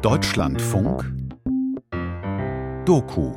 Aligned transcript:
Deutschlandfunk 0.00 1.02
Doku 2.84 3.34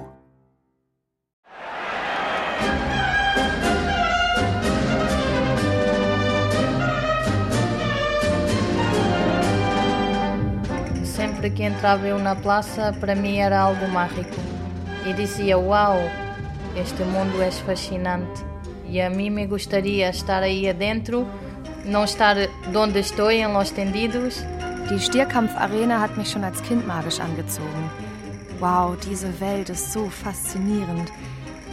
Sempre 11.03 11.49
que 11.49 11.63
entrava 11.63 12.05
eu 12.05 12.19
na 12.19 12.35
praça, 12.35 12.95
para 12.99 13.15
mim 13.15 13.37
era 13.37 13.59
algo 13.59 13.87
mágico. 13.87 14.29
E 15.07 15.13
dizia: 15.13 15.57
Uau, 15.57 15.97
este 16.75 17.03
mundo 17.03 17.41
é 17.41 17.49
fascinante. 17.49 18.45
E 18.85 19.01
a 19.01 19.09
mim 19.09 19.31
me 19.31 19.47
gostaria 19.47 20.11
estar 20.11 20.43
aí 20.43 20.69
adentro, 20.69 21.27
não 21.83 22.03
estar 22.03 22.35
onde 22.75 22.99
estou, 22.99 23.31
em 23.31 23.47
Los 23.47 23.71
Tendidos. 23.71 24.45
Die 24.91 24.99
Stierkampfarena 24.99 26.01
hat 26.01 26.17
mich 26.17 26.29
schon 26.29 26.43
als 26.43 26.61
Kind 26.63 26.85
magisch 26.85 27.21
angezogen. 27.21 27.89
Wow, 28.59 28.97
diese 28.97 29.39
Welt 29.39 29.69
ist 29.69 29.93
so 29.93 30.09
faszinierend. 30.09 31.09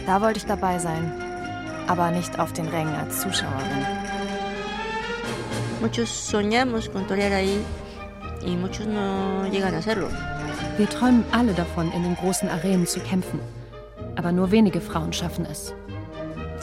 Da 0.05 0.21
wollte 0.21 0.37
ich 0.37 0.45
dabei 0.45 0.79
sein. 0.79 1.11
Aber 1.87 2.11
nicht 2.11 2.39
auf 2.39 2.53
den 2.53 2.69
Rängen 2.69 2.95
als 2.95 3.19
Zuschauerin. 3.19 3.85
Muchos 5.81 6.31
soñamos 6.31 6.89
con 6.89 7.05
torear 7.07 7.33
ahí 7.33 7.59
y 8.41 8.55
muchos 8.55 8.85
no 8.87 9.45
llegan 9.51 9.75
a 9.75 9.79
hacerlo. 9.79 10.07
Wir 10.77 10.87
träumen 10.87 11.25
alle 11.33 11.53
davon, 11.53 11.91
in 11.91 12.03
den 12.03 12.15
großen 12.15 12.47
Arenen 12.47 12.87
zu 12.87 13.01
kämpfen. 13.01 13.41
Aber 14.15 14.31
nur 14.31 14.49
wenige 14.51 14.79
Frauen 14.79 15.11
schaffen 15.11 15.45
es. 15.45 15.73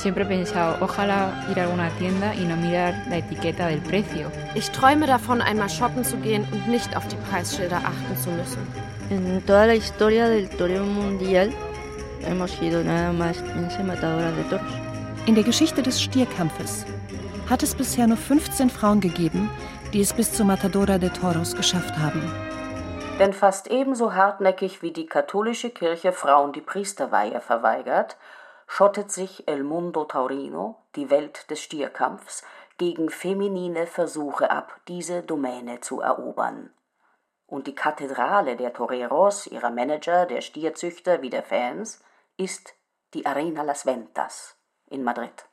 Siempre 0.06 0.22
he 0.22 0.28
pensado, 0.28 0.76
ojalá 0.80 1.32
ir 1.50 1.58
a 1.58 1.64
alguna 1.64 1.90
tienda 1.98 2.32
y 2.32 2.44
no 2.44 2.56
mirar 2.56 2.94
la 3.08 3.16
etiqueta 3.16 3.66
del 3.66 3.80
precio. 3.80 4.30
Ich 4.54 4.70
träume 4.70 5.08
davon, 5.08 5.42
einmal 5.42 5.68
shoppen 5.68 6.04
zu 6.04 6.16
gehen 6.18 6.46
und 6.52 6.68
nicht 6.68 6.96
auf 6.96 7.08
die 7.08 7.16
Preisschilder 7.28 7.78
achten 7.78 8.16
zu 8.16 8.30
müssen. 8.30 8.64
En 9.10 9.42
toda 9.44 9.66
la 9.66 9.72
historia 9.72 10.28
del 10.28 10.48
toreo 10.48 10.84
mundial 10.84 11.50
hemos 12.24 12.52
sido 12.52 12.84
nada 12.84 13.12
más 13.12 13.38
15 13.38 13.84
matadoras 13.84 14.36
de 14.36 14.44
toros. 14.44 14.72
In 15.26 15.34
der 15.34 15.42
Geschichte 15.42 15.82
des 15.82 16.00
Stierkampfes 16.00 16.86
hat 17.50 17.64
es 17.64 17.74
bisher 17.74 18.06
nur 18.06 18.16
15 18.16 18.70
Frauen 18.70 19.00
gegeben, 19.00 19.50
die 19.92 20.02
es 20.02 20.12
bis 20.12 20.32
zur 20.32 20.46
Matadora 20.46 20.98
de 20.98 21.10
Toros 21.10 21.56
geschafft 21.56 21.98
haben. 21.98 22.22
Denn 23.18 23.32
fast 23.32 23.66
ebenso 23.66 24.14
hartnäckig 24.14 24.82
wie 24.82 24.92
die 24.92 25.06
katholische 25.06 25.70
Kirche 25.70 26.12
Frauen 26.12 26.52
die 26.52 26.60
Priesterweihe 26.60 27.40
verweigert, 27.40 28.16
schottet 28.66 29.10
sich 29.10 29.46
El 29.48 29.62
Mundo 29.62 30.04
Taurino, 30.04 30.76
die 30.96 31.10
Welt 31.10 31.50
des 31.50 31.62
Stierkampfs, 31.62 32.44
gegen 32.78 33.08
feminine 33.08 33.86
Versuche 33.86 34.50
ab, 34.50 34.80
diese 34.86 35.22
Domäne 35.22 35.80
zu 35.80 36.00
erobern. 36.00 36.70
Und 37.46 37.66
die 37.66 37.74
Kathedrale 37.74 38.56
der 38.56 38.72
Toreros, 38.72 39.46
ihrer 39.46 39.70
Manager, 39.70 40.26
der 40.26 40.40
Stierzüchter 40.40 41.22
wie 41.22 41.30
der 41.30 41.42
Fans, 41.42 42.02
ist 42.36 42.74
die 43.14 43.24
Arena 43.24 43.62
Las 43.62 43.86
Ventas 43.86 44.56
in 44.90 45.02
Madrid. 45.02 45.46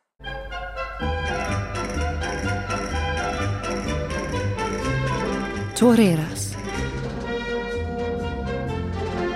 Toreras. 5.75 6.55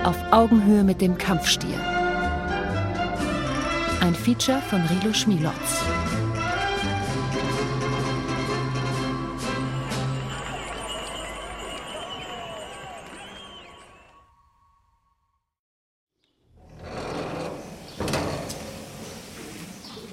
Auf 0.04 0.16
Augenhöhe 0.30 0.82
mit 0.82 1.00
dem 1.00 1.16
Kampfstier. 1.18 1.87
Ein 4.08 4.14
Feature 4.14 4.62
von 4.62 4.80
Rilo 4.86 5.12
Schmilotz. 5.12 5.82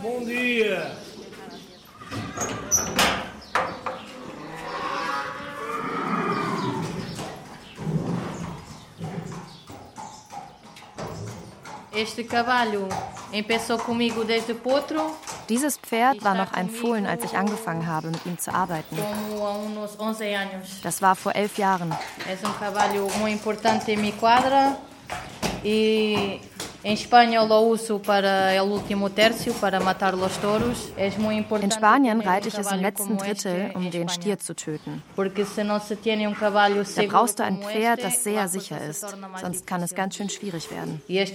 Bom 0.03 0.25
dia. 0.25 0.91
Este 11.93 12.25
cavalo 12.25 12.89
Dieses 15.49 15.77
Pferd 15.77 16.23
war 16.23 16.35
noch 16.35 16.53
ein 16.53 16.69
Fohlen, 16.69 17.05
als 17.05 17.23
ich 17.23 17.37
angefangen 17.37 17.85
habe, 17.87 18.07
mit 18.07 18.25
ihm 18.25 18.37
zu 18.37 18.53
arbeiten. 18.53 18.97
como 18.97 19.45
há 19.45 20.09
uns 20.09 20.19
11 20.21 20.35
anos. 20.35 20.81
Das 20.81 21.01
war 21.01 21.15
vor 21.15 21.35
elf 21.35 21.57
Jahren. 21.57 21.91
É 22.27 22.47
um 22.47 22.53
cavalo 22.53 23.09
muito 23.19 23.33
importante 23.33 23.91
em 23.91 23.97
minha 23.97 24.13
quadra 24.13 24.77
e 25.63 26.39
In 26.87 26.97
Spanien 26.97 27.39
reite 32.21 32.47
ich 32.47 32.59
es 32.59 32.71
im 32.71 32.79
letzten 32.79 33.17
Drittel, 33.17 33.71
um 33.73 33.89
den. 33.89 34.07
Stier 34.07 34.37
zu 34.37 34.55
töten. 34.55 35.01
Da 35.15 35.23
brauchst 37.07 37.39
du 37.39 37.43
ein 37.43 37.63
Pferd, 37.63 38.03
das 38.03 38.23
sehr 38.23 38.47
sicher 38.47 38.79
ist, 38.81 39.17
sonst 39.41 39.65
kann 39.65 39.81
es 39.81 39.95
ganz 39.95 40.15
schön 40.15 40.29
schwierig 40.29 40.69
werden. 40.69 41.01
E 41.07 41.17
e. 41.17 41.25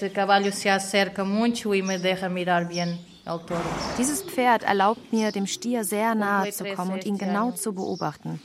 Dieses 3.99 4.23
Pferd 4.23 4.63
erlaubt 4.63 5.13
mir, 5.13 5.33
dem 5.33 5.49
Stier 5.49 5.83
sehr 5.83 6.15
nahe 6.15 6.53
zu 6.53 6.65
kommen 6.65 6.93
und 6.93 7.05
ihn 7.05 7.19
genau 7.19 7.51
zu 7.51 7.73
beobachten. 7.73 8.41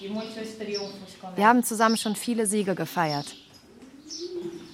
E 0.00 0.08
Wir 1.36 1.46
haben 1.46 1.62
zusammen 1.62 1.98
schon 1.98 2.16
viele 2.16 2.46
Siege 2.46 2.74
gefeiert. 2.74 3.36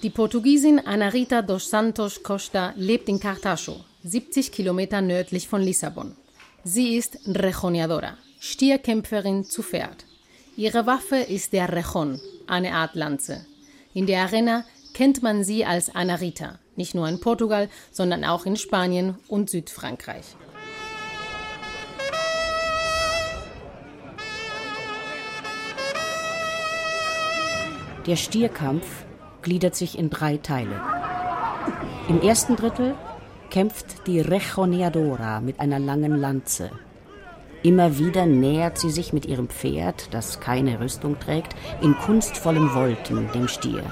Die 0.02 0.10
Portugiesin 0.10 0.80
Ana 0.84 1.10
Rita 1.10 1.42
dos 1.42 1.70
Santos 1.70 2.24
Costa 2.24 2.74
lebt 2.76 3.08
in 3.08 3.20
Cartacho, 3.20 3.84
70 4.02 4.50
Kilometer 4.50 5.00
nördlich 5.00 5.46
von 5.46 5.62
Lissabon. 5.62 6.16
Sie 6.64 6.96
ist 6.96 7.20
Rejoneadora, 7.24 8.16
Stierkämpferin 8.40 9.44
zu 9.44 9.62
Pferd. 9.62 10.04
Ihre 10.56 10.86
Waffe 10.86 11.18
ist 11.18 11.52
der 11.52 11.72
Rejon, 11.72 12.20
eine 12.48 12.72
Art 12.72 12.96
Lanze. 12.96 13.46
In 13.94 14.06
der 14.06 14.22
Arena 14.22 14.64
kennt 14.92 15.22
man 15.22 15.44
sie 15.44 15.64
als 15.64 15.94
Ana 15.94 16.16
Rita, 16.16 16.58
nicht 16.74 16.96
nur 16.96 17.08
in 17.08 17.20
Portugal, 17.20 17.69
sondern 17.92 18.24
auch 18.24 18.44
in 18.44 18.56
Spanien 18.56 19.14
und 19.28 19.50
Südfrankreich. 19.50 20.34
Der 28.04 28.16
Stierkampf 28.16 29.04
gliedert 29.42 29.75
sich 29.75 29.98
in 29.98 30.10
drei 30.10 30.36
Teile. 30.36 30.80
Im 32.08 32.20
ersten 32.20 32.56
Drittel 32.56 32.94
kämpft 33.50 34.06
die 34.06 34.20
Rejoneadora 34.20 35.41
mit 35.41 35.60
einer 35.60 35.78
langen 35.78 36.16
Lanze. 36.16 36.70
Immer 37.62 37.98
wieder 37.98 38.26
nähert 38.26 38.78
sie 38.78 38.91
sich 38.91 39.12
mit 39.12 39.26
ihrem 39.26 39.48
Pferd, 39.48 40.12
das 40.12 40.41
keine 40.41 40.81
Rüstung 40.81 41.20
trägt, 41.20 41.54
in 41.81 41.94
kunstvollen 41.97 42.75
Wolken 42.75 43.31
dem 43.32 43.47
Stier. 43.47 43.84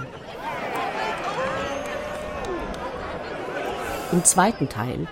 Im 4.12 4.24
zweiten 4.24 4.68
Teil 4.68 5.06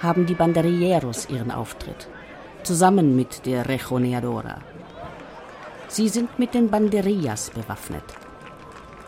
haben 0.00 0.24
die 0.24 0.34
Banderilleros 0.34 1.28
ihren 1.28 1.50
Auftritt, 1.50 2.08
zusammen 2.62 3.16
mit 3.16 3.44
der 3.44 3.68
Rejoneadora. 3.68 4.62
Sie 5.88 6.08
sind 6.08 6.38
mit 6.38 6.54
den 6.54 6.70
Banderillas 6.70 7.50
bewaffnet. 7.50 8.04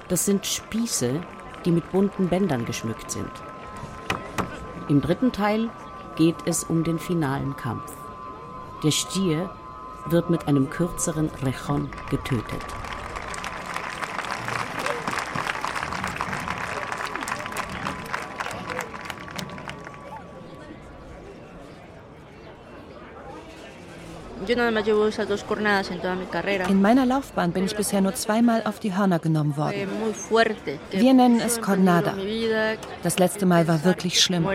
Das 0.08 0.24
sind 0.24 0.46
Spieße, 0.46 1.20
die 1.64 1.70
mit 1.70 1.90
bunten 1.92 2.28
Bändern 2.28 2.64
geschmückt 2.64 3.10
sind. 3.10 3.30
Im 4.88 5.00
dritten 5.00 5.32
Teil 5.32 5.70
geht 6.16 6.36
es 6.44 6.64
um 6.64 6.84
den 6.84 6.98
finalen 6.98 7.56
Kampf. 7.56 7.92
Der 8.82 8.90
Stier 8.90 9.50
wird 10.06 10.28
mit 10.28 10.48
einem 10.48 10.68
kürzeren 10.68 11.30
Rejon 11.42 11.88
getötet. 12.10 12.81
In 26.69 26.82
meiner 26.82 27.06
Laufbahn 27.06 27.52
bin 27.52 27.64
ich 27.64 27.76
bisher 27.76 28.00
nur 28.00 28.14
zweimal 28.14 28.62
auf 28.64 28.81
die 28.81 28.94
Hörner 28.96 29.19
genommen 29.19 29.56
worden. 29.56 29.88
Wir 30.90 31.14
nennen 31.14 31.40
es 31.40 31.60
Cornada. 31.60 32.14
Das 33.02 33.19
letzte 33.19 33.46
Mal 33.46 33.69
war 33.69 33.84
wirklich 33.84 34.20
schlimm. 34.20 34.46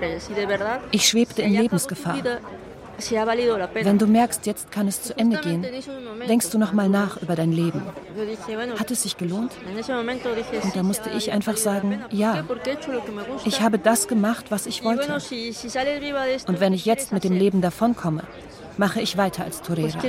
Ich 0.92 1.08
schwebte 1.08 1.42
in 1.42 1.54
Lebensgefahr. 1.54 2.18
Wenn 3.74 3.98
du 3.98 4.08
merkst, 4.08 4.46
jetzt 4.46 4.72
kann 4.72 4.88
es 4.88 5.02
zu 5.04 5.18
Ende 5.18 5.38
gehen, 5.38 5.66
denkst 6.28 6.50
du 6.50 6.58
nochmal 6.58 6.90
nach 6.90 7.22
über 7.22 7.36
dein 7.36 7.52
Leben. 7.52 7.82
Hat 8.80 8.92
es 8.92 9.04
sich 9.04 9.18
gelohnt? 9.18 9.52
Und 10.64 10.76
da 10.76 10.84
musste 10.84 11.10
ich 11.12 11.32
einfach 11.32 11.58
sagen, 11.58 12.02
pena. 12.10 12.44
¿Por 12.44 12.58
ja. 12.58 12.76
Ich 13.46 13.62
habe 13.62 13.80
das 13.80 14.08
gemacht, 14.08 14.46
was 14.50 14.66
ich 14.66 14.84
wollte. 14.84 15.14
Und 16.48 16.60
wenn 16.60 16.74
ich 16.74 16.84
¿qué 16.84 16.88
jetzt 16.88 17.14
mit 17.14 17.24
dem? 17.24 17.38
Leben 17.38 17.62
davonkomme, 17.62 18.24
mache 18.78 19.02
ich 19.02 19.18
weiter 19.18 19.44
als 19.44 19.62
torera. 19.62 20.00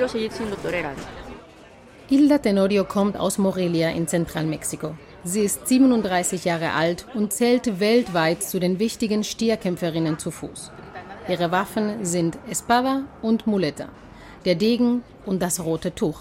Hilda 2.08 2.38
Tenorio 2.38 2.84
kommt 2.84 3.18
aus 3.18 3.36
Morelia 3.36 3.90
in 3.90 4.08
Zentralmexiko. 4.08 4.94
Sie 5.24 5.42
ist 5.42 5.68
37 5.68 6.44
Jahre 6.44 6.72
alt 6.72 7.04
und 7.14 7.34
zählt 7.34 7.80
weltweit 7.80 8.42
zu 8.42 8.58
den 8.58 8.78
wichtigen 8.78 9.24
Stierkämpferinnen 9.24 10.18
zu 10.18 10.30
Fuß. 10.30 10.72
Ihre 11.28 11.52
Waffen 11.52 12.06
sind 12.06 12.38
Espada 12.48 13.04
und 13.20 13.46
Muleta, 13.46 13.88
der 14.46 14.54
Degen 14.54 15.02
und 15.26 15.42
das 15.42 15.60
rote 15.60 15.94
Tuch. 15.94 16.20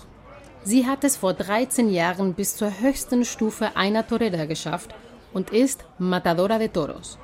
Sie 0.64 0.86
hat 0.86 1.06
es 1.06 1.16
vor 1.16 1.34
13 1.34 1.90
Jahren 1.90 2.34
bis 2.34 2.58
zur 2.58 2.82
höchsten 2.82 3.24
Stufe 3.24 3.78
einer 3.78 4.06
Torera 4.06 4.44
geschafft 4.44 4.94
und 5.32 5.52
ist 5.52 5.86
Matadora 5.98 6.58
de 6.58 6.68
Toros. 6.68 7.18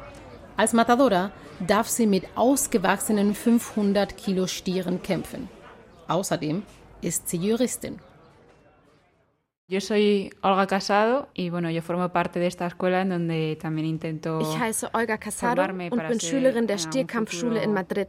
Als 0.55 0.71
Matadora 0.71 1.31
darf 1.59 1.89
sie 1.89 2.07
mit 2.07 2.23
ausgewachsenen 2.35 3.35
500 3.35 4.15
Kilo 4.15 4.47
Stieren 4.47 5.01
kämpfen. 5.03 5.49
Außerdem 6.07 6.63
ist 7.01 7.27
sie 7.27 7.37
Juristin. 7.37 7.99
Yo 9.73 9.81
soy 9.81 10.29
Olga 10.43 10.67
Casado 10.67 11.29
y 11.33 11.49
bueno, 11.49 11.67
yo 11.71 11.81
formo 11.81 12.07
parte 12.09 12.39
de 12.39 12.45
esta 12.45 12.67
escuela 12.67 13.01
en 13.01 13.09
donde 13.09 13.57
también 13.59 13.87
intento 13.87 14.39
Ich 14.39 14.61
heiße 14.61 14.89
Olga 14.93 15.17
Casado 15.17 15.63
und 15.63 16.07
bin 16.09 16.19
Schülerin 16.19 16.67
der 16.67 16.77
Stierkampfschule 16.77 17.63
in 17.63 17.73
Madrid. 17.73 18.07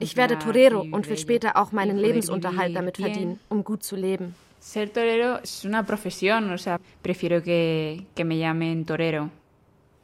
Ich 0.00 0.16
werde 0.16 0.36
Torero 0.40 0.80
und 0.80 1.08
will 1.08 1.18
später 1.18 1.56
auch 1.56 1.70
meinen 1.70 1.98
Lebensunterhalt 1.98 2.74
damit 2.74 2.96
verdienen, 2.96 3.38
um 3.48 3.62
gut 3.62 3.84
zu 3.84 3.94
leben. 3.94 4.34
Ser 4.58 4.92
torero 4.92 5.38
es 5.40 5.64
una 5.64 5.84
profesión, 5.84 6.50
o 6.50 6.58
sea, 6.58 6.80
prefiero 7.00 7.40
que, 7.40 8.02
que 8.16 8.24
me 8.24 8.36
llamen 8.36 8.84
torero. 8.84 9.30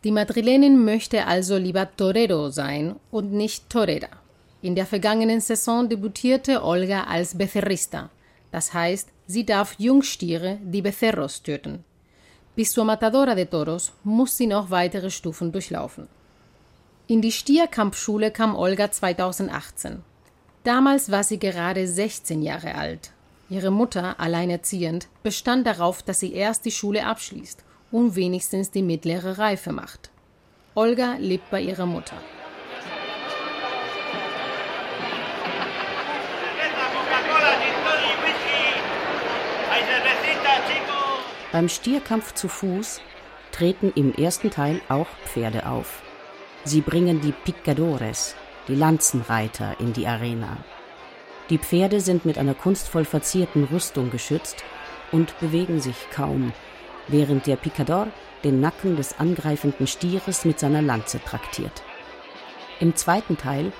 Die 0.05 0.13
Madrilenin 0.13 0.85
möchte 0.85 1.27
also 1.27 1.59
lieber 1.59 1.91
Torero 1.97 2.51
sein 2.51 2.95
und 3.11 3.33
nicht 3.33 3.69
Torera. 3.69 4.11
In 4.61 4.77
der 4.77 4.87
vergangenen 4.87 5.41
Saison 5.41 5.89
debütierte 5.89 6.63
Olga 6.63 7.03
als 7.03 7.37
Becerrista. 7.37 8.11
Das 8.53 8.73
heißt, 8.73 9.09
sie 9.27 9.45
darf 9.45 9.75
Jungstiere, 9.79 10.59
die 10.63 10.83
Becerros, 10.83 11.43
töten. 11.43 11.85
Bis 12.55 12.73
zur 12.73 12.85
Matadora 12.85 13.35
de 13.35 13.47
Toros 13.47 13.93
muss 14.05 14.37
sie 14.37 14.47
noch 14.47 14.71
weitere 14.71 15.11
Stufen 15.11 15.51
durchlaufen. 15.51 16.07
In 17.09 17.23
die 17.23 17.33
Stierkampfschule 17.33 18.31
kam 18.31 18.55
Olga 18.55 18.91
2018. 18.91 20.03
Damals 20.63 21.11
war 21.11 21.25
sie 21.25 21.39
gerade 21.39 21.89
16 21.89 22.43
Jahre 22.43 22.75
alt. 22.75 23.13
Ihre 23.49 23.71
Mutter, 23.71 24.21
alleinerziehend, 24.21 25.09
bestand 25.23 25.67
darauf, 25.67 26.03
dass 26.03 26.21
sie 26.21 26.33
erst 26.33 26.65
die 26.65 26.71
Schule 26.71 27.07
abschließt 27.07 27.65
und 27.91 28.17
wenigstens 28.17 28.71
die 28.71 28.83
mittlere 28.83 29.39
Reife 29.39 29.73
macht. 29.73 30.11
Olga 30.75 31.17
lebt 31.19 31.51
bei 31.51 31.61
ihrer 31.61 31.87
Mutter. 31.87 32.17
Beim 41.53 41.69
Stierkampf 41.69 42.33
zu 42.33 42.49
Fuß 42.49 43.03
treten 43.53 43.93
im 43.95 44.15
ersten 44.15 44.51
Teil 44.51 44.81
auch 44.89 45.09
Pferde 45.27 45.67
auf. 45.67 46.01
Sie 46.65 46.81
bringen 46.81 47.21
die 47.21 47.33
Picadores, 47.33 48.35
die 48.69 48.75
Lanzenreiter, 48.75 49.77
in 49.79 49.93
die 49.93 50.07
Arena. 50.07 50.57
Die 51.51 51.59
Pferde 51.59 52.01
sind 52.01 52.25
mit 52.25 52.39
einer 52.39 52.55
kunstvoll 52.55 53.05
verzierten 53.05 53.65
Rüstung 53.65 54.11
geschützt 54.11 54.65
und 55.11 55.39
bewegen 55.41 55.83
sich 55.83 55.97
kaum, 56.11 56.55
während 57.09 57.47
der 57.47 57.57
Picador 57.57 58.07
den 58.45 58.61
Nacken 58.61 58.97
des 58.97 59.19
angreifenden 59.19 59.87
Stieres 59.87 60.47
mit 60.47 60.59
seiner 60.59 60.81
Lanze 60.81 61.21
traktiert. 61.23 61.83
Im 62.81 62.97
zweiten 62.97 63.37
Teil 63.37 63.73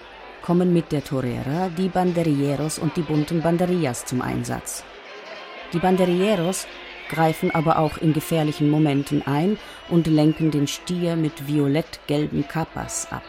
kommen 0.43 0.75
mit 0.75 0.93
der 0.93 1.05
Torera 1.05 1.71
die 1.71 1.89
Banderilleros 1.89 2.79
und 2.79 2.99
die 2.99 3.03
bunten 3.03 3.41
Banderillas 3.41 4.05
zum 4.05 4.21
Einsatz. 4.21 4.85
Die 5.73 5.79
Banderilleros 5.79 6.67
greifen 7.13 7.51
aber 7.51 7.79
auch 7.79 7.99
in 7.99 8.13
gefährlichen 8.13 8.71
Momenten 8.71 9.25
ein 9.27 9.59
und 9.89 10.07
lenken 10.07 10.51
den 10.51 10.67
Stier 10.67 11.15
mit 11.15 11.47
violett-gelben 11.47 12.49
Kapas 12.49 13.13
ab. 13.13 13.23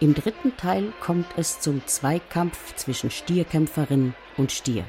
Im 0.00 0.14
dritten 0.14 0.56
Teil 0.56 0.92
kommt 1.00 1.26
es 1.36 1.58
zum 1.58 1.84
Zweikampf 1.86 2.76
zwischen 2.76 3.10
Stierkämpferin 3.10 4.14
und 4.36 4.52
Stier. 4.52 4.84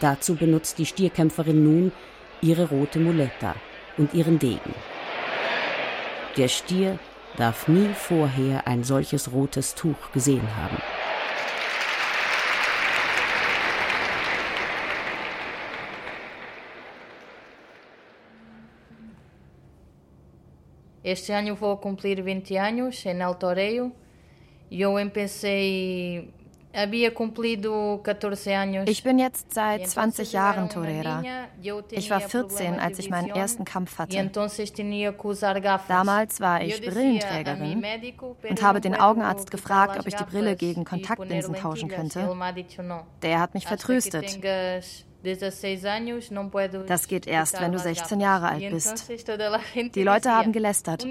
Dazu 0.00 0.36
benutzt 0.36 0.78
die 0.78 0.86
Stierkämpferin 0.86 1.64
nun 1.64 1.92
ihre 2.42 2.68
rote 2.68 3.00
Muletta 3.00 3.54
und 3.96 4.14
ihren 4.14 4.38
Degen. 4.38 4.74
Der 6.36 6.48
Stier 6.48 6.98
darf 7.36 7.68
nie 7.68 7.90
vorher 7.94 8.66
ein 8.66 8.84
solches 8.84 9.32
rotes 9.32 9.74
Tuch 9.74 10.12
gesehen 10.12 10.48
haben. 10.56 10.76
Este 21.04 21.32
ano 21.32 21.56
vou 21.56 21.76
cumprir 21.76 22.22
20 22.22 22.56
anos 22.56 23.04
em 23.06 23.20
El 23.20 23.34
Toreo. 23.34 23.92
Eu 24.70 24.98
empecei 24.98 26.32
Ich 28.86 29.02
bin 29.02 29.18
jetzt 29.18 29.52
seit 29.52 29.86
20 29.86 30.32
Jahren 30.32 30.70
Torera. 30.70 31.22
Ich 31.90 32.10
war 32.10 32.20
14, 32.20 32.80
als 32.80 32.98
ich 32.98 33.10
meinen 33.10 33.28
ersten 33.28 33.66
Kampf 33.66 33.98
hatte. 33.98 34.16
Damals 35.88 36.40
war 36.40 36.62
ich 36.62 36.80
Brillenträgerin 36.80 37.84
und 38.48 38.62
habe 38.62 38.80
den 38.80 38.94
Augenarzt 38.94 39.50
gefragt, 39.50 40.00
ob 40.00 40.06
ich 40.06 40.14
die 40.14 40.24
Brille 40.24 40.56
gegen 40.56 40.84
Kontaktlinsen 40.84 41.54
tauschen 41.54 41.90
könnte. 41.90 42.26
Der 43.20 43.40
hat 43.40 43.52
mich 43.52 43.66
vertröstet. 43.66 44.38
Das 46.86 47.08
geht 47.08 47.26
erst, 47.26 47.60
wenn 47.60 47.72
du 47.72 47.78
16 47.78 48.20
Jahre 48.20 48.48
alt 48.48 48.70
bist. 48.70 49.08
Die 49.94 50.02
Leute 50.02 50.30
haben 50.32 50.52
gelästert. 50.52 51.04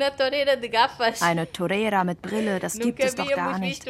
Eine 1.22 1.52
Torera 1.52 2.04
mit 2.04 2.22
Brille, 2.22 2.60
das 2.60 2.78
gibt 2.78 3.04
es 3.04 3.16
doch 3.16 3.30
gar 3.30 3.60
nicht. 3.60 3.86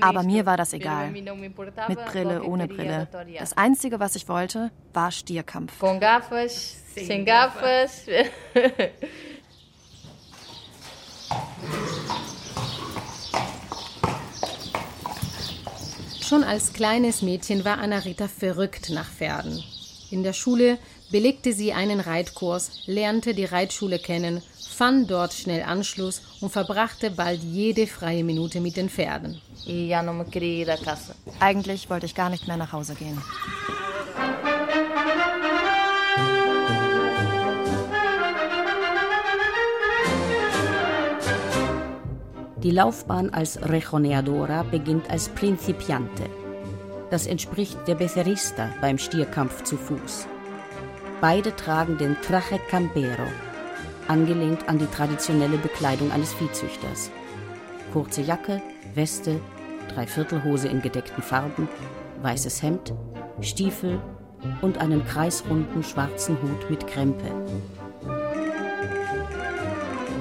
Aber 0.00 0.22
mir 0.22 0.46
war 0.46 0.56
das 0.56 0.72
egal. 0.72 1.10
Mit 1.10 2.04
Brille, 2.06 2.42
ohne 2.42 2.66
Brille. 2.66 3.08
Das 3.38 3.56
Einzige, 3.56 4.00
was 4.00 4.16
ich 4.16 4.28
wollte, 4.28 4.70
war 4.92 5.10
Stierkampf. 5.10 5.72
Sin 6.94 7.24
gafas. 7.24 8.06
Schon 16.30 16.44
als 16.44 16.72
kleines 16.72 17.22
Mädchen 17.22 17.64
war 17.64 17.78
Anna-Rita 17.78 18.28
verrückt 18.28 18.90
nach 18.90 19.10
Pferden. 19.10 19.64
In 20.12 20.22
der 20.22 20.32
Schule 20.32 20.78
belegte 21.10 21.52
sie 21.52 21.72
einen 21.72 21.98
Reitkurs, 21.98 22.82
lernte 22.86 23.34
die 23.34 23.46
Reitschule 23.46 23.98
kennen, 23.98 24.40
fand 24.70 25.10
dort 25.10 25.34
schnell 25.34 25.64
Anschluss 25.64 26.22
und 26.40 26.50
verbrachte 26.50 27.10
bald 27.10 27.42
jede 27.42 27.88
freie 27.88 28.22
Minute 28.22 28.60
mit 28.60 28.76
den 28.76 28.88
Pferden. 28.88 29.42
Eigentlich 31.40 31.90
wollte 31.90 32.06
ich 32.06 32.14
gar 32.14 32.30
nicht 32.30 32.46
mehr 32.46 32.56
nach 32.56 32.72
Hause 32.72 32.94
gehen. 32.94 33.20
Die 42.62 42.70
Laufbahn 42.72 43.30
als 43.30 43.58
Rejoneadora 43.62 44.64
beginnt 44.64 45.08
als 45.08 45.30
Principiante. 45.30 46.24
Das 47.08 47.26
entspricht 47.26 47.78
der 47.88 47.94
Becerrista 47.94 48.68
beim 48.82 48.98
Stierkampf 48.98 49.64
zu 49.64 49.78
Fuß. 49.78 50.26
Beide 51.22 51.56
tragen 51.56 51.96
den 51.96 52.16
Traje 52.20 52.60
Campero, 52.68 53.26
angelehnt 54.08 54.68
an 54.68 54.78
die 54.78 54.86
traditionelle 54.86 55.56
Bekleidung 55.56 56.12
eines 56.12 56.34
Viehzüchters. 56.34 57.10
Kurze 57.94 58.20
Jacke, 58.20 58.60
Weste, 58.94 59.40
Dreiviertelhose 59.94 60.68
in 60.68 60.82
gedeckten 60.82 61.22
Farben, 61.22 61.66
weißes 62.20 62.62
Hemd, 62.62 62.92
Stiefel 63.40 63.98
und 64.60 64.76
einen 64.76 65.06
kreisrunden 65.06 65.82
schwarzen 65.82 66.36
Hut 66.42 66.68
mit 66.68 66.86
Krempe. 66.86 67.24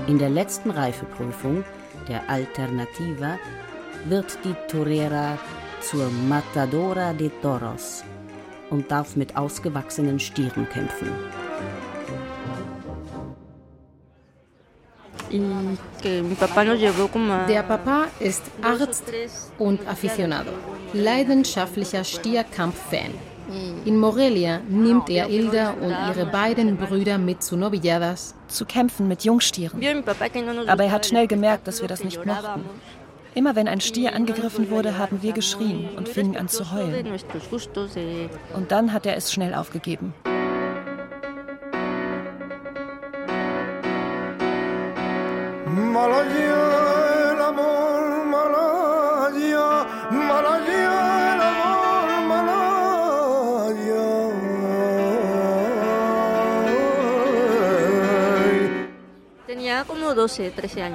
In 0.07 0.17
der 0.17 0.29
letzten 0.29 0.71
Reifeprüfung 0.71 1.65
der 2.09 2.29
Alternativa, 2.29 3.37
wird 4.05 4.37
die 4.43 4.55
Torera 4.67 5.37
zur 5.81 6.09
Matadora 6.27 7.13
de 7.13 7.29
Toros 7.41 8.03
und 8.69 8.89
darf 8.91 9.15
mit 9.15 9.35
ausgewachsenen 9.37 10.19
Stieren 10.19 10.67
kämpfen. 10.69 11.11
Der 17.47 17.63
Papa 17.63 18.07
ist 18.19 18.41
Arzt 18.63 19.03
und 19.59 19.87
Aficionado, 19.87 20.51
leidenschaftlicher 20.93 22.03
Stierkampf-Fan. 22.03 23.13
In 23.85 23.97
Morelia 23.97 24.59
nimmt 24.67 25.09
er 25.09 25.25
Hilda 25.25 25.71
und 25.71 25.89
ihre 25.89 26.25
beiden 26.25 26.77
Brüder 26.77 27.17
mit 27.17 27.41
zu 27.43 27.57
Novilladas. 27.57 28.35
Zu 28.47 28.65
kämpfen 28.65 29.07
mit 29.07 29.23
Jungstieren. 29.23 29.81
Aber 30.67 30.83
er 30.83 30.91
hat 30.91 31.05
schnell 31.05 31.27
gemerkt, 31.27 31.67
dass 31.67 31.81
wir 31.81 31.87
das 31.87 32.03
nicht 32.03 32.25
mochten. 32.25 32.65
Immer 33.35 33.55
wenn 33.55 33.67
ein 33.67 33.81
Stier 33.81 34.15
angegriffen 34.15 34.69
wurde, 34.69 34.97
haben 34.97 35.21
wir 35.21 35.33
geschrien 35.33 35.89
und 35.95 36.09
fingen 36.09 36.35
an 36.35 36.47
zu 36.47 36.71
heulen. 36.71 37.07
Und 38.55 38.71
dann 38.71 38.91
hat 38.91 39.05
er 39.05 39.15
es 39.15 39.31
schnell 39.31 39.53
aufgegeben. 39.53 40.13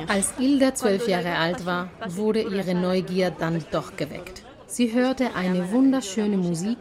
Als 0.09 0.35
Ilda 0.39 0.75
zwölf 0.75 1.09
Jahre 1.09 1.37
alt 1.37 1.65
war, 1.67 1.89
wurde 2.07 2.43
ihre 2.43 2.75
Neugier 2.75 3.31
dann 3.31 3.65
doch 3.71 3.97
geweckt. 3.97 4.43
Sie 4.67 4.93
hörte 4.93 5.35
eine 5.35 5.71
wunderschöne 5.71 6.37
Musik. 6.37 6.79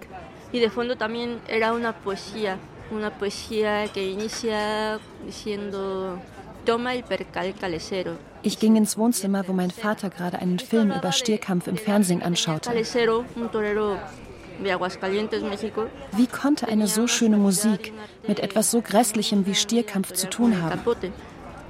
Y 0.52 0.60
de 0.60 0.70
fondo 0.70 0.96
también 0.96 1.40
era 1.48 1.74
una 1.74 1.94
poesía, 1.94 2.58
una 2.92 3.10
poesía 3.10 3.88
que 3.92 4.12
inicia 4.12 5.00
diciendo 5.26 6.20
Toma 6.66 6.94
el 6.94 7.04
percal 7.04 7.54
calesero. 7.54 8.18
Ich 8.42 8.60
ging 8.60 8.76
ins 8.76 8.98
Wohnzimmer, 8.98 9.48
wo 9.48 9.54
mein 9.54 9.72
Vater 9.72 10.10
gerade 10.10 10.40
einen 10.40 10.60
Film 10.60 10.92
über 10.92 11.12
Stierkampf 11.12 11.68
im 11.68 11.78
Fernsehen 11.78 12.22
anschaute. 12.22 12.72
Wie 16.12 16.28
konnte 16.28 16.68
eine 16.68 16.88
so 16.88 17.08
schöne 17.08 17.38
Musik 17.38 17.94
mit 18.28 18.40
etwas 18.40 18.72
so 18.72 18.82
Grässlichem 18.82 19.46
wie 19.46 19.56
Stierkampf 19.56 20.14
zu 20.14 20.30
tun 20.30 20.62
haben? 20.62 20.82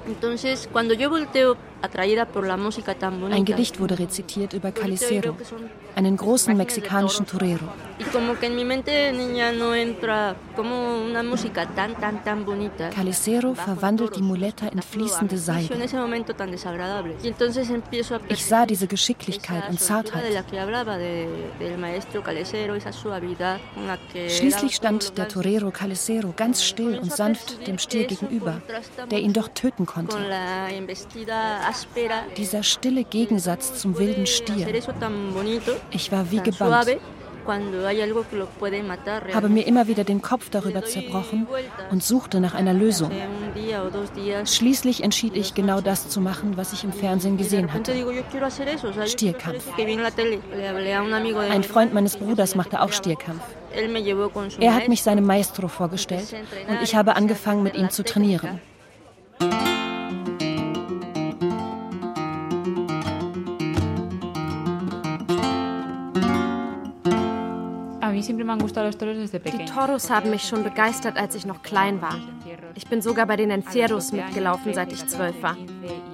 Entonces, 0.06 0.68
cuando 0.72 0.94
yo 0.94 1.10
volteo 1.10 1.58
Ein 1.84 3.46
Gedicht 3.46 3.78
wurde 3.78 4.00
rezitiert 4.00 4.54
über 4.54 4.72
Calicero, 4.72 5.36
einen 5.96 6.16
großen 6.16 6.56
mexikanischen 6.56 7.28
Torero. 7.28 7.68
Calicero 12.96 13.54
verwandelt 13.54 14.16
die 14.16 14.22
Muleta 14.22 14.68
in 14.68 14.82
fließende 14.82 15.38
Seide. 15.38 15.76
Ich 18.30 18.46
sah 18.46 18.66
diese 18.66 18.88
Geschicklichkeit 18.88 19.70
und 19.70 19.80
Zartheit. 19.80 20.24
Schließlich 24.30 24.76
stand 24.76 25.18
der 25.18 25.28
Torero 25.28 25.72
Calicero 25.72 26.34
ganz 26.36 26.64
still 26.64 26.98
und 26.98 27.12
sanft 27.12 27.68
dem 27.68 27.78
Stier 27.78 28.08
gegenüber, 28.08 28.62
der 29.12 29.20
ihn 29.20 29.34
doch 29.34 29.50
töten 29.50 29.86
konnte. 29.86 30.18
Dieser 32.38 32.64
stille 32.64 33.04
Gegensatz 33.04 33.80
zum 33.80 33.98
wilden 33.98 34.26
Stier. 34.26 34.68
Ich 35.92 36.12
war 36.12 36.32
wie 36.32 36.40
gebannt 36.40 36.98
habe 39.34 39.50
mir 39.50 39.68
immer 39.68 39.88
wieder 39.88 40.04
den 40.04 40.22
Kopf 40.22 40.50
darüber 40.50 40.84
zerbrochen 40.84 41.48
und 41.92 42.04
suchte 42.04 42.40
nach 42.40 42.54
einer 42.54 42.74
Lösung. 42.74 43.12
Schließlich 44.46 45.04
entschied 45.04 45.36
ich, 45.36 45.54
genau 45.54 45.82
das 45.82 46.10
zu 46.10 46.22
machen, 46.22 46.58
was 46.58 46.74
ich 46.74 46.84
im 46.84 46.94
Fernsehen 46.94 47.38
gesehen 47.38 47.72
hatte. 47.74 47.94
Stierkampf. 49.08 49.66
Ein 51.50 51.64
Freund 51.64 51.94
meines 51.94 52.18
Bruders 52.18 52.56
machte 52.56 52.82
auch 52.82 52.92
Stierkampf. 52.92 53.44
Er 54.60 54.76
hat 54.76 54.88
mich 54.88 55.04
seinem 55.04 55.26
Maestro 55.26 55.68
vorgestellt 55.68 56.34
und 56.68 56.82
ich 56.82 56.96
habe 56.96 57.16
angefangen, 57.16 57.64
mit 57.64 57.76
ihm 57.76 57.90
zu 57.90 58.04
trainieren. 58.04 58.62
Die 68.12 69.66
Toros 69.66 70.10
haben 70.10 70.30
mich 70.30 70.44
schon 70.44 70.64
begeistert, 70.64 71.18
als 71.18 71.36
ich 71.36 71.46
noch 71.46 71.62
klein 71.62 72.02
war. 72.02 72.20
Ich 72.76 72.88
bin 72.88 73.02
sogar 73.02 73.26
bei 73.26 73.38
den 73.38 73.50
Encierros 73.50 74.12
mitgelaufen, 74.12 74.74
seit 74.74 74.92
ich 74.92 75.06
zwölf 75.08 75.42
war. 75.42 75.56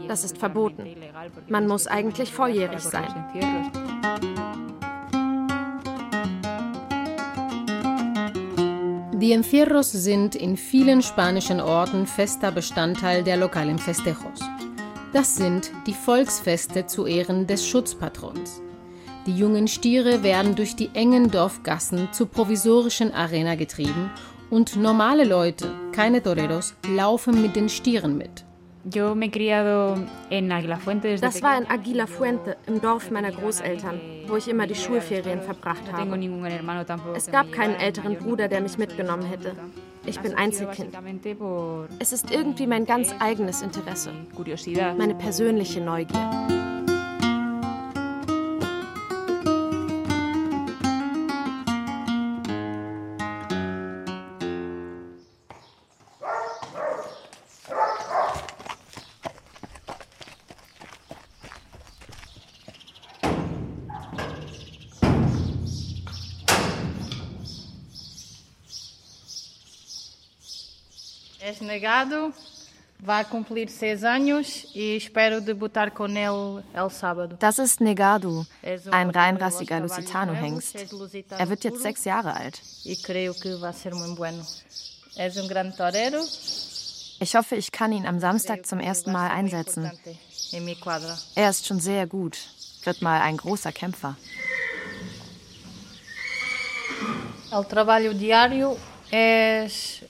Das 0.08 0.24
ist 0.24 0.38
verboten. 0.38 0.86
Man 1.48 1.67
muss 1.67 1.88
eigentlich 1.88 2.31
volljährig 2.31 2.81
sein. 2.81 3.08
Die 9.13 9.34
Encierros 9.34 9.91
sind 9.91 10.36
in 10.36 10.58
vielen 10.58 11.01
spanischen 11.01 11.60
Orten 11.60 12.05
fester 12.05 12.51
Bestandteil 12.51 13.24
der 13.24 13.38
lokalen 13.38 13.79
Festejos. 13.79 14.39
Das 15.12 15.36
sind 15.36 15.72
die 15.88 15.93
Volksfeste 15.93 16.86
zu 16.86 17.08
Ehren 17.08 17.48
des 17.48 17.67
Schutzpatrons. 17.67 18.62
Die 19.29 19.38
jungen 19.38 19.67
Stiere 19.67 20.24
werden 20.24 20.55
durch 20.55 20.75
die 20.75 20.89
engen 20.95 21.29
Dorfgassen 21.29 22.12
zur 22.12 22.31
provisorischen 22.31 23.13
Arena 23.13 23.53
getrieben 23.53 24.09
und 24.50 24.75
normale 24.75 25.24
Leute, 25.24 25.71
keine 25.91 26.24
Toreros, 26.24 26.74
laufen 26.95 27.39
mit 27.39 27.55
den 27.55 27.69
Stieren 27.69 28.17
mit. 28.17 28.43
Das 28.83 29.03
war 31.43 31.57
in 31.59 31.67
Aguila 31.69 32.07
Fuente, 32.07 32.57
im 32.65 32.81
Dorf 32.81 33.12
meiner 33.12 33.31
Großeltern, 33.31 34.01
wo 34.25 34.36
ich 34.36 34.48
immer 34.48 34.65
die 34.65 34.74
Schulferien 34.74 35.43
verbracht 35.43 35.83
habe. 35.91 36.19
Es 37.13 37.29
gab 37.29 37.51
keinen 37.51 37.75
älteren 37.75 38.15
Bruder, 38.15 38.48
der 38.48 38.62
mich 38.62 38.79
mitgenommen 38.79 39.25
hätte. 39.25 39.55
Ich 40.07 40.19
bin 40.19 40.33
Einzelkind. 40.33 40.98
Es 42.00 42.13
ist 42.13 42.31
irgendwie 42.31 42.65
mein 42.65 42.86
ganz 42.86 43.13
eigenes 43.19 43.62
Interesse, 43.62 44.09
meine 44.98 45.13
persönliche 45.13 45.81
Neugier. 45.81 46.59
És 71.79 71.83
negado, 71.83 72.33
vai 73.00 73.24
cumprir 73.24 73.69
seis 73.69 74.03
anos 74.03 74.67
e 74.75 74.98
espero 74.98 75.39
debutar 75.39 75.91
com 75.91 76.07
ele 76.07 76.62
el 76.74 76.89
sábado. 76.89 77.38
Das 77.39 77.57
ist 77.57 77.79
Negado, 77.79 78.45
ein 78.91 79.09
reinrassiger 79.09 79.79
Lusitano-Hengst. 79.79 80.75
Er 81.38 81.50
wird 81.50 81.63
jetzt 81.63 81.81
sechs 81.81 82.03
Jahre 82.03 82.36
alt. 82.36 82.62
E. 82.83 82.98
Ich 87.21 87.36
hoffe, 87.36 87.55
ich 87.55 87.71
kann 87.71 87.93
ihn 87.93 88.05
am 88.05 88.19
Samstag 88.19 88.65
zum 88.65 88.81
ersten 88.81 89.13
Mal 89.13 89.29
einsetzen. 89.29 89.89
Er 91.36 91.50
ist 91.50 91.65
schon 91.65 91.79
sehr 91.79 92.07
gut, 92.07 92.38
wird 92.83 93.01
mal 93.01 93.21
ein 93.21 93.38
großer 93.38 93.71
Kämpfer. 93.71 94.17
El 97.51 97.65
trabalho 97.65 98.13
diário 98.13 98.77
ich 99.12 100.04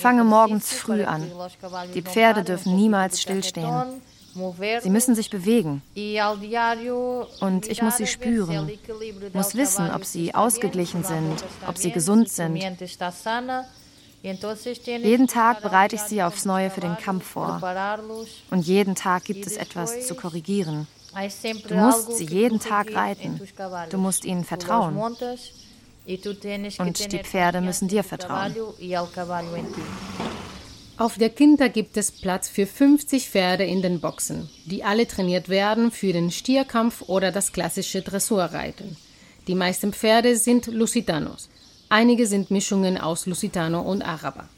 fange 0.00 0.24
morgens 0.24 0.72
früh 0.72 1.04
an. 1.04 1.30
Die 1.94 2.02
Pferde 2.02 2.42
dürfen 2.42 2.76
niemals 2.76 3.20
stillstehen. 3.20 4.02
Sie 4.82 4.90
müssen 4.90 5.14
sich 5.14 5.30
bewegen. 5.30 5.82
Und 7.40 7.68
ich 7.68 7.82
muss 7.82 7.96
sie 7.96 8.06
spüren, 8.06 8.70
muss 9.32 9.54
wissen, 9.54 9.90
ob 9.90 10.04
sie 10.04 10.34
ausgeglichen 10.34 11.02
sind, 11.02 11.42
ob 11.66 11.78
sie 11.78 11.90
gesund 11.90 12.28
sind. 12.28 12.62
Jeden 14.22 15.26
Tag 15.26 15.62
bereite 15.62 15.96
ich 15.96 16.02
sie 16.02 16.22
aufs 16.22 16.44
Neue 16.44 16.70
für 16.70 16.80
den 16.80 16.96
Kampf 16.98 17.24
vor. 17.24 17.60
Und 18.50 18.66
jeden 18.66 18.94
Tag 18.94 19.24
gibt 19.24 19.46
es 19.46 19.56
etwas 19.56 20.06
zu 20.06 20.14
korrigieren. 20.14 20.86
Du 21.68 21.74
musst 21.74 22.16
sie 22.16 22.26
jeden 22.26 22.60
Tag 22.60 22.94
reiten. 22.94 23.40
Du 23.90 23.98
musst 23.98 24.24
ihnen 24.24 24.44
vertrauen. 24.44 24.96
Und 26.06 27.12
die 27.12 27.18
Pferde 27.18 27.60
müssen 27.60 27.88
dir 27.88 28.02
vertrauen. 28.02 28.54
Auf 30.96 31.16
der 31.16 31.30
Quinta 31.30 31.68
gibt 31.68 31.96
es 31.96 32.12
Platz 32.12 32.48
für 32.48 32.66
50 32.66 33.28
Pferde 33.28 33.64
in 33.64 33.80
den 33.80 34.00
Boxen, 34.00 34.50
die 34.66 34.84
alle 34.84 35.06
trainiert 35.06 35.48
werden 35.48 35.90
für 35.90 36.12
den 36.12 36.30
Stierkampf 36.30 37.02
oder 37.06 37.32
das 37.32 37.52
klassische 37.52 38.02
Dressurreiten. 38.02 38.96
Die 39.46 39.54
meisten 39.54 39.94
Pferde 39.94 40.36
sind 40.36 40.66
Lusitanos. 40.66 41.48
Einige 41.88 42.26
sind 42.26 42.50
Mischungen 42.50 42.98
aus 42.98 43.24
Lusitano 43.24 43.80
und 43.80 44.02
Araber. 44.02 44.48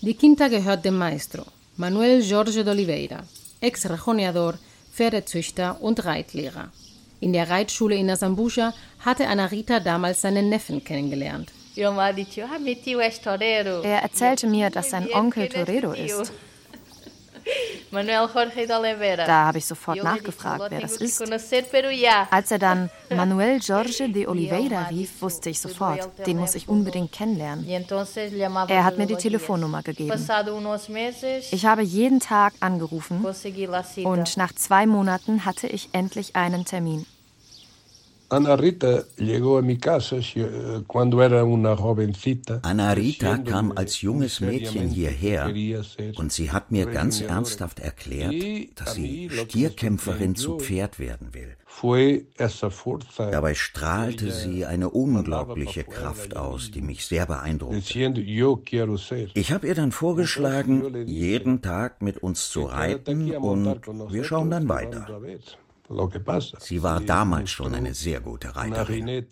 Die 0.00 0.14
Quinta 0.14 0.48
gehört 0.48 0.84
dem 0.84 0.98
Maestro, 0.98 1.44
Manuel 1.76 2.22
Jorge 2.22 2.64
de 2.64 2.68
Oliveira, 2.68 3.22
Ex-Rejoneador, 3.60 4.58
Pferdezüchter 4.92 5.80
und 5.80 6.04
Reitlehrer. 6.04 6.72
In 7.20 7.32
der 7.32 7.50
Reitschule 7.50 7.96
in 7.96 8.08
Azambuja 8.10 8.72
hatte 9.00 9.26
Anarita 9.26 9.80
damals 9.80 10.20
seinen 10.20 10.48
Neffen 10.48 10.84
kennengelernt. 10.84 11.50
Er 11.76 11.90
erzählte 14.02 14.46
mir, 14.46 14.70
dass 14.70 14.90
sein 14.90 15.12
Onkel 15.12 15.48
Torero 15.48 15.90
ist. 15.92 16.32
Da 19.26 19.46
habe 19.46 19.58
ich 19.58 19.66
sofort 19.66 20.02
nachgefragt, 20.02 20.64
wer 20.68 20.80
das 20.80 20.96
ist. 20.96 21.22
Als 22.30 22.50
er 22.50 22.58
dann 22.58 22.90
Manuel 23.10 23.58
Jorge 23.58 24.08
de 24.08 24.26
Oliveira 24.26 24.88
rief, 24.88 25.22
wusste 25.22 25.50
ich 25.50 25.60
sofort, 25.60 26.26
den 26.26 26.38
muss 26.38 26.54
ich 26.54 26.68
unbedingt 26.68 27.12
kennenlernen. 27.12 27.66
Er 28.68 28.84
hat 28.84 28.98
mir 28.98 29.06
die 29.06 29.16
Telefonnummer 29.16 29.82
gegeben. 29.82 30.12
Ich 31.50 31.66
habe 31.66 31.82
jeden 31.82 32.20
Tag 32.20 32.54
angerufen 32.60 33.24
und 34.04 34.36
nach 34.36 34.52
zwei 34.54 34.86
Monaten 34.86 35.44
hatte 35.44 35.66
ich 35.66 35.88
endlich 35.92 36.36
einen 36.36 36.64
Termin. 36.64 37.06
Ana 38.30 38.54
Rita 42.92 43.38
kam 43.38 43.72
als 43.72 44.02
junges 44.02 44.40
Mädchen 44.40 44.88
hierher 44.88 45.46
und 46.16 46.32
sie 46.32 46.50
hat 46.50 46.70
mir 46.70 46.86
ganz 46.86 47.22
ernsthaft 47.22 47.80
erklärt, 47.80 48.34
dass 48.74 48.94
sie 48.94 49.30
Stierkämpferin 49.30 50.34
zu 50.34 50.58
Pferd 50.58 50.98
werden 50.98 51.32
will. 51.32 51.56
Dabei 53.16 53.54
strahlte 53.54 54.30
sie 54.30 54.66
eine 54.66 54.90
unglaubliche 54.90 55.84
Kraft 55.84 56.36
aus, 56.36 56.70
die 56.70 56.82
mich 56.82 57.06
sehr 57.06 57.24
beeindruckte. 57.24 58.12
Ich 59.34 59.52
habe 59.52 59.66
ihr 59.66 59.74
dann 59.74 59.92
vorgeschlagen, 59.92 61.06
jeden 61.06 61.62
Tag 61.62 62.02
mit 62.02 62.18
uns 62.22 62.50
zu 62.50 62.64
reiten 62.64 63.34
und 63.36 63.80
wir 64.10 64.24
schauen 64.24 64.50
dann 64.50 64.68
weiter. 64.68 65.20
Sie 66.60 66.82
war 66.82 67.00
damals 67.00 67.50
schon 67.50 67.74
eine 67.74 67.94
sehr 67.94 68.20
gute 68.20 68.54
Reiterin. 68.54 69.24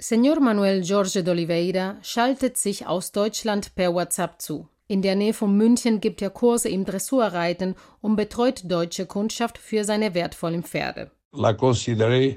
Señor 0.00 0.40
Manuel 0.40 0.82
Jorge 0.82 1.22
de 1.22 1.32
Oliveira 1.32 1.96
schaltet 2.02 2.58
sich 2.58 2.86
aus 2.86 3.12
Deutschland 3.12 3.74
per 3.74 3.94
WhatsApp 3.94 4.40
zu. 4.40 4.68
In 4.86 5.00
der 5.00 5.14
Nähe 5.16 5.32
von 5.32 5.56
München 5.56 6.00
gibt 6.00 6.20
er 6.20 6.30
Kurse 6.30 6.68
im 6.68 6.84
Dressurreiten 6.84 7.74
und 8.02 8.16
betreut 8.16 8.62
deutsche 8.64 9.06
Kundschaft 9.06 9.56
für 9.56 9.84
seine 9.84 10.12
wertvollen 10.14 10.62
Pferde. 10.62 11.10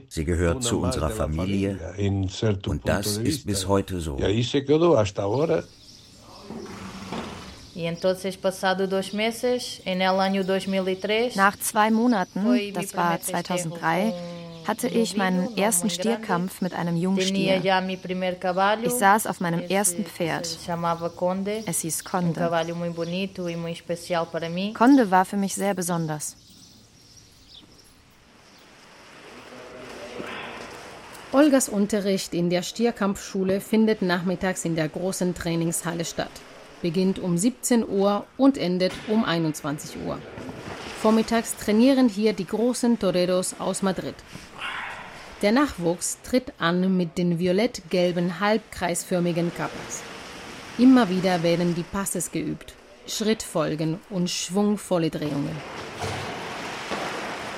Sie 0.10 0.26
gehört 0.26 0.64
zu 0.64 0.80
unserer 0.80 1.10
Familie 1.10 1.78
und 2.68 2.88
das 2.88 3.18
ist 3.18 3.46
bis 3.46 3.68
heute 3.68 4.00
so. 4.00 4.18
E 7.78 7.92
Nach 11.36 11.60
zwei 11.60 11.92
Monaten, 11.92 12.74
das 12.74 12.98
war 12.98 13.22
2003, 13.22 14.14
hatte 14.66 14.88
ich 14.88 15.16
meinen 15.16 15.56
ersten 15.56 15.92
Stierkampf 15.92 16.62
mit 16.62 16.74
einem 16.74 16.98
Jungstier. 16.98 17.62
Ich 18.84 18.94
saß 18.94 19.28
auf 19.28 19.40
meinem 19.42 19.60
ersten 19.60 20.06
Pferd. 20.06 20.58
Es 21.68 21.82
hieß 21.82 22.04
Conde. 22.04 22.52
Conde 24.74 25.12
war 25.12 25.26
für 25.26 25.38
mich 25.38 25.54
sehr 25.54 25.76
besonders. 25.76 26.36
Olgas 31.32 31.70
Unterricht 31.70 32.34
in 32.34 32.50
der 32.50 32.64
Stierkampfschule 32.64 33.62
findet 33.62 34.02
nachmittags 34.02 34.66
in 34.66 34.76
der 34.76 34.90
großen 34.90 35.36
Trainingshalle 35.36 36.04
statt 36.04 36.32
beginnt 36.82 37.20
um 37.20 37.38
17 37.38 37.88
Uhr 37.88 38.26
und 38.38 38.58
endet 38.58 38.94
um 39.08 39.24
21 39.24 39.98
Uhr. 40.06 40.20
Vormittags 41.02 41.56
trainieren 41.56 42.10
hier 42.10 42.34
die 42.34 42.48
großen 42.48 43.00
Toreros 43.00 43.56
aus 43.60 43.82
Madrid. 43.82 44.16
Der 45.42 45.52
Nachwuchs 45.52 46.18
tritt 46.24 46.54
an 46.58 46.98
mit 46.98 47.18
den 47.18 47.38
violett-gelben 47.38 48.40
halbkreisförmigen 48.40 49.52
Kappas. 49.56 50.02
Immer 50.80 51.10
wieder 51.10 51.44
werden 51.44 51.76
die 51.76 51.84
Passes 51.84 52.32
geübt, 52.32 52.74
Schrittfolgen 53.08 54.00
und 54.10 54.30
schwungvolle 54.30 55.10
Drehungen. 55.10 55.56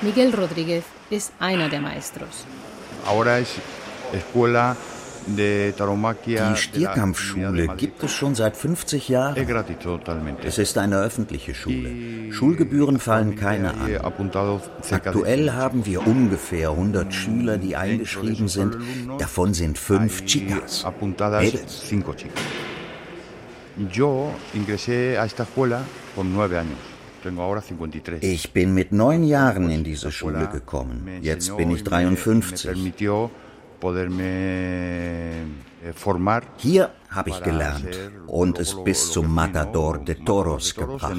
Miguel 0.02 0.34
Rodríguez 0.34 0.84
ist 1.10 1.32
einer 1.38 1.68
der 1.68 1.80
Maestros. 1.80 2.46
Ahora 3.06 3.38
es 3.38 3.48
escuela 4.12 4.76
die 5.36 6.56
Stierkampfschule 6.56 7.68
gibt 7.76 8.02
es 8.02 8.12
schon 8.12 8.34
seit 8.34 8.56
50 8.56 9.08
Jahren. 9.08 9.36
Es 10.44 10.58
ist 10.58 10.78
eine 10.78 10.98
öffentliche 10.98 11.54
Schule. 11.54 12.32
Schulgebühren 12.32 12.98
fallen 12.98 13.36
keine 13.36 13.74
an. 13.74 13.90
Aktuell 14.90 15.52
haben 15.52 15.86
wir 15.86 16.06
ungefähr 16.06 16.70
100 16.70 17.12
Schüler, 17.12 17.58
die 17.58 17.76
eingeschrieben 17.76 18.48
sind. 18.48 18.76
Davon 19.18 19.54
sind 19.54 19.78
fünf 19.78 20.24
Chicas. 20.26 20.84
Mädels. 21.40 21.92
Ich 28.22 28.52
bin 28.52 28.74
mit 28.74 28.92
neun 28.92 29.24
Jahren 29.24 29.70
in 29.70 29.84
diese 29.84 30.10
Schule 30.10 30.48
gekommen. 30.48 31.08
Jetzt 31.20 31.56
bin 31.56 31.70
ich 31.70 31.84
53. 31.84 32.92
Eh, 33.82 35.44
Hier 36.58 36.90
habe 37.08 37.30
ich 37.30 37.42
gelernt 37.42 37.98
und 38.26 38.58
es 38.58 38.74
bis 38.84 39.10
zum 39.10 39.34
Matador 39.34 39.98
de 39.98 40.16
Toros 40.22 40.74
gebracht. 40.74 41.14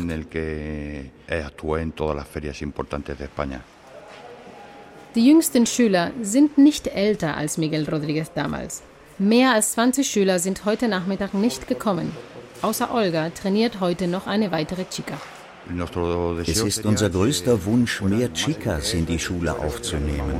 Die 5.15 5.27
jüngsten 5.27 5.65
Schüler 5.65 6.11
sind 6.21 6.57
nicht 6.57 6.87
älter 6.87 7.35
als 7.35 7.57
Miguel 7.57 7.89
Rodriguez 7.89 8.31
damals. 8.33 8.83
Mehr 9.17 9.53
als 9.53 9.73
20 9.73 10.07
Schüler 10.07 10.39
sind 10.39 10.65
heute 10.65 10.87
Nachmittag 10.87 11.33
nicht 11.33 11.67
gekommen. 11.67 12.11
Außer 12.61 12.93
Olga 12.93 13.29
trainiert 13.31 13.79
heute 13.79 14.07
noch 14.07 14.27
eine 14.27 14.51
weitere 14.51 14.85
Chica. 14.85 15.17
Es 16.45 16.61
ist 16.61 16.85
unser 16.85 17.09
größter 17.09 17.65
Wunsch, 17.65 18.01
mehr 18.01 18.33
Chicas 18.33 18.93
in 18.93 19.05
die 19.05 19.19
Schule 19.19 19.57
aufzunehmen. 19.57 20.39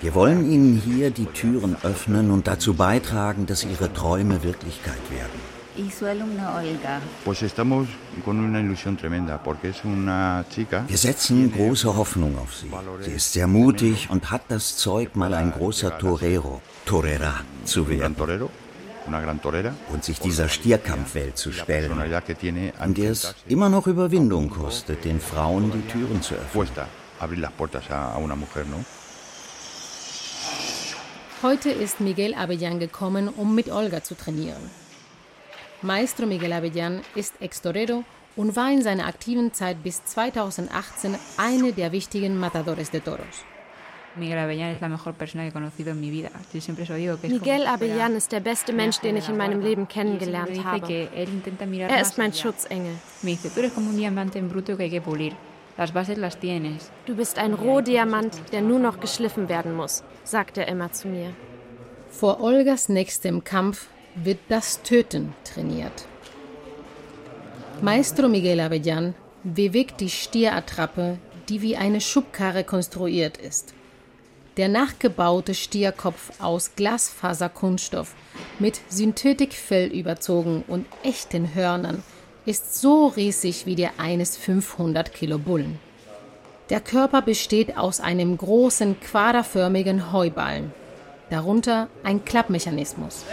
Wir 0.00 0.14
wollen 0.14 0.50
ihnen 0.50 0.80
hier 0.84 1.10
die 1.10 1.26
Türen 1.26 1.76
öffnen 1.82 2.30
und 2.30 2.46
dazu 2.46 2.74
beitragen, 2.74 3.46
dass 3.46 3.64
ihre 3.64 3.92
Träume 3.92 4.42
Wirklichkeit 4.42 5.02
werden. 5.10 5.60
Wir 10.88 10.98
setzen 10.98 11.52
große 11.52 11.96
Hoffnung 11.96 12.38
auf 12.38 12.54
sie. 12.54 12.70
Sie 13.00 13.12
ist 13.12 13.32
sehr 13.32 13.46
mutig 13.46 14.08
und 14.10 14.30
hat 14.30 14.42
das 14.48 14.76
Zeug, 14.76 15.16
mal 15.16 15.32
ein 15.32 15.52
großer 15.52 15.98
Torero, 15.98 16.60
Torera 16.84 17.34
zu 17.64 17.88
werden 17.88 18.16
und 19.92 20.04
sich 20.04 20.20
dieser 20.20 20.48
Stierkampfwelt 20.48 21.36
zu 21.36 21.52
stellen, 21.52 21.92
an 22.78 22.94
der 22.94 23.10
es 23.10 23.34
immer 23.48 23.68
noch 23.68 23.86
Überwindung 23.86 24.50
kostet, 24.50 25.04
den 25.04 25.20
Frauen 25.20 25.72
die 25.72 25.86
Türen 25.88 26.22
zu 26.22 26.34
öffnen. 26.34 26.86
Heute 31.42 31.70
ist 31.70 32.00
Miguel 32.00 32.34
Abellan 32.34 32.78
gekommen, 32.78 33.28
um 33.28 33.54
mit 33.54 33.70
Olga 33.70 34.02
zu 34.02 34.14
trainieren. 34.14 34.70
Maestro 35.82 36.26
Miguel 36.26 36.52
Abellan 36.52 37.00
ist 37.14 37.40
Ex-Torero 37.40 38.04
und 38.36 38.56
war 38.56 38.70
in 38.70 38.82
seiner 38.82 39.06
aktiven 39.06 39.52
Zeit 39.54 39.82
bis 39.82 40.04
2018 40.04 41.16
eine 41.38 41.72
der 41.72 41.92
wichtigen 41.92 42.38
Matadores 42.38 42.90
de 42.90 43.00
Toros. 43.00 43.44
Miguel 44.16 44.38
Avellán 44.38 44.70
es 44.70 44.80
la 44.80 44.88
mejor 44.88 45.14
persona 45.14 45.44
que 45.44 45.50
he 45.50 45.52
conocido 45.52 45.92
en 45.92 46.00
mi 46.00 46.10
vida. 46.10 46.30
Yo 46.52 46.60
siempre 46.60 46.84
eso 46.84 46.94
digo, 46.94 47.20
que 47.20 47.28
es 47.28 47.32
Miguel 47.32 47.66
Avellán 47.66 48.16
ist 48.16 48.32
der 48.32 48.40
beste 48.40 48.72
Mensch, 48.72 49.00
den 49.00 49.16
ich 49.16 49.28
in 49.28 49.36
meinem 49.36 49.60
Leben 49.60 49.86
kennengelernt 49.86 50.64
habe. 50.64 51.08
Er 51.14 52.00
ist 52.00 52.18
mein 52.18 52.32
Schutzengel. 52.32 52.94
Me 53.22 53.30
dice, 53.30 53.50
tú 53.50 53.60
eres 53.60 53.72
como 53.72 53.90
un 53.90 53.96
diamante 53.96 54.38
en 54.38 54.48
bruto 54.48 54.76
que 54.76 54.84
hay 54.84 54.90
que 54.90 55.00
pulir. 55.00 55.34
Las 55.76 55.92
bases 55.92 56.18
las 56.18 56.38
tienes. 56.38 56.90
Du 57.06 57.14
bist 57.14 57.38
ein 57.38 57.54
Rohdiamant, 57.54 58.34
der 58.52 58.60
nur 58.60 58.80
noch 58.80 59.00
geschliffen 59.00 59.48
werden 59.48 59.74
muss, 59.74 60.02
sagt 60.24 60.58
er 60.58 60.66
immer 60.68 60.92
zu 60.92 61.08
mir. 61.08 61.32
Vor 62.10 62.40
Olgas 62.40 62.88
nächstem 62.88 63.44
Kampf 63.44 63.86
wird 64.16 64.40
das 64.48 64.82
Töten 64.82 65.32
trainiert. 65.44 66.06
Maestro 67.80 68.28
Miguel 68.28 68.60
Avellán 68.60 69.14
bewegt 69.44 70.00
die 70.00 70.10
Stierattrappe, 70.10 71.18
die 71.48 71.62
wie 71.62 71.76
eine 71.76 72.00
Schubkarre 72.00 72.64
konstruiert 72.64 73.38
ist. 73.38 73.72
Der 74.60 74.68
nachgebaute 74.68 75.54
Stierkopf 75.54 76.32
aus 76.38 76.72
Glasfaserkunststoff 76.76 78.14
mit 78.58 78.78
Synthetikfell 78.90 79.86
überzogen 79.86 80.64
und 80.68 80.84
echten 81.02 81.54
Hörnern 81.54 82.02
ist 82.44 82.78
so 82.78 83.06
riesig 83.06 83.64
wie 83.64 83.74
der 83.74 83.92
eines 83.96 84.36
500 84.36 85.14
Kilo 85.14 85.38
Bullen. 85.38 85.78
Der 86.68 86.80
Körper 86.80 87.22
besteht 87.22 87.78
aus 87.78 88.00
einem 88.00 88.36
großen 88.36 89.00
quaderförmigen 89.00 90.12
Heuballen, 90.12 90.74
darunter 91.30 91.88
ein 92.04 92.26
Klappmechanismus. 92.26 93.24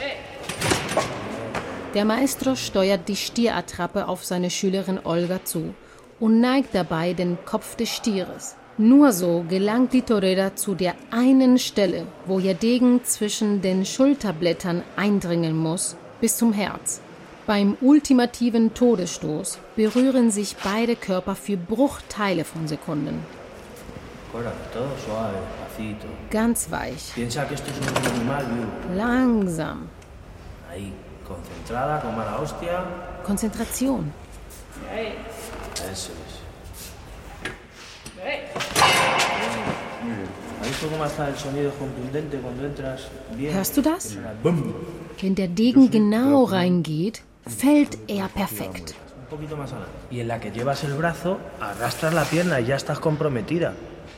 Der 1.93 2.05
Maestro 2.05 2.55
steuert 2.55 3.09
die 3.09 3.17
Stierattrappe 3.17 4.07
auf 4.07 4.23
seine 4.23 4.49
Schülerin 4.49 4.97
Olga 5.03 5.43
zu 5.43 5.73
und 6.21 6.39
neigt 6.39 6.73
dabei 6.73 7.11
den 7.11 7.37
Kopf 7.43 7.75
des 7.75 7.89
Stieres. 7.89 8.55
Nur 8.79 9.11
so 9.11 9.43
gelangt 9.49 9.93
die 9.93 10.03
Torera 10.03 10.55
zu 10.55 10.75
der 10.75 10.93
einen 11.09 11.57
Stelle, 11.57 12.05
wo 12.27 12.37
ihr 12.37 12.53
Degen 12.53 13.03
zwischen 13.03 13.61
den 13.61 13.85
Schulterblättern 13.85 14.83
eindringen 14.95 15.57
muss, 15.57 15.95
bis 16.21 16.37
zum 16.37 16.53
Herz. 16.53 17.01
Beim 17.47 17.75
ultimativen 17.81 18.75
Todesstoß 18.75 19.57
berühren 19.75 20.29
sich 20.29 20.55
beide 20.63 20.95
Körper 20.95 21.33
für 21.33 21.57
Bruchteile 21.57 22.43
von 22.43 22.67
Sekunden. 22.67 23.25
Ganz 26.29 26.69
weich. 26.69 27.13
Langsam. 28.95 29.89
Konzentration. 33.23 34.13
Hörst 43.53 43.77
du 43.77 43.81
das? 43.81 44.17
Wenn 45.21 45.35
der 45.35 45.47
Degen 45.47 45.89
genau 45.89 46.43
reingeht, 46.43 47.21
fällt 47.47 47.97
er 48.07 48.27
perfekt. 48.27 48.95
Y 50.09 50.21
en 50.21 50.27
la 50.27 50.39
que 50.39 50.51
llevas 50.51 50.83
el 50.85 50.93
brazo, 50.93 51.37
arrastras 51.59 52.13
la 52.13 52.23
pierna 52.23 52.61
y 52.61 52.65
ya 52.65 52.75
estás 52.75 52.99
comprometida. 52.99 53.73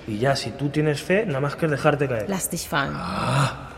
Y 0.07 0.19
ya, 0.19 0.35
si 0.35 0.51
tú 0.51 0.69
tienes 0.69 1.01
fe, 1.01 1.25
nada 1.25 1.39
más 1.39 1.55
que 1.55 1.67
dejarte 1.67 2.07
caer. 2.07 2.29
Lass 2.29 2.49
dich 2.49 2.67
fallen. 2.67 2.93
Ah. 2.95 3.69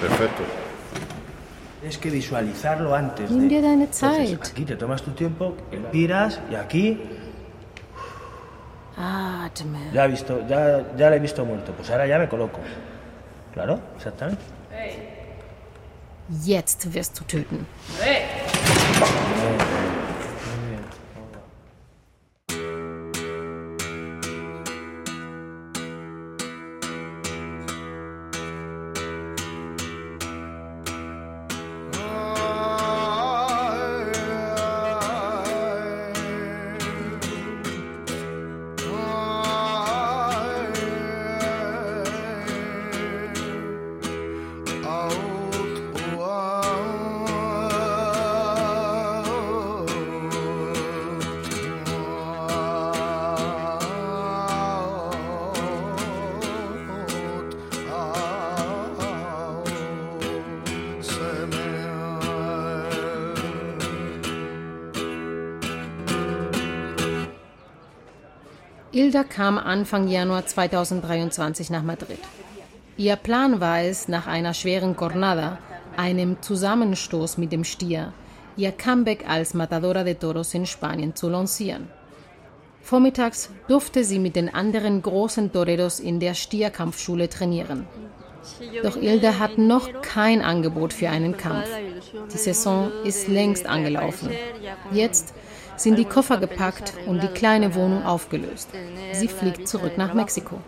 Perfecto. 0.00 0.65
Tienes 1.86 1.98
que 1.98 2.10
visualizarlo 2.10 2.96
antes. 2.96 3.30
Nimm 3.30 3.48
dir 3.48 3.62
deine 3.62 3.84
Entonces, 3.84 4.50
aquí 4.50 4.64
te 4.64 4.74
tomas 4.74 5.02
tu 5.02 5.12
tiempo, 5.12 5.54
tiras 5.92 6.40
y 6.50 6.56
aquí 6.56 7.00
Atme. 8.96 9.92
ya 9.92 10.06
he 10.06 10.08
visto, 10.08 10.44
ya, 10.48 10.84
ya 10.96 11.10
le 11.10 11.16
he 11.16 11.20
visto 11.20 11.44
muerto. 11.44 11.70
Pues 11.70 11.88
ahora 11.90 12.08
ya 12.08 12.18
me 12.18 12.28
coloco. 12.28 12.58
Claro, 13.54 13.78
exactamente. 13.94 14.42
Jetzt 16.44 16.86
wirst 16.92 17.20
du 17.20 17.24
töten. 17.24 17.64
Ilda 69.16 69.28
kam 69.30 69.56
Anfang 69.56 70.08
Januar 70.08 70.44
2023 70.44 71.70
nach 71.70 71.82
Madrid. 71.82 72.18
Ihr 72.98 73.16
Plan 73.16 73.60
war 73.60 73.80
es, 73.80 74.08
nach 74.08 74.26
einer 74.26 74.52
schweren 74.52 74.94
Jornada, 74.94 75.58
einem 75.96 76.42
Zusammenstoß 76.42 77.38
mit 77.38 77.50
dem 77.50 77.64
Stier, 77.64 78.12
ihr 78.58 78.72
Comeback 78.72 79.24
als 79.26 79.54
Matadora 79.54 80.04
de 80.04 80.16
Toros 80.16 80.52
in 80.52 80.66
Spanien 80.66 81.14
zu 81.14 81.30
lancieren. 81.30 81.88
Vormittags 82.82 83.48
durfte 83.68 84.04
sie 84.04 84.18
mit 84.18 84.36
den 84.36 84.52
anderen 84.54 85.00
großen 85.00 85.50
Toreros 85.50 85.98
in 85.98 86.20
der 86.20 86.34
Stierkampfschule 86.34 87.30
trainieren. 87.30 87.86
Doch 88.82 88.96
Ilda 88.96 89.38
hat 89.38 89.56
noch 89.56 90.02
kein 90.02 90.42
Angebot 90.42 90.92
für 90.92 91.08
einen 91.08 91.38
Kampf. 91.38 91.68
Die 92.34 92.38
Saison 92.38 92.92
ist 93.02 93.28
längst 93.28 93.64
angelaufen. 93.64 94.28
Jetzt 94.92 95.32
sind 95.76 95.98
die 95.98 96.04
Koffer 96.04 96.38
gepackt 96.38 96.94
und 97.06 97.22
die 97.22 97.28
kleine 97.28 97.74
Wohnung 97.74 98.04
aufgelöst. 98.04 98.68
Sie 99.12 99.28
fliegt 99.28 99.68
zurück 99.68 99.96
nach 99.98 100.14
Mexiko. 100.14 100.58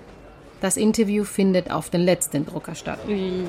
Das 0.61 0.77
Interview 0.77 1.23
findet 1.23 1.71
auf 1.71 1.89
den 1.89 2.01
letzten 2.01 2.45
Drucker 2.45 2.75
statt. 2.75 2.99
Eh, 3.09 3.45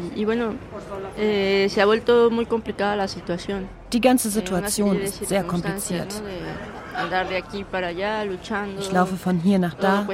Die 3.92 4.02
ganze 4.02 4.30
Situation 4.30 5.00
ist 5.02 5.26
sehr 5.26 5.44
kompliziert. 5.44 6.22
Ich 8.80 8.92
laufe 8.92 9.16
von 9.18 9.40
hier 9.40 9.58
nach 9.58 9.74
da. 9.74 10.06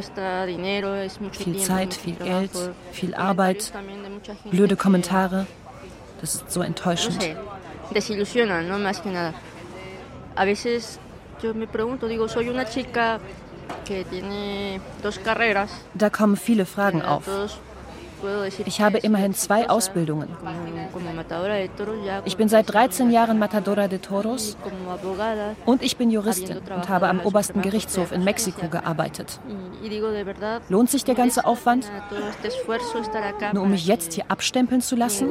Viel 1.34 1.58
Zeit, 1.58 1.93
viel 1.93 2.15
Geld, 2.15 2.51
viel 2.91 3.13
Arbeit, 3.15 3.73
blöde 4.51 4.75
Kommentare. 4.77 5.47
Das 6.21 6.36
ist 6.36 6.51
so 6.51 6.62
enttäuschend. 6.62 7.21
Yo 11.45 11.53
me 11.53 11.67
pregunto, 11.67 12.08
digo, 12.08 12.27
soy 12.27 12.49
una 12.49 12.65
chica 12.65 13.19
que 13.86 14.03
tiene 14.03 14.81
dos 15.03 15.19
carreras. 15.19 15.69
Da 15.93 16.10
kommen 16.10 16.38
viele 16.38 16.65
Fragen 16.65 17.03
auf. 17.03 17.29
Ich 18.65 18.81
habe 18.81 18.97
immerhin 18.97 19.36
zwei 19.36 19.69
Ausbildungen. 19.69 20.29
Ich 22.25 22.36
bin 22.36 22.49
seit 22.49 22.73
13 22.73 23.12
Jahren 23.12 23.38
Matadora 23.38 23.88
de 23.88 23.99
Toros 23.99 24.58
und 25.67 25.84
ich 25.84 25.97
bin 25.97 26.10
Juristin 26.10 26.58
und 26.75 26.89
habe 26.89 27.10
am 27.10 27.19
obersten 27.19 27.62
Gerichtshof 27.62 28.12
in 28.12 28.23
Mexiko 28.23 28.67
gearbeitet. 28.67 29.39
Lohnt 30.69 30.89
sich 30.89 31.03
der 31.03 31.13
ganze 31.13 31.45
Aufwand, 31.45 31.91
nur 33.53 33.62
um 33.62 33.69
mich 33.69 33.86
jetzt 33.86 34.13
hier 34.13 34.25
abstempeln 34.29 34.81
zu 34.81 34.95
lassen? 34.95 35.29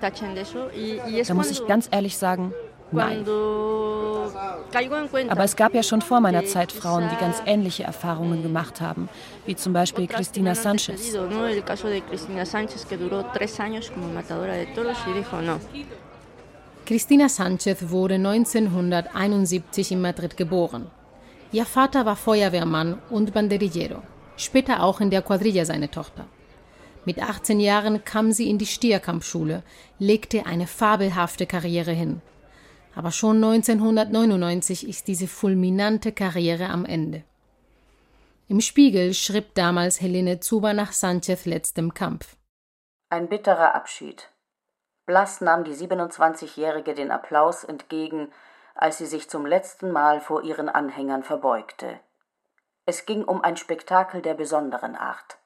Da 0.00 1.34
muss 1.34 1.50
ich 1.50 1.66
ganz 1.66 1.88
ehrlich 1.90 2.16
sagen, 2.16 2.52
nein. 2.94 3.24
Aber 5.28 5.44
es 5.44 5.56
gab 5.56 5.74
ja 5.74 5.82
schon 5.82 6.02
vor 6.02 6.20
meiner 6.20 6.44
Zeit 6.44 6.72
Frauen, 6.72 7.08
die 7.10 7.16
ganz 7.16 7.42
ähnliche 7.46 7.84
Erfahrungen 7.84 8.42
gemacht 8.42 8.80
haben, 8.80 9.08
wie 9.46 9.54
zum 9.54 9.72
Beispiel 9.72 10.06
Cristina 10.06 10.54
Sanchez. 10.54 11.16
Cristina 16.86 17.28
Sanchez 17.28 17.90
wurde 17.90 18.14
1971 18.16 19.92
in 19.92 20.00
Madrid 20.00 20.36
geboren. 20.36 20.90
Ihr 21.52 21.64
Vater 21.64 22.04
war 22.04 22.16
Feuerwehrmann 22.16 22.98
und 23.10 23.32
Banderillero, 23.32 24.02
später 24.36 24.82
auch 24.82 25.00
in 25.00 25.10
der 25.10 25.22
Quadrilla 25.22 25.64
seine 25.64 25.90
Tochter. 25.90 26.26
Mit 27.06 27.22
18 27.22 27.60
Jahren 27.60 28.04
kam 28.04 28.32
sie 28.32 28.50
in 28.50 28.58
die 28.58 28.66
Stierkampfschule, 28.66 29.62
legte 29.98 30.46
eine 30.46 30.66
fabelhafte 30.66 31.46
Karriere 31.46 31.92
hin. 31.92 32.22
Aber 32.94 33.10
schon 33.10 33.42
1999 33.42 34.88
ist 34.88 35.08
diese 35.08 35.26
fulminante 35.26 36.12
Karriere 36.12 36.68
am 36.68 36.84
Ende. 36.84 37.24
Im 38.48 38.60
Spiegel 38.60 39.14
schrieb 39.14 39.54
damals 39.54 40.00
Helene 40.00 40.38
Zuber 40.40 40.74
nach 40.74 40.92
Sanchez 40.92 41.46
letztem 41.46 41.94
Kampf. 41.94 42.36
Ein 43.10 43.28
bitterer 43.28 43.74
Abschied. 43.74 44.30
Blass 45.06 45.40
nahm 45.40 45.64
die 45.64 45.74
27-Jährige 45.74 46.94
den 46.94 47.10
Applaus 47.10 47.64
entgegen, 47.64 48.32
als 48.74 48.98
sie 48.98 49.06
sich 49.06 49.28
zum 49.28 49.46
letzten 49.46 49.90
Mal 49.90 50.20
vor 50.20 50.42
ihren 50.42 50.68
Anhängern 50.68 51.22
verbeugte. 51.22 52.00
Es 52.86 53.06
ging 53.06 53.24
um 53.24 53.42
ein 53.42 53.56
Spektakel 53.56 54.20
der 54.22 54.34
besonderen 54.34 54.96
Art. 54.96 55.38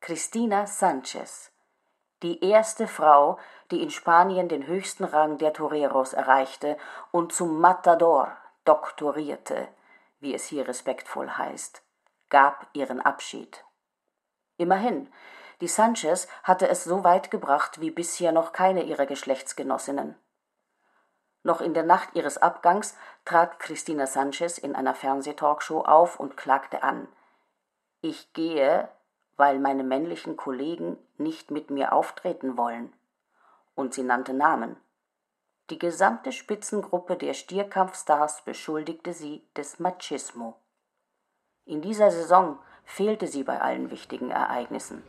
Cristina 0.00 0.66
Sanchez, 0.66 1.51
die 2.22 2.44
erste 2.44 2.86
Frau, 2.86 3.38
die 3.70 3.82
in 3.82 3.90
Spanien 3.90 4.48
den 4.48 4.66
höchsten 4.66 5.04
Rang 5.04 5.38
der 5.38 5.52
Toreros 5.52 6.12
erreichte 6.12 6.76
und 7.10 7.32
zum 7.32 7.60
Matador 7.60 8.36
doktorierte, 8.64 9.68
wie 10.20 10.34
es 10.34 10.44
hier 10.44 10.68
respektvoll 10.68 11.30
heißt, 11.30 11.82
gab 12.28 12.66
ihren 12.72 13.00
Abschied. 13.00 13.64
Immerhin, 14.56 15.12
die 15.60 15.68
Sanchez 15.68 16.28
hatte 16.42 16.68
es 16.68 16.84
so 16.84 17.04
weit 17.04 17.30
gebracht 17.30 17.80
wie 17.80 17.90
bisher 17.90 18.32
noch 18.32 18.52
keine 18.52 18.82
ihrer 18.82 19.06
Geschlechtsgenossinnen. 19.06 20.16
Noch 21.44 21.60
in 21.60 21.74
der 21.74 21.82
Nacht 21.82 22.10
ihres 22.14 22.38
Abgangs 22.38 22.96
trat 23.24 23.58
Christina 23.58 24.06
Sanchez 24.06 24.58
in 24.58 24.76
einer 24.76 24.94
Fernsehtalkshow 24.94 25.80
auf 25.80 26.20
und 26.20 26.36
klagte 26.36 26.84
an. 26.84 27.08
Ich 28.00 28.32
gehe, 28.32 28.88
weil 29.36 29.58
meine 29.58 29.84
männlichen 29.84 30.36
Kollegen 30.36 30.96
nicht 31.18 31.50
mit 31.50 31.70
mir 31.70 31.92
auftreten 31.92 32.56
wollen. 32.56 32.92
Und 33.74 33.94
sie 33.94 34.02
nannte 34.02 34.34
Namen. 34.34 34.76
Die 35.70 35.78
gesamte 35.78 36.32
Spitzengruppe 36.32 37.16
der 37.16 37.34
Stierkampfstars 37.34 38.44
beschuldigte 38.44 39.12
sie 39.12 39.42
des 39.56 39.78
Machismo. 39.78 40.56
In 41.64 41.80
dieser 41.80 42.10
Saison 42.10 42.58
fehlte 42.84 43.26
sie 43.26 43.44
bei 43.44 43.60
allen 43.60 43.90
wichtigen 43.90 44.30
Ereignissen. 44.30 45.02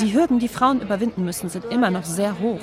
Die 0.00 0.14
Hürden, 0.14 0.38
die 0.38 0.48
Frauen 0.48 0.80
überwinden 0.80 1.24
müssen, 1.24 1.48
sind 1.48 1.64
immer 1.66 1.90
noch 1.90 2.04
sehr 2.04 2.38
hoch. 2.38 2.60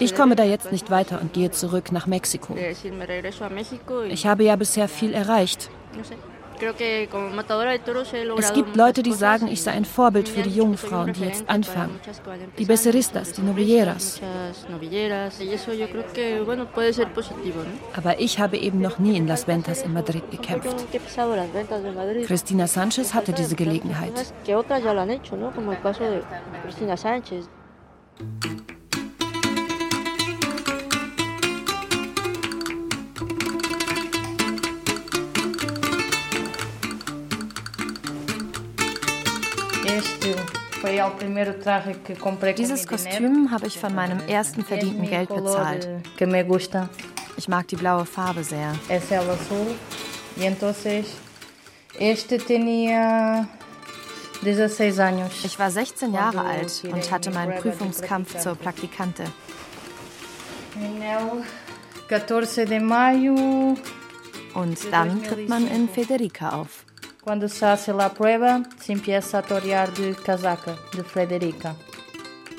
Ich 0.00 0.14
komme 0.14 0.36
da 0.36 0.44
jetzt 0.44 0.72
nicht 0.72 0.90
weiter 0.90 1.20
und 1.20 1.32
gehe 1.32 1.50
zurück 1.50 1.92
nach 1.92 2.06
Mexiko. 2.06 2.56
Ich 4.08 4.26
habe 4.26 4.44
ja 4.44 4.56
bisher 4.56 4.88
viel 4.88 5.14
erreicht. 5.14 5.70
Es 8.38 8.52
gibt 8.52 8.76
Leute, 8.76 9.02
die 9.02 9.12
sagen, 9.12 9.48
ich 9.48 9.62
sei 9.62 9.72
ein 9.72 9.84
Vorbild 9.84 10.28
für 10.28 10.42
die 10.42 10.50
jungen 10.50 10.76
Frauen, 10.76 11.12
die 11.12 11.24
jetzt 11.24 11.48
anfangen. 11.48 11.98
Die 12.58 12.64
Beceristas, 12.64 13.32
die 13.32 13.42
Novilleras. 13.42 14.20
Aber 17.96 18.20
ich 18.20 18.38
habe 18.38 18.58
eben 18.58 18.80
noch 18.80 18.98
nie 18.98 19.16
in 19.16 19.26
Las 19.26 19.48
Ventas 19.48 19.82
in 19.82 19.92
Madrid 19.92 20.30
gekämpft. 20.30 20.76
Cristina 22.26 22.66
Sanchez 22.66 23.12
hatte 23.14 23.32
diese 23.32 23.56
Gelegenheit. 23.56 24.12
Dieses 42.56 42.86
Kostüm 42.86 43.50
habe 43.50 43.66
ich 43.66 43.78
von 43.78 43.94
meinem 43.94 44.20
ersten 44.28 44.64
verdienten 44.64 45.08
Geld 45.08 45.28
bezahlt. 45.28 45.88
Ich 47.36 47.48
mag 47.48 47.68
die 47.68 47.76
blaue 47.76 48.04
Farbe 48.04 48.44
sehr. 48.44 48.74
Ich 54.44 55.58
war 55.58 55.70
16 55.70 56.12
Jahre 56.12 56.40
alt 56.40 56.82
und 56.90 57.10
hatte 57.10 57.30
meinen 57.30 57.60
Prüfungskampf 57.60 58.38
zur 58.38 58.54
Praktikante. 58.56 59.24
Und 64.54 64.78
dann 64.90 65.22
tritt 65.22 65.48
man 65.48 65.68
in 65.68 65.88
Federica 65.88 66.50
auf. 66.50 66.84
Quando 67.22 67.46
se 67.46 67.64
hace 67.64 67.92
la 67.92 68.08
prueba, 68.08 68.64
se 68.80 68.92
empieza 68.92 69.38
a 69.38 69.42
torear 69.42 69.88
de 69.92 70.12
casaca, 70.12 70.76
de 70.92 71.04
Frederica. 71.04 71.76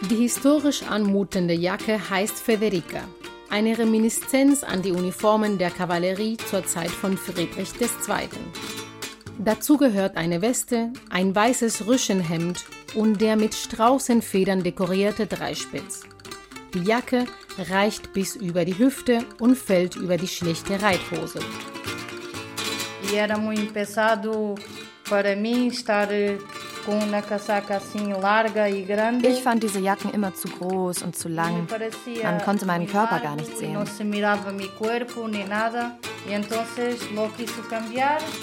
Die 0.09 0.15
historisch 0.15 0.83
anmutende 0.83 1.53
Jacke 1.53 1.99
heißt 2.09 2.39
Federica, 2.39 3.01
eine 3.49 3.77
Reminiszenz 3.77 4.63
an 4.63 4.81
die 4.81 4.93
Uniformen 4.93 5.57
der 5.57 5.69
Kavallerie 5.69 6.37
zur 6.37 6.65
Zeit 6.65 6.91
von 6.91 7.17
Friedrich 7.17 7.73
II. 7.79 8.29
Dazu 9.39 9.77
gehört 9.77 10.15
eine 10.15 10.41
Weste, 10.41 10.91
ein 11.09 11.35
weißes 11.35 11.87
Rüschenhemd 11.87 12.65
und 12.95 13.19
der 13.19 13.35
mit 13.35 13.53
Straußenfedern 13.55 14.63
dekorierte 14.63 15.25
Dreispitz. 15.25 16.03
Die 16.73 16.83
Jacke 16.83 17.25
reicht 17.57 18.13
bis 18.13 18.35
über 18.35 18.65
die 18.65 18.77
Hüfte 18.77 19.25
und 19.39 19.57
fällt 19.57 19.95
über 19.95 20.17
die 20.17 20.27
schlichte 20.27 20.81
Reithose. 20.81 21.39
E 23.11 23.15
era 23.15 23.37
muito 23.37 23.73
pesado 23.73 24.55
para 25.13 25.35
mim 25.35 25.67
estar 25.67 26.07
com 26.83 26.97
uma 26.97 27.21
casaca 27.21 27.77
assim 27.77 28.13
larga 28.13 28.67
e 28.67 28.81
grande. 28.81 29.27
Ich 29.27 29.43
fand 29.43 29.61
diese 29.61 29.79
Jacken 29.79 30.09
immer 30.11 30.33
zu 30.33 30.47
groß 30.47 31.03
und 31.03 31.15
zu 31.15 31.29
lang. 31.29 31.67
Man 32.23 32.41
konnte 32.41 32.65
meinen 32.65 32.87
Körper 32.87 33.19
gar 33.19 33.35
nicht 33.35 33.55
sehen. 33.55 33.77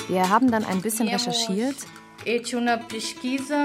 Wir 0.09 0.28
haben 0.30 0.50
dann 0.52 0.64
ein 0.64 0.80
bisschen 0.80 1.09
recherchiert 1.09 1.74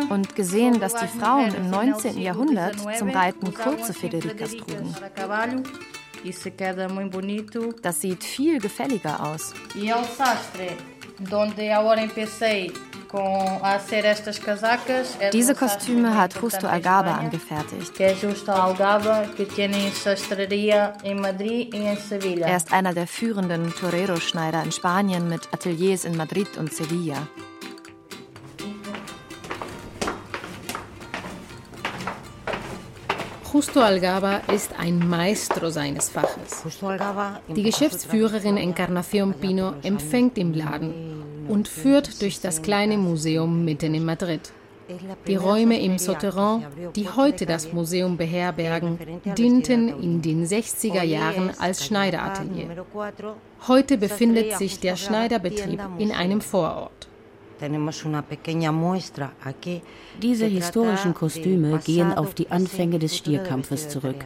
und 0.09 0.35
gesehen, 0.35 0.79
dass 0.79 0.95
die 0.95 1.19
Frauen 1.19 1.53
im 1.53 1.69
19. 1.69 2.17
Jahrhundert 2.19 2.75
zum 2.97 3.09
Reiten 3.11 3.53
kurze 3.53 3.93
Federicas 3.93 4.57
trugen. 4.57 4.95
Das 7.83 8.01
sieht 8.01 8.23
viel 8.23 8.59
gefälliger 8.59 9.23
aus. 9.23 9.53
E 9.75 9.93
diese 15.31 15.55
Kostüme 15.55 16.17
hat 16.17 16.33
Justo 16.41 16.67
Algaba 16.67 17.15
angefertigt. 17.15 17.99
Er 17.99 18.11
ist 22.57 22.73
einer 22.73 22.93
der 22.93 23.07
führenden 23.07 23.73
Torero-Schneider 23.73 24.63
in 24.63 24.71
Spanien 24.71 25.29
mit 25.29 25.49
Ateliers 25.53 26.05
in 26.05 26.17
Madrid 26.17 26.57
und 26.57 26.73
Sevilla. 26.73 27.27
Justo 33.53 33.79
Algaba 33.79 34.41
ist 34.53 34.77
ein 34.77 34.99
Maestro 35.07 35.69
seines 35.69 36.09
Faches. 36.09 36.65
Die 37.47 37.63
Geschäftsführerin 37.63 38.57
Encarnación 38.57 39.33
Pino 39.33 39.75
empfängt 39.81 40.37
im 40.37 40.53
Laden 40.53 41.34
und 41.47 41.67
führt 41.67 42.21
durch 42.21 42.41
das 42.41 42.61
kleine 42.61 42.97
Museum 42.97 43.65
mitten 43.65 43.93
in 43.93 44.05
Madrid. 44.05 44.51
Die 45.27 45.35
Räume 45.35 45.79
im 45.81 45.97
Souterrain, 45.97 46.65
die 46.95 47.09
heute 47.09 47.45
das 47.45 47.73
Museum 47.73 48.17
beherbergen, 48.17 48.99
dienten 49.37 49.89
in 50.01 50.21
den 50.21 50.45
60er 50.45 51.03
Jahren 51.03 51.51
als 51.57 51.85
Schneideratelier. 51.85 52.85
Heute 53.67 53.97
befindet 53.97 54.57
sich 54.57 54.79
der 54.79 54.95
Schneiderbetrieb 54.95 55.81
in 55.97 56.11
einem 56.11 56.41
Vorort. 56.41 57.07
Diese 60.21 60.45
historischen 60.45 61.13
Kostüme 61.13 61.79
gehen 61.79 62.13
auf 62.13 62.33
die 62.33 62.51
Anfänge 62.51 62.99
des 62.99 63.17
Stierkampfes 63.17 63.89
zurück. 63.89 64.25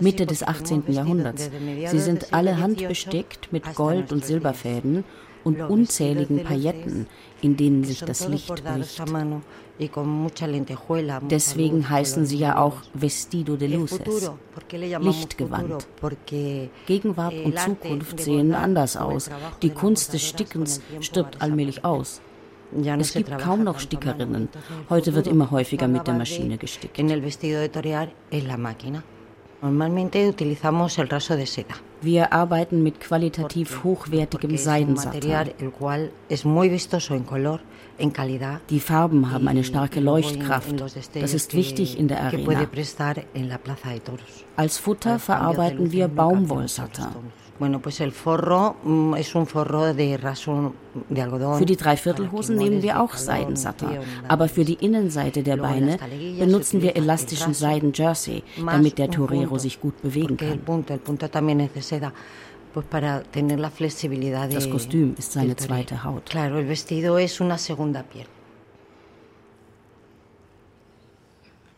Mitte 0.00 0.24
des 0.24 0.42
18. 0.42 0.84
Jahrhunderts. 0.88 1.50
Sie 1.90 1.98
sind 1.98 2.32
alle 2.32 2.58
handbestickt 2.58 3.52
mit 3.52 3.74
Gold- 3.74 4.10
und 4.10 4.24
Silberfäden 4.24 5.04
und 5.44 5.60
unzähligen 5.60 6.44
Pailletten, 6.44 7.06
in 7.42 7.56
denen 7.56 7.84
sich 7.84 8.00
das 8.00 8.28
Licht 8.28 8.62
bricht. 8.64 9.02
Deswegen 11.30 11.88
heißen 11.88 12.26
sie 12.26 12.36
ja 12.36 12.58
auch 12.58 12.82
Vestido 12.92 13.56
de 13.56 13.68
Luces, 13.68 14.30
Lichtgewand. 15.00 15.86
Gegenwart 16.86 17.34
und 17.44 17.58
Zukunft 17.58 18.20
sehen 18.20 18.54
anders 18.54 18.96
aus. 18.96 19.30
Die 19.62 19.70
Kunst 19.70 20.12
des 20.12 20.22
Stickens 20.22 20.82
stirbt 21.00 21.40
allmählich 21.40 21.84
aus. 21.84 22.20
Es 22.72 23.14
gibt 23.14 23.36
kaum 23.38 23.64
noch 23.64 23.80
Stickerinnen. 23.80 24.48
Heute 24.90 25.14
wird 25.14 25.26
immer 25.26 25.50
häufiger 25.50 25.88
mit 25.88 26.06
der 26.06 26.14
Maschine 26.14 26.58
gestickt. 26.58 26.98
Wir 32.02 32.32
arbeiten 32.32 32.82
mit 32.82 33.00
qualitativ 33.00 33.84
hochwertigem 33.84 34.56
Seidensatin. 34.56 35.34
Die 38.70 38.80
Farben 38.80 39.30
haben 39.30 39.48
eine 39.48 39.64
starke 39.64 40.00
Leuchtkraft. 40.00 40.80
Das 41.14 41.34
ist 41.34 41.54
wichtig 41.54 41.98
in 41.98 42.08
der 42.08 42.22
Arena. 42.22 42.66
Als 44.56 44.78
Futter 44.78 45.18
verarbeiten 45.18 45.92
wir 45.92 46.08
Baumwollsatin. 46.08 47.06
Mm, 47.60 49.14
für 51.58 51.66
die 51.66 51.76
Dreiviertelhosen 51.76 52.56
nehmen 52.56 52.82
wir 52.82 53.00
auch 53.00 53.14
Seidensatter, 53.14 54.02
aber 54.28 54.48
für 54.48 54.64
die 54.64 54.74
Innenseite 54.74 55.42
der 55.42 55.58
Beine 55.58 55.98
benutzen 56.38 56.80
wir 56.80 56.96
elastischen 56.96 57.52
Seidenjersey, 57.54 58.42
damit 58.64 58.98
der 58.98 59.10
Torero 59.10 59.58
sich 59.58 59.80
gut 59.80 60.00
bewegen 60.00 60.36
kann. 60.36 60.60
Das 64.52 64.70
Kostüm 64.70 65.14
ist 65.18 65.32
seine 65.32 65.56
zweite 65.56 66.04
Haut. 66.04 66.34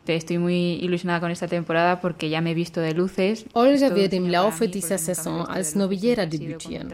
Estoy 0.06 0.38
muy 0.38 0.74
ilusionada 0.82 1.20
con 1.20 1.30
esta 1.30 1.46
temporada 1.46 2.00
porque 2.00 2.28
ya 2.28 2.40
me 2.40 2.50
he 2.50 2.54
visto 2.54 2.80
de 2.80 2.92
luces. 2.92 3.44
Olga 3.52 3.94
wird 3.94 4.12
im 4.12 4.28
Laufe 4.28 4.66
dieser 4.66 4.98
Saison 4.98 5.46
als 5.48 5.76
Novillera 5.76 6.26
debütieren. 6.26 6.92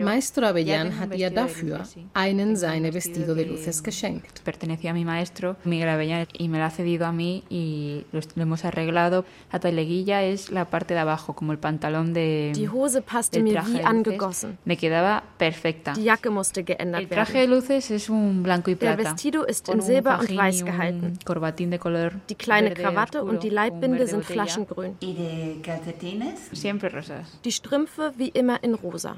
Maestro 0.00 0.46
Avellán 0.46 0.98
hat 0.98 1.14
ihr 1.14 1.30
dafür 1.30 1.82
einen 2.14 2.56
seiner 2.56 2.92
Vestido 2.92 3.34
de 3.34 3.44
Luces 3.44 3.82
geschenkt. 3.82 4.42
Pertenecía 4.42 4.90
a 4.90 4.94
mi 4.94 5.04
maestro 5.04 5.56
Miguel 5.64 5.88
Avellán 5.88 6.26
y 6.32 6.48
me 6.48 6.58
lo 6.58 6.64
ha 6.64 6.70
cedido 6.70 7.06
a 7.06 7.12
mí 7.12 7.44
y 7.48 8.04
lo, 8.10 8.20
hemos 8.36 8.64
arreglado. 8.64 9.24
La 9.52 9.60
taleguilla 9.60 10.22
es 10.22 10.50
la 10.50 10.64
parte 10.64 10.94
de 10.94 11.00
abajo, 11.00 11.34
como 11.34 11.52
el 11.52 11.58
pantalón 11.58 12.12
de 12.12 12.52
Die 12.56 12.68
Hose 12.68 13.02
passte 13.02 13.40
mir 13.40 13.62
wie 13.66 13.82
angegossen. 13.84 14.58
Me 14.64 14.76
quedaba 14.76 15.22
perfecta. 15.38 15.92
Die 15.92 16.04
Jacke 16.04 16.30
musste 16.30 16.64
geändert 16.64 17.02
el 17.02 17.08
traje 17.08 17.38
de 17.38 17.46
luces 17.46 17.90
es 17.90 18.10
un 18.10 18.42
blanco 18.42 18.70
y 18.70 18.74
plata. 18.74 18.96
Der 18.96 19.12
Vestido 19.12 19.44
ist 19.44 19.68
in 19.68 19.80
Silber 19.80 20.18
und 20.18 20.36
Weiß 20.36 20.64
gehalten. 20.64 21.18
Corbatín 21.24 21.70
de 21.70 21.78
color 21.78 22.15
die 22.28 22.34
kleine 22.34 22.74
Krawatte 22.74 23.22
und 23.22 23.42
die 23.42 23.50
Leibbinde 23.50 24.06
sind 24.06 24.24
flaschengrün. 24.24 24.96
Die 27.44 27.52
Strümpfe 27.52 28.12
wie 28.16 28.28
immer 28.28 28.62
in 28.62 28.74
rosa. 28.74 29.16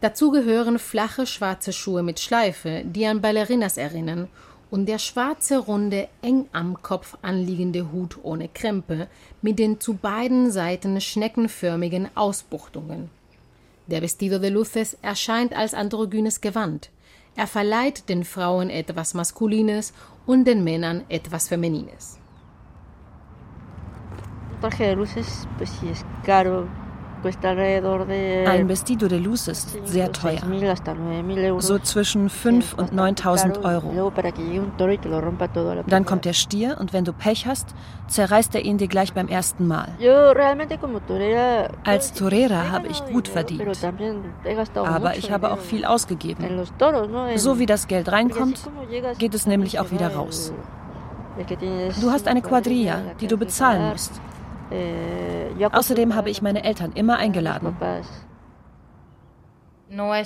Dazu 0.00 0.30
gehören 0.30 0.78
flache 0.78 1.26
schwarze 1.26 1.72
Schuhe 1.72 2.02
mit 2.02 2.20
Schleife, 2.20 2.82
die 2.84 3.06
an 3.06 3.20
Ballerinas 3.20 3.76
erinnern, 3.76 4.28
und 4.70 4.86
der 4.86 4.98
schwarze, 4.98 5.58
runde, 5.58 6.08
eng 6.22 6.48
am 6.52 6.82
Kopf 6.82 7.16
anliegende 7.22 7.92
Hut 7.92 8.18
ohne 8.22 8.48
Krempe 8.48 9.08
mit 9.40 9.58
den 9.58 9.80
zu 9.80 9.94
beiden 9.94 10.50
Seiten 10.50 11.00
schneckenförmigen 11.00 12.08
Ausbuchtungen. 12.14 13.10
Der 13.86 14.02
Vestido 14.02 14.38
de 14.38 14.50
Luces 14.50 14.98
erscheint 15.00 15.54
als 15.54 15.72
androgynes 15.72 16.40
Gewand. 16.40 16.90
Er 17.36 17.46
verleiht 17.46 18.08
den 18.08 18.24
Frauen 18.24 18.68
etwas 18.68 19.14
Maskulines 19.14 19.92
und 20.26 20.44
den 20.44 20.64
Männern 20.64 21.04
etwas 21.08 21.48
Feminines. 21.48 22.15
Traje 24.60 24.86
de 24.88 24.96
luces, 24.96 25.46
pues 25.58 25.70
sí 25.70 25.88
es 25.88 26.04
caro, 26.24 26.66
ein 28.46 28.68
Vestido 28.68 29.08
de 29.08 29.18
Luz 29.18 29.48
ist 29.48 29.76
sehr 29.84 30.12
teuer, 30.12 30.40
so 31.58 31.78
zwischen 31.78 32.28
5 32.28 32.74
und 32.74 32.92
9000 32.92 33.64
Euro. 33.64 34.12
Dann 35.86 36.04
kommt 36.04 36.24
der 36.24 36.32
Stier 36.34 36.76
und 36.78 36.92
wenn 36.92 37.04
du 37.04 37.12
Pech 37.12 37.46
hast, 37.46 37.74
zerreißt 38.08 38.54
er 38.54 38.64
ihn 38.64 38.78
dir 38.78 38.88
gleich 38.88 39.12
beim 39.12 39.28
ersten 39.28 39.66
Mal. 39.66 39.88
Als 41.84 42.12
Torera 42.12 42.70
habe 42.70 42.88
ich 42.88 43.04
gut 43.06 43.28
verdient, 43.28 43.62
aber 44.74 45.16
ich 45.16 45.30
habe 45.30 45.50
auch 45.52 45.58
viel 45.58 45.84
ausgegeben. 45.84 46.62
So 47.36 47.58
wie 47.58 47.66
das 47.66 47.88
Geld 47.88 48.12
reinkommt, 48.12 48.60
geht 49.18 49.34
es 49.34 49.46
nämlich 49.46 49.80
auch 49.80 49.90
wieder 49.90 50.14
raus. 50.14 50.52
Du 52.00 52.10
hast 52.10 52.28
eine 52.28 52.40
Quadrilla, 52.40 53.02
die 53.20 53.26
du 53.26 53.36
bezahlen 53.36 53.90
musst. 53.90 54.20
Äh, 54.70 55.64
Außerdem 55.72 56.14
habe 56.14 56.30
ich 56.30 56.42
meine 56.42 56.64
Eltern 56.64 56.92
immer 56.94 57.16
eingeladen. 57.18 57.76
Man 59.88 60.24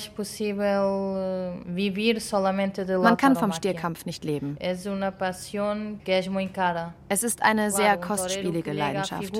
kann 3.18 3.36
vom 3.36 3.52
Stierkampf 3.52 4.06
nicht 4.06 4.24
leben. 4.24 4.56
Es 4.58 4.86
ist 7.22 7.42
eine 7.42 7.70
sehr 7.70 7.98
kostspielige 7.98 8.72
Leidenschaft. 8.72 9.30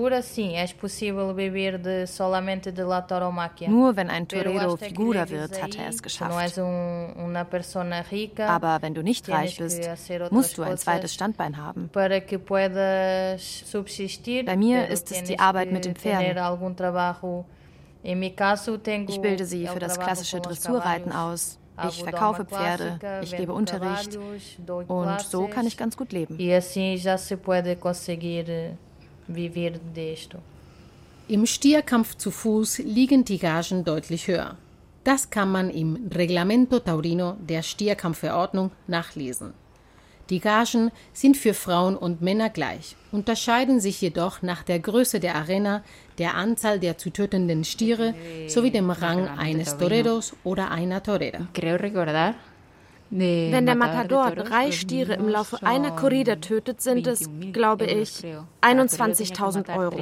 Nur 3.68 3.96
wenn 3.96 4.11
ein 4.11 4.28
Torero 4.28 4.76
Figura 4.76 5.30
wird, 5.30 5.62
hat 5.62 5.74
er 5.76 5.88
es 5.88 6.02
geschafft. 6.02 6.59
Aber 6.59 6.83
wenn 8.83 8.92
du 8.94 9.02
nicht 9.02 9.26
reich 9.30 9.56
bist, 9.56 9.88
musst 10.30 10.59
du 10.59 10.62
ein 10.62 10.76
zweites 10.76 11.14
Standbein 11.14 11.56
haben. 11.56 11.88
Bei 11.92 12.09
mir 14.56 14.88
ist 14.88 15.11
es 15.11 15.22
die 15.22 15.38
Arbeit 15.38 15.72
mit 15.72 15.87
den 15.87 15.96
Pferden. 15.96 16.37
Ich 18.02 19.20
bilde 19.20 19.44
sie 19.44 19.66
für 19.66 19.78
das 19.78 19.98
klassische 19.98 20.40
Dressurreiten 20.40 21.12
aus. 21.12 21.58
Ich 21.88 22.02
verkaufe 22.02 22.44
Pferde, 22.44 22.98
ich 23.22 23.34
gebe 23.36 23.52
Unterricht 23.52 24.18
und 24.86 25.20
so 25.20 25.46
kann 25.46 25.66
ich 25.66 25.76
ganz 25.76 25.96
gut 25.96 26.12
leben. 26.12 26.38
Im 31.28 31.46
Stierkampf 31.46 32.16
zu 32.16 32.30
Fuß 32.30 32.78
liegen 32.78 33.24
die 33.24 33.38
Gagen 33.38 33.84
deutlich 33.84 34.26
höher. 34.28 34.56
Das 35.04 35.30
kann 35.30 35.50
man 35.50 35.70
im 35.70 36.10
Reglamento 36.12 36.80
Taurino 36.80 37.36
der 37.40 37.62
Stierkampfverordnung 37.62 38.72
nachlesen. 38.86 39.54
Die 40.30 40.38
Gagen 40.38 40.92
sind 41.12 41.36
für 41.36 41.54
Frauen 41.54 41.96
und 41.96 42.22
Männer 42.22 42.50
gleich, 42.50 42.94
unterscheiden 43.10 43.80
sich 43.80 44.00
jedoch 44.00 44.42
nach 44.42 44.62
der 44.62 44.78
Größe 44.78 45.18
der 45.18 45.34
Arena, 45.34 45.82
der 46.18 46.36
Anzahl 46.36 46.78
der 46.78 46.96
zu 46.98 47.10
tötenden 47.10 47.64
Stiere 47.64 48.14
sowie 48.46 48.70
dem 48.70 48.90
Rang 48.90 49.26
eines 49.26 49.76
Toreros 49.76 50.34
oder 50.44 50.70
einer 50.70 51.02
Torera. 51.02 51.48
Wenn 53.10 53.66
der 53.66 53.74
Matador 53.74 54.30
drei 54.30 54.70
Stiere 54.70 55.14
im 55.14 55.28
Laufe 55.28 55.66
einer 55.66 55.96
Corrida 55.96 56.36
tötet, 56.36 56.80
sind 56.80 57.08
es, 57.08 57.28
glaube 57.52 57.86
ich, 57.86 58.24
21.000 58.62 59.76
Euro. 59.76 59.98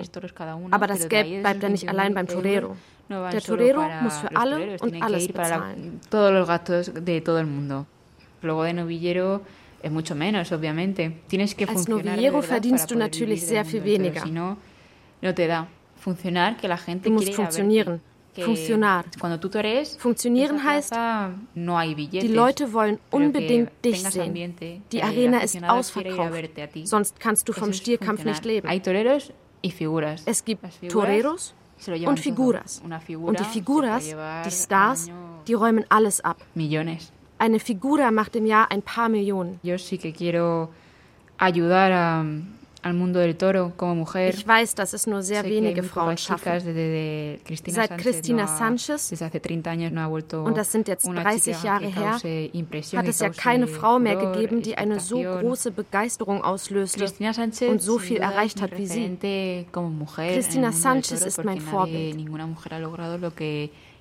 Aber 0.70 0.86
das 0.86 1.08
Geld 1.08 1.40
bleibt 1.40 1.62
ja 1.62 1.70
nicht 1.70 1.88
allein 1.88 2.12
beim 2.12 2.26
Torero. 2.26 2.76
Der 3.08 3.40
Torero 3.40 3.82
muss 4.02 4.18
für 4.18 4.36
alle 4.36 4.76
und 4.80 5.02
alles 5.02 5.26
bezahlen. 5.28 6.00
Luego 9.82 9.88
de 9.88 9.88
novillero 9.88 9.88
es 9.88 9.90
mucho 9.92 10.14
menos, 10.14 10.52
obviamente. 10.52 11.12
Tienes 11.28 11.54
que 11.54 11.64
Als 11.64 11.88
Novillero 11.88 12.42
verdienst 12.42 12.90
du 12.90 12.96
natürlich 12.96 13.46
sehr 13.46 13.64
viel 13.64 13.84
weniger. 13.84 14.24
du 17.02 17.10
musst 17.10 17.34
funktionieren. 17.34 18.00
Funktional. 18.36 19.04
Funktionieren 19.98 20.62
heißt, 20.62 20.94
die 21.54 22.28
Leute 22.28 22.72
wollen 22.72 22.98
unbedingt 23.10 23.70
dich 23.84 24.02
sehen. 24.04 24.54
Die 24.92 25.02
Arena 25.02 25.38
ist 25.38 25.60
ausverkauft. 25.64 26.50
Sonst 26.84 27.18
kannst 27.18 27.48
du 27.48 27.52
vom 27.52 27.72
Stierkampf 27.72 28.24
nicht 28.24 28.44
leben. 28.44 28.68
Es 30.24 30.44
gibt 30.44 30.64
Toreros 30.88 31.54
und 32.06 32.20
Figuras. 32.20 32.82
Und 33.20 33.40
die 33.40 33.44
Figuras, 33.44 34.14
die 34.44 34.50
Stars, 34.50 35.10
die 35.48 35.54
räumen 35.54 35.84
alles 35.88 36.20
ab. 36.20 36.36
Eine 37.38 37.61
Figura 37.61 38.11
macht 38.11 38.35
im 38.37 38.46
Jahr 38.46 38.70
ein 38.70 38.83
paar 38.83 39.09
Millionen. 39.09 39.61
Yo 39.62 39.79
sí 39.79 39.98
que 39.98 40.12
quiero 40.12 40.70
ayudar 41.38 41.92
a, 41.92 42.24
al 42.83 42.94
mundo 42.94 43.20
del 43.20 43.37
toro 43.37 43.72
como 43.77 43.94
mujer. 43.94 44.35
Ich 44.35 44.46
weiß, 44.46 44.74
dass 44.74 44.92
es 44.92 45.07
nur 45.07 45.22
sehr 45.22 45.44
wenige 45.44 45.83
Frauen 45.83 46.16
schaffen. 46.16 46.61
Seit 47.66 47.98
Cristina 47.98 48.46
Sanchez, 48.46 49.12
und 50.33 50.57
das 50.57 50.72
sind 50.72 50.88
jetzt 50.88 51.07
30 51.07 51.62
Jahre 51.62 51.87
her, 51.87 52.18
hat 52.96 53.09
es 53.09 53.20
ja 53.20 53.31
keine 53.31 53.66
Frau 53.66 53.98
mehr 53.98 54.16
gegeben, 54.16 54.62
die 54.62 54.77
eine 54.77 55.01
so 55.01 55.20
große 55.20 55.70
Begeisterung 55.70 56.42
auslöste 56.42 57.07
und 57.68 57.83
so 57.83 57.98
viel 57.98 58.18
erreicht 58.18 58.61
hat 58.62 58.77
wie 58.77 58.87
sie. 58.87 59.16
Cristina 60.16 60.72
Sanchez 60.72 61.22
ist 61.24 61.44
mein 61.44 61.61
Vorbild. 61.61 62.16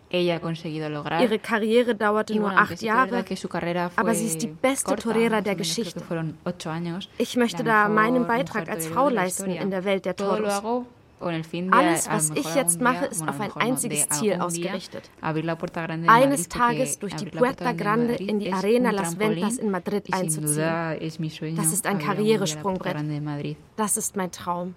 Ihre 0.10 1.40
Karriere 1.40 1.96
dauerte 1.96 2.36
nur 2.36 2.52
acht 2.52 2.82
Jahre, 2.82 3.26
aber 3.96 4.16
sie 4.16 4.26
ist 4.26 4.42
die 4.42 4.48
beste 4.48 4.96
Torera 4.96 5.42
der 5.42 5.56
Geschichte. 5.56 6.02
Ich 7.18 7.36
möchte 7.36 7.64
da 7.64 7.90
meinen 7.90 8.26
Beitrag 8.26 8.70
als 8.70 8.88
Frau 8.88 9.10
leisten 9.10 9.52
in 9.52 9.70
der 9.70 9.84
Welt 9.84 10.06
der 10.06 10.16
Toros. 10.16 10.64
Alles, 11.72 12.08
was 12.10 12.30
ich 12.30 12.54
jetzt 12.54 12.80
mache, 12.80 13.06
ist 13.06 13.28
auf 13.28 13.42
ein 13.42 13.52
einziges 13.54 14.08
Ziel 14.10 14.40
ausgerichtet. 14.40 15.10
Eines 15.22 16.48
Tages 16.48 17.00
durch 17.00 17.16
die 17.16 17.26
Puerta 17.26 17.72
Grande 17.74 18.14
in 18.14 18.40
die 18.40 18.54
Arena 18.54 18.92
Las 18.92 19.18
Ventas 19.18 19.58
in 19.58 19.72
Madrid 19.72 20.14
einzuziehen. 20.14 21.56
Das 21.56 21.74
ist 21.74 21.88
ein 21.88 21.98
Karrieresprungbrett. 21.98 22.96
Das 23.76 23.98
ist 23.98 24.16
mein 24.16 24.32
Traum. 24.32 24.76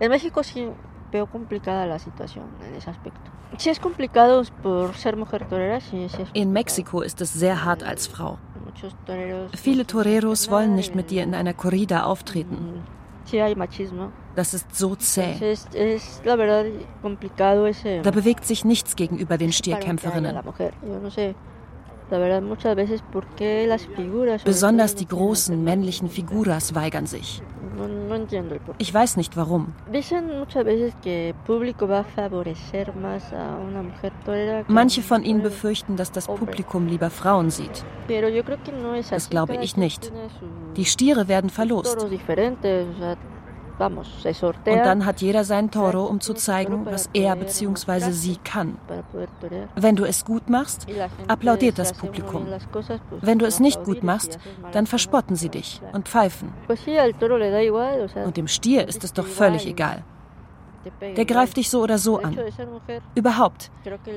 En 0.00 0.10
México 0.10 0.42
sí 0.42 0.66
veo 1.14 1.26
complicada 1.26 1.86
la 1.86 1.98
situación 1.98 2.46
en 2.66 2.74
ese 2.74 2.90
aspecto. 2.90 3.30
Sí 3.56 3.70
es 3.70 3.78
complicado 3.78 4.42
por 4.64 4.94
ser 4.96 5.16
mujer 5.16 5.48
torera, 5.48 5.80
sí, 5.80 6.08
sí 6.08 6.22
In 6.34 6.52
Mexiko 6.52 7.02
ist 7.02 7.20
es 7.20 7.32
sehr 7.32 7.64
hart 7.64 7.82
als 7.84 8.08
Frau. 8.08 8.38
Viele 9.54 9.86
Toreros 9.86 10.50
wollen 10.50 10.74
nicht 10.74 10.96
mit 10.96 11.10
dir 11.10 11.22
in 11.22 11.34
einer 11.34 11.54
Corrida 11.54 12.02
auftreten. 12.02 12.56
Mm, 12.56 12.82
das 14.34 14.54
ist 14.54 14.74
so 14.74 14.96
zäh. 14.96 15.56
Da 18.02 18.10
bewegt 18.10 18.44
sich 18.44 18.64
nichts 18.64 18.96
gegenüber 18.96 19.38
den 19.38 19.52
Stierkämpferinnen. 19.52 20.36
Besonders 24.44 24.94
die 24.94 25.08
großen 25.08 25.64
männlichen 25.64 26.08
Figuras 26.08 26.74
weigern 26.74 27.06
sich. 27.06 27.42
Ich 28.78 28.94
weiß 28.94 29.16
nicht 29.16 29.36
warum. 29.36 29.72
Manche 34.68 35.02
von 35.02 35.22
ihnen 35.22 35.42
befürchten, 35.42 35.96
dass 35.96 36.12
das 36.12 36.26
Publikum 36.26 36.86
lieber 36.86 37.10
Frauen 37.10 37.50
sieht. 37.50 37.84
Das 39.10 39.30
glaube 39.30 39.56
ich 39.56 39.76
nicht. 39.76 40.12
Die 40.76 40.84
Stiere 40.84 41.28
werden 41.28 41.50
verlost. 41.50 42.06
Und 43.78 44.64
dann 44.64 45.04
hat 45.04 45.20
jeder 45.20 45.44
sein 45.44 45.70
Toro, 45.70 46.04
um 46.04 46.20
zu 46.20 46.34
zeigen, 46.34 46.86
was 46.86 47.10
er 47.12 47.34
bzw. 47.36 48.10
sie 48.12 48.36
kann. 48.44 48.78
Wenn 49.74 49.96
du 49.96 50.04
es 50.04 50.24
gut 50.24 50.48
machst, 50.48 50.86
applaudiert 51.28 51.78
das 51.78 51.92
Publikum. 51.92 52.46
Wenn 53.20 53.38
du 53.38 53.46
es 53.46 53.60
nicht 53.60 53.82
gut 53.84 54.02
machst, 54.02 54.38
dann 54.72 54.86
verspotten 54.86 55.36
sie 55.36 55.48
dich 55.48 55.80
und 55.92 56.08
pfeifen. 56.08 56.52
Und 58.24 58.36
dem 58.36 58.48
Stier 58.48 58.88
ist 58.88 59.04
es 59.04 59.12
doch 59.12 59.26
völlig 59.26 59.66
egal. 59.66 60.04
Der 61.16 61.24
greift 61.24 61.56
dich 61.56 61.70
so 61.70 61.82
oder 61.82 61.98
so 61.98 62.18
an. 62.18 62.38
Überhaupt, 63.14 63.70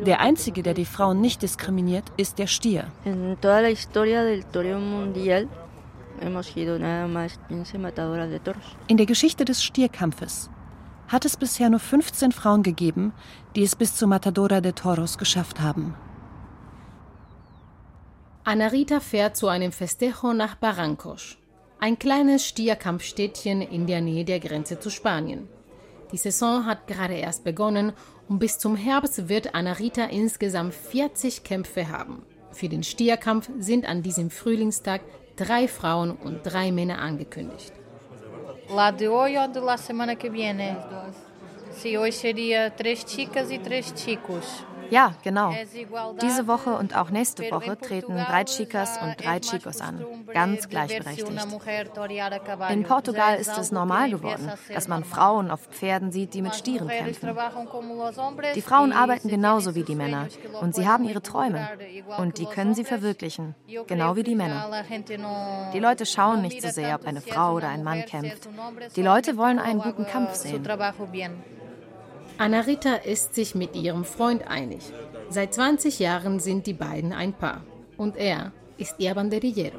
der 0.05 0.19
Einzige, 0.19 0.63
der 0.63 0.73
die 0.73 0.85
Frauen 0.85 1.21
nicht 1.21 1.41
diskriminiert, 1.41 2.03
ist 2.17 2.39
der 2.39 2.47
Stier. 2.47 2.85
In 3.05 3.37
toda 3.41 3.61
la 3.61 3.67
historia 3.67 4.23
del 4.23 4.43
toreo 4.43 4.77
mundial 4.79 5.47
in 8.87 8.97
der 8.97 9.05
Geschichte 9.05 9.45
des 9.45 9.63
Stierkampfes 9.63 10.49
hat 11.07 11.25
es 11.25 11.37
bisher 11.37 11.69
nur 11.69 11.79
15 11.79 12.31
Frauen 12.31 12.63
gegeben, 12.63 13.13
die 13.55 13.63
es 13.63 13.75
bis 13.75 13.95
zur 13.95 14.07
Matadora 14.07 14.61
de 14.61 14.73
Toros 14.73 15.17
geschafft 15.17 15.59
haben. 15.59 15.95
Anarita 18.43 18.99
fährt 18.99 19.35
zu 19.35 19.47
einem 19.47 19.71
Festejo 19.71 20.33
nach 20.33 20.55
Barrancos, 20.55 21.37
ein 21.79 21.99
kleines 21.99 22.45
Stierkampfstädtchen 22.45 23.61
in 23.61 23.87
der 23.87 24.01
Nähe 24.01 24.25
der 24.25 24.39
Grenze 24.39 24.79
zu 24.79 24.89
Spanien. 24.89 25.47
Die 26.11 26.17
Saison 26.17 26.65
hat 26.65 26.87
gerade 26.87 27.15
erst 27.15 27.43
begonnen 27.43 27.93
und 28.29 28.39
bis 28.39 28.57
zum 28.57 28.75
Herbst 28.75 29.27
wird 29.27 29.53
Anarita 29.53 30.05
insgesamt 30.05 30.73
40 30.73 31.43
Kämpfe 31.43 31.89
haben. 31.89 32.23
Für 32.51 32.69
den 32.69 32.83
Stierkampf 32.83 33.49
sind 33.59 33.85
an 33.87 34.01
diesem 34.01 34.29
Frühlingstag 34.29 35.01
drei 35.37 35.67
Frauen 35.67 36.11
und 36.11 36.43
drei 36.43 36.71
Männer 36.71 36.99
angekündigt. 36.99 37.71
La 38.69 38.91
de 38.91 39.07
hoy 39.07 39.37
o 39.37 39.47
de 39.47 39.61
la 39.61 39.77
semana 39.77 40.15
que 40.15 40.29
viene? 40.29 40.75
Sí, 41.71 41.95
hoy 41.95 42.11
sería 42.11 42.75
tres 42.75 43.05
chicas 43.05 43.49
y 43.51 43.59
tres 43.59 43.93
chicos. 43.93 44.65
Ja, 44.89 45.13
genau. 45.23 45.53
Diese 46.21 46.47
Woche 46.47 46.71
und 46.71 46.95
auch 46.95 47.09
nächste 47.09 47.49
Woche 47.51 47.77
treten 47.77 48.15
drei 48.15 48.43
Chicas 48.43 48.97
und 49.01 49.15
drei 49.23 49.39
Chicos 49.39 49.81
an, 49.81 50.05
ganz 50.33 50.69
gleichberechtigt. 50.69 51.31
In 52.69 52.83
Portugal 52.83 53.37
ist 53.37 53.57
es 53.57 53.71
normal 53.71 54.09
geworden, 54.09 54.51
dass 54.73 54.87
man 54.87 55.03
Frauen 55.03 55.51
auf 55.51 55.61
Pferden 55.71 56.11
sieht, 56.11 56.33
die 56.33 56.41
mit 56.41 56.55
Stieren 56.55 56.87
kämpfen. 56.87 57.35
Die 58.55 58.61
Frauen 58.61 58.93
arbeiten 58.93 59.29
genauso 59.29 59.75
wie 59.75 59.83
die 59.83 59.95
Männer 59.95 60.27
und 60.61 60.75
sie 60.75 60.87
haben 60.87 61.05
ihre 61.05 61.21
Träume 61.21 61.67
und 62.17 62.37
die 62.37 62.45
können 62.45 62.73
sie 62.73 62.83
verwirklichen, 62.83 63.55
genau 63.87 64.15
wie 64.15 64.23
die 64.23 64.35
Männer. 64.35 64.83
Die 65.73 65.79
Leute 65.79 66.05
schauen 66.05 66.41
nicht 66.41 66.61
so 66.61 66.69
sehr, 66.69 66.95
ob 66.95 67.05
eine 67.05 67.21
Frau 67.21 67.53
oder 67.53 67.69
ein 67.69 67.83
Mann 67.83 68.05
kämpft. 68.05 68.47
Die 68.95 69.01
Leute 69.01 69.37
wollen 69.37 69.59
einen 69.59 69.81
guten 69.81 70.05
Kampf 70.05 70.35
sehen. 70.35 70.63
Anarita 72.37 72.95
ist 72.95 73.33
sich 73.33 73.55
mit 73.55 73.75
ihrem 73.75 74.05
Freund 74.05 74.47
einig. 74.47 74.81
Seit 75.29 75.53
20 75.53 75.99
Jahren 75.99 76.39
sind 76.39 76.67
die 76.67 76.73
beiden 76.73 77.11
ein 77.11 77.33
Paar. 77.33 77.63
Und 77.97 78.15
er 78.15 78.51
ist 78.77 78.95
ihr 78.99 79.15
Banderillero. 79.15 79.77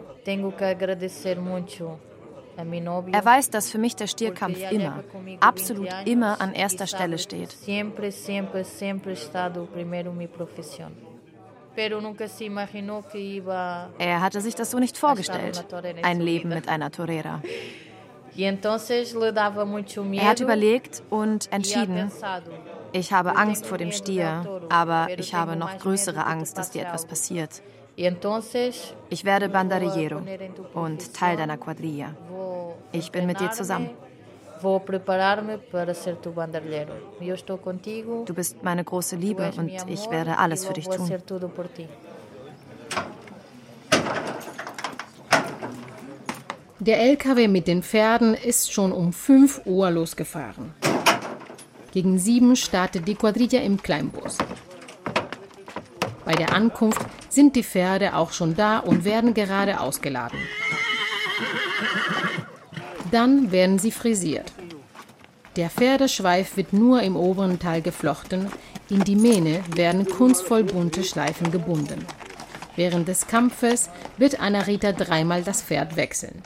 Er 3.12 3.24
weiß, 3.24 3.50
dass 3.50 3.70
für 3.70 3.78
mich 3.78 3.94
der 3.94 4.08
Stierkampf 4.08 4.58
immer, 4.72 5.04
absolut 5.38 5.88
immer 6.04 6.40
an 6.40 6.52
erster 6.52 6.88
Stelle 6.88 7.18
steht. 7.18 7.56
Er 13.98 14.20
hatte 14.20 14.40
sich 14.40 14.54
das 14.56 14.70
so 14.72 14.78
nicht 14.80 14.98
vorgestellt, 14.98 15.64
ein 16.02 16.20
Leben 16.20 16.48
mit 16.48 16.68
einer 16.68 16.90
Torera. 16.90 17.40
Er 18.38 20.28
hat 20.28 20.40
überlegt 20.40 21.02
und 21.10 21.52
entschieden, 21.52 22.12
ich 22.92 23.12
habe 23.12 23.36
Angst 23.36 23.66
vor 23.66 23.78
dem 23.78 23.90
Stier, 23.90 24.60
aber 24.68 25.08
ich 25.16 25.34
habe 25.34 25.56
noch 25.56 25.76
größere 25.78 26.24
Angst, 26.24 26.56
dass 26.56 26.70
dir 26.70 26.82
etwas 26.82 27.04
passiert. 27.04 27.62
Ich 27.96 29.24
werde 29.24 29.48
Banderillero 29.48 30.22
und 30.74 31.14
Teil 31.14 31.36
deiner 31.36 31.56
Quadrilla. 31.56 32.14
Ich 32.92 33.10
bin 33.10 33.26
mit 33.26 33.40
dir 33.40 33.50
zusammen. 33.50 33.90
Du 34.60 34.78
bist 38.34 38.62
meine 38.62 38.84
große 38.84 39.16
Liebe 39.16 39.50
und 39.56 39.72
ich 39.88 40.10
werde 40.10 40.38
alles 40.38 40.64
für 40.64 40.74
dich 40.74 40.88
tun. 40.88 41.10
Der 46.80 47.00
LKW 47.00 47.48
mit 47.48 47.66
den 47.66 47.82
Pferden 47.82 48.34
ist 48.34 48.72
schon 48.72 48.92
um 48.92 49.12
5 49.12 49.62
Uhr 49.64 49.90
losgefahren. 49.90 50.74
Gegen 51.90 52.20
7 52.20 52.54
startet 52.54 53.08
die 53.08 53.16
Quadrilla 53.16 53.60
im 53.62 53.82
Kleinbus. 53.82 54.38
Bei 56.24 56.34
der 56.34 56.54
Ankunft 56.54 57.00
sind 57.28 57.56
die 57.56 57.64
Pferde 57.64 58.14
auch 58.14 58.30
schon 58.30 58.54
da 58.54 58.78
und 58.78 59.04
werden 59.04 59.34
gerade 59.34 59.80
ausgeladen. 59.80 60.38
Dann 63.10 63.50
werden 63.50 63.80
sie 63.80 63.90
frisiert. 63.90 64.52
Der 65.56 65.70
Pferdeschweif 65.70 66.56
wird 66.56 66.72
nur 66.72 67.02
im 67.02 67.16
oberen 67.16 67.58
Teil 67.58 67.82
geflochten, 67.82 68.46
in 68.88 69.02
die 69.02 69.16
Mähne 69.16 69.64
werden 69.74 70.06
kunstvoll 70.06 70.62
bunte 70.62 71.02
Schleifen 71.02 71.50
gebunden. 71.50 72.06
Während 72.76 73.08
des 73.08 73.26
Kampfes 73.26 73.90
wird 74.16 74.38
Anarita 74.38 74.92
dreimal 74.92 75.42
das 75.42 75.60
Pferd 75.60 75.96
wechseln. 75.96 76.40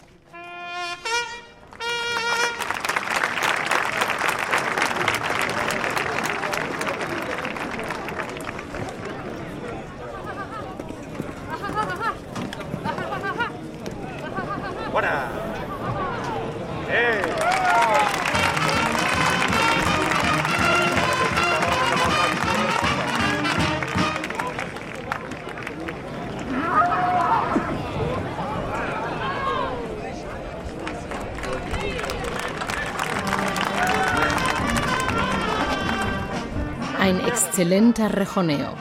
Exzellenter 37.53 38.09
Rejoneo. 38.17 38.79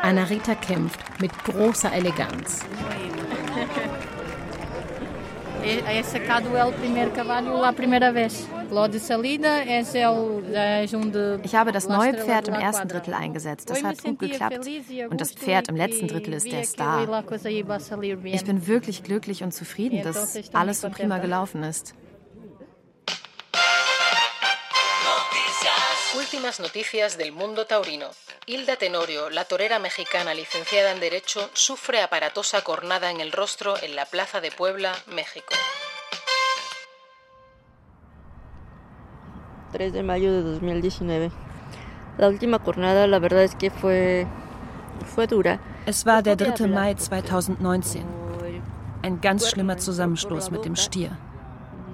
Anarita 0.00 0.54
kämpft 0.54 0.98
mit 1.20 1.30
großer 1.44 1.92
Eleganz. 1.92 2.64
He 5.62 6.02
sacado 6.02 6.56
el 6.56 6.72
primer 6.72 7.10
caballo 7.12 7.60
la 7.60 7.72
primera 7.72 8.14
vez. 8.14 8.46
Ich 11.42 11.54
habe 11.54 11.72
das 11.72 11.88
neue 11.88 12.14
Pferd 12.14 12.48
im 12.48 12.54
ersten 12.54 12.88
Drittel 12.88 13.12
eingesetzt. 13.12 13.68
Das 13.68 13.84
hat 13.84 14.02
gut 14.02 14.18
geklappt. 14.18 14.60
Und 15.10 15.20
das 15.20 15.32
Pferd 15.32 15.68
im 15.68 15.76
letzten 15.76 16.08
Drittel 16.08 16.32
ist 16.32 16.50
der 16.50 16.64
Star. 16.64 17.22
Ich 18.24 18.44
bin 18.44 18.66
wirklich 18.66 19.02
glücklich 19.02 19.42
und 19.42 19.52
zufrieden, 19.52 20.02
dass 20.02 20.54
alles 20.54 20.80
so 20.80 20.88
prima 20.88 21.18
gelaufen 21.18 21.62
ist. 21.64 21.94
Últimas 26.36 26.60
noticias 26.60 27.16
del 27.16 27.32
mundo 27.32 27.64
taurino. 27.64 28.08
Hilda 28.44 28.76
Tenorio, 28.76 29.30
la 29.30 29.46
torera 29.46 29.78
mexicana 29.78 30.34
licenciada 30.34 30.92
en 30.92 31.00
Derecho, 31.00 31.48
sufre 31.54 32.02
aparatosa 32.02 32.60
cornada 32.60 33.10
en 33.10 33.22
el 33.22 33.32
rostro 33.32 33.74
en 33.82 33.96
la 33.96 34.04
Plaza 34.04 34.42
de 34.42 34.50
Puebla, 34.50 34.92
México. 35.06 35.54
3 39.72 39.94
de 39.94 40.02
mayo 40.02 40.30
de 40.30 40.42
2019. 40.42 41.30
La 42.18 42.28
última 42.28 42.58
cornada, 42.58 43.06
la 43.06 43.18
verdad 43.18 43.42
es 43.42 43.54
que 43.54 43.70
fue, 43.70 44.26
fue 45.06 45.26
dura. 45.26 45.58
Es 45.86 46.04
war 46.04 46.22
der 46.22 46.36
3. 46.36 46.68
Mai 46.68 46.96
2019. 46.96 48.04
Ein 49.02 49.22
ganz 49.22 49.48
schlimmer 49.48 49.78
Zusammenstoß 49.78 50.50
mit 50.50 50.66
dem 50.66 50.76
Stier. 50.76 51.16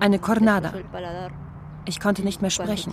Eine 0.00 0.18
Cornada. 0.18 0.72
Ich 1.84 2.00
konnte 2.00 2.22
nicht 2.22 2.42
mehr 2.42 2.50
sprechen. 2.50 2.92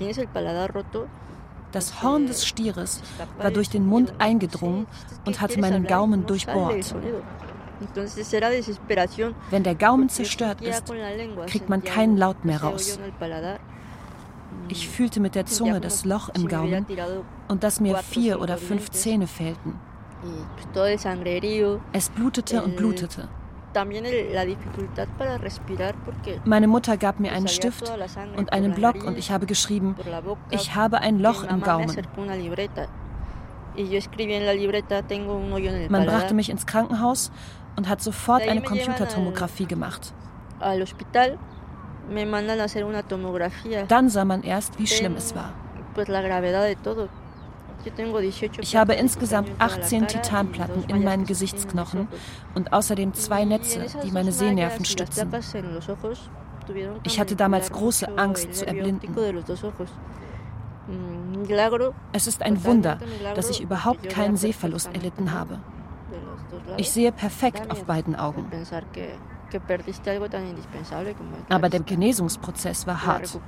Das 1.71 2.01
Horn 2.01 2.25
des 2.25 2.45
Stieres 2.45 3.01
war 3.37 3.51
durch 3.51 3.69
den 3.69 3.85
Mund 3.85 4.13
eingedrungen 4.17 4.87
und 5.25 5.39
hatte 5.41 5.59
meinen 5.59 5.85
Gaumen 5.85 6.25
durchbohrt. 6.25 6.95
Wenn 9.49 9.63
der 9.63 9.75
Gaumen 9.75 10.09
zerstört 10.09 10.61
ist, 10.61 10.83
kriegt 11.47 11.69
man 11.69 11.83
keinen 11.83 12.17
Laut 12.17 12.43
mehr 12.43 12.61
raus. 12.61 12.99
Ich 14.67 14.89
fühlte 14.89 15.19
mit 15.19 15.35
der 15.35 15.45
Zunge 15.45 15.79
das 15.79 16.05
Loch 16.05 16.29
im 16.29 16.47
Gaumen 16.47 16.85
und 17.47 17.63
dass 17.63 17.79
mir 17.79 17.97
vier 17.97 18.41
oder 18.41 18.57
fünf 18.57 18.89
Zähne 18.91 19.27
fehlten. 19.27 19.79
Es 21.93 22.09
blutete 22.09 22.61
und 22.61 22.75
blutete. 22.75 23.29
Meine 26.45 26.67
Mutter 26.67 26.97
gab 26.97 27.19
mir 27.19 27.31
einen 27.31 27.47
Stift 27.47 27.91
und 28.35 28.53
einen 28.53 28.73
Block 28.73 29.03
und 29.03 29.17
ich 29.17 29.31
habe 29.31 29.45
geschrieben, 29.45 29.95
ich 30.51 30.75
habe 30.75 31.01
ein 31.01 31.19
Loch 31.19 31.43
im 31.43 31.61
Gaumen. 31.61 31.95
Man 35.89 36.05
brachte 36.05 36.33
mich 36.33 36.49
ins 36.49 36.65
Krankenhaus 36.65 37.31
und 37.75 37.87
hat 37.87 38.01
sofort 38.01 38.47
eine 38.47 38.61
Computertomographie 38.61 39.65
gemacht. 39.65 40.13
Dann 43.87 44.09
sah 44.09 44.25
man 44.25 44.43
erst, 44.43 44.79
wie 44.79 44.87
schlimm 44.87 45.15
es 45.15 45.35
war. 45.35 45.53
Ich 48.61 48.75
habe 48.75 48.93
insgesamt 48.93 49.49
18 49.59 50.07
Titanplatten 50.07 50.83
in 50.89 51.03
meinen 51.03 51.25
Gesichtsknochen 51.25 52.07
und 52.55 52.73
außerdem 52.73 53.13
zwei 53.13 53.45
Netze, 53.45 53.85
die 54.03 54.11
meine 54.11 54.31
Sehnerven 54.31 54.85
stützen. 54.85 55.31
Ich 57.03 57.19
hatte 57.19 57.35
damals 57.35 57.71
große 57.71 58.17
Angst 58.17 58.53
zu 58.53 58.67
erblinden. 58.67 59.15
Es 62.11 62.27
ist 62.27 62.41
ein 62.41 62.63
Wunder, 62.63 62.99
dass 63.35 63.49
ich 63.49 63.61
überhaupt 63.61 64.09
keinen 64.09 64.37
Sehverlust 64.37 64.93
erlitten 64.93 65.31
habe. 65.31 65.59
Ich 66.77 66.91
sehe 66.91 67.11
perfekt 67.11 67.69
auf 67.71 67.85
beiden 67.85 68.15
Augen. 68.15 68.45
Aber 71.49 71.69
der 71.69 71.79
Genesungsprozess 71.79 72.87
war 72.87 73.05
hart. 73.05 73.39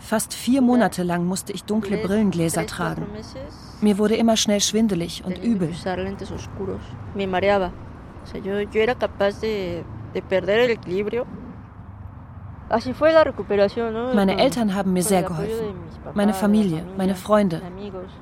Fast 0.00 0.34
vier 0.34 0.62
Monate 0.62 1.02
lang 1.02 1.26
musste 1.26 1.52
ich 1.52 1.64
dunkle 1.64 1.98
Brillengläser 1.98 2.66
tragen. 2.66 3.06
Mir 3.80 3.98
wurde 3.98 4.16
immer 4.16 4.36
schnell 4.36 4.60
schwindelig 4.60 5.24
und 5.24 5.42
übel. 5.42 5.72
Meine 14.14 14.38
Eltern 14.38 14.74
haben 14.74 14.92
mir 14.92 15.02
sehr 15.02 15.22
geholfen. 15.22 15.74
Meine 16.14 16.34
Familie, 16.34 16.84
meine 16.96 17.14
Freunde. 17.14 17.62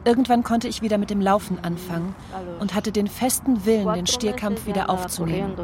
Irgendwann 0.05 0.45
konnte 0.45 0.68
ich 0.68 0.83
wieder 0.83 0.99
mit 0.99 1.11
dem 1.11 1.20
Laufen 1.20 1.59
anfangen 1.62 2.14
und 2.61 2.74
hatte 2.74 2.93
den 2.93 3.09
festen 3.09 3.66
Willen, 3.66 3.93
den 3.95 4.07
Stierkampf 4.07 4.66
wieder 4.66 4.89
aufzunehmen. 4.89 5.55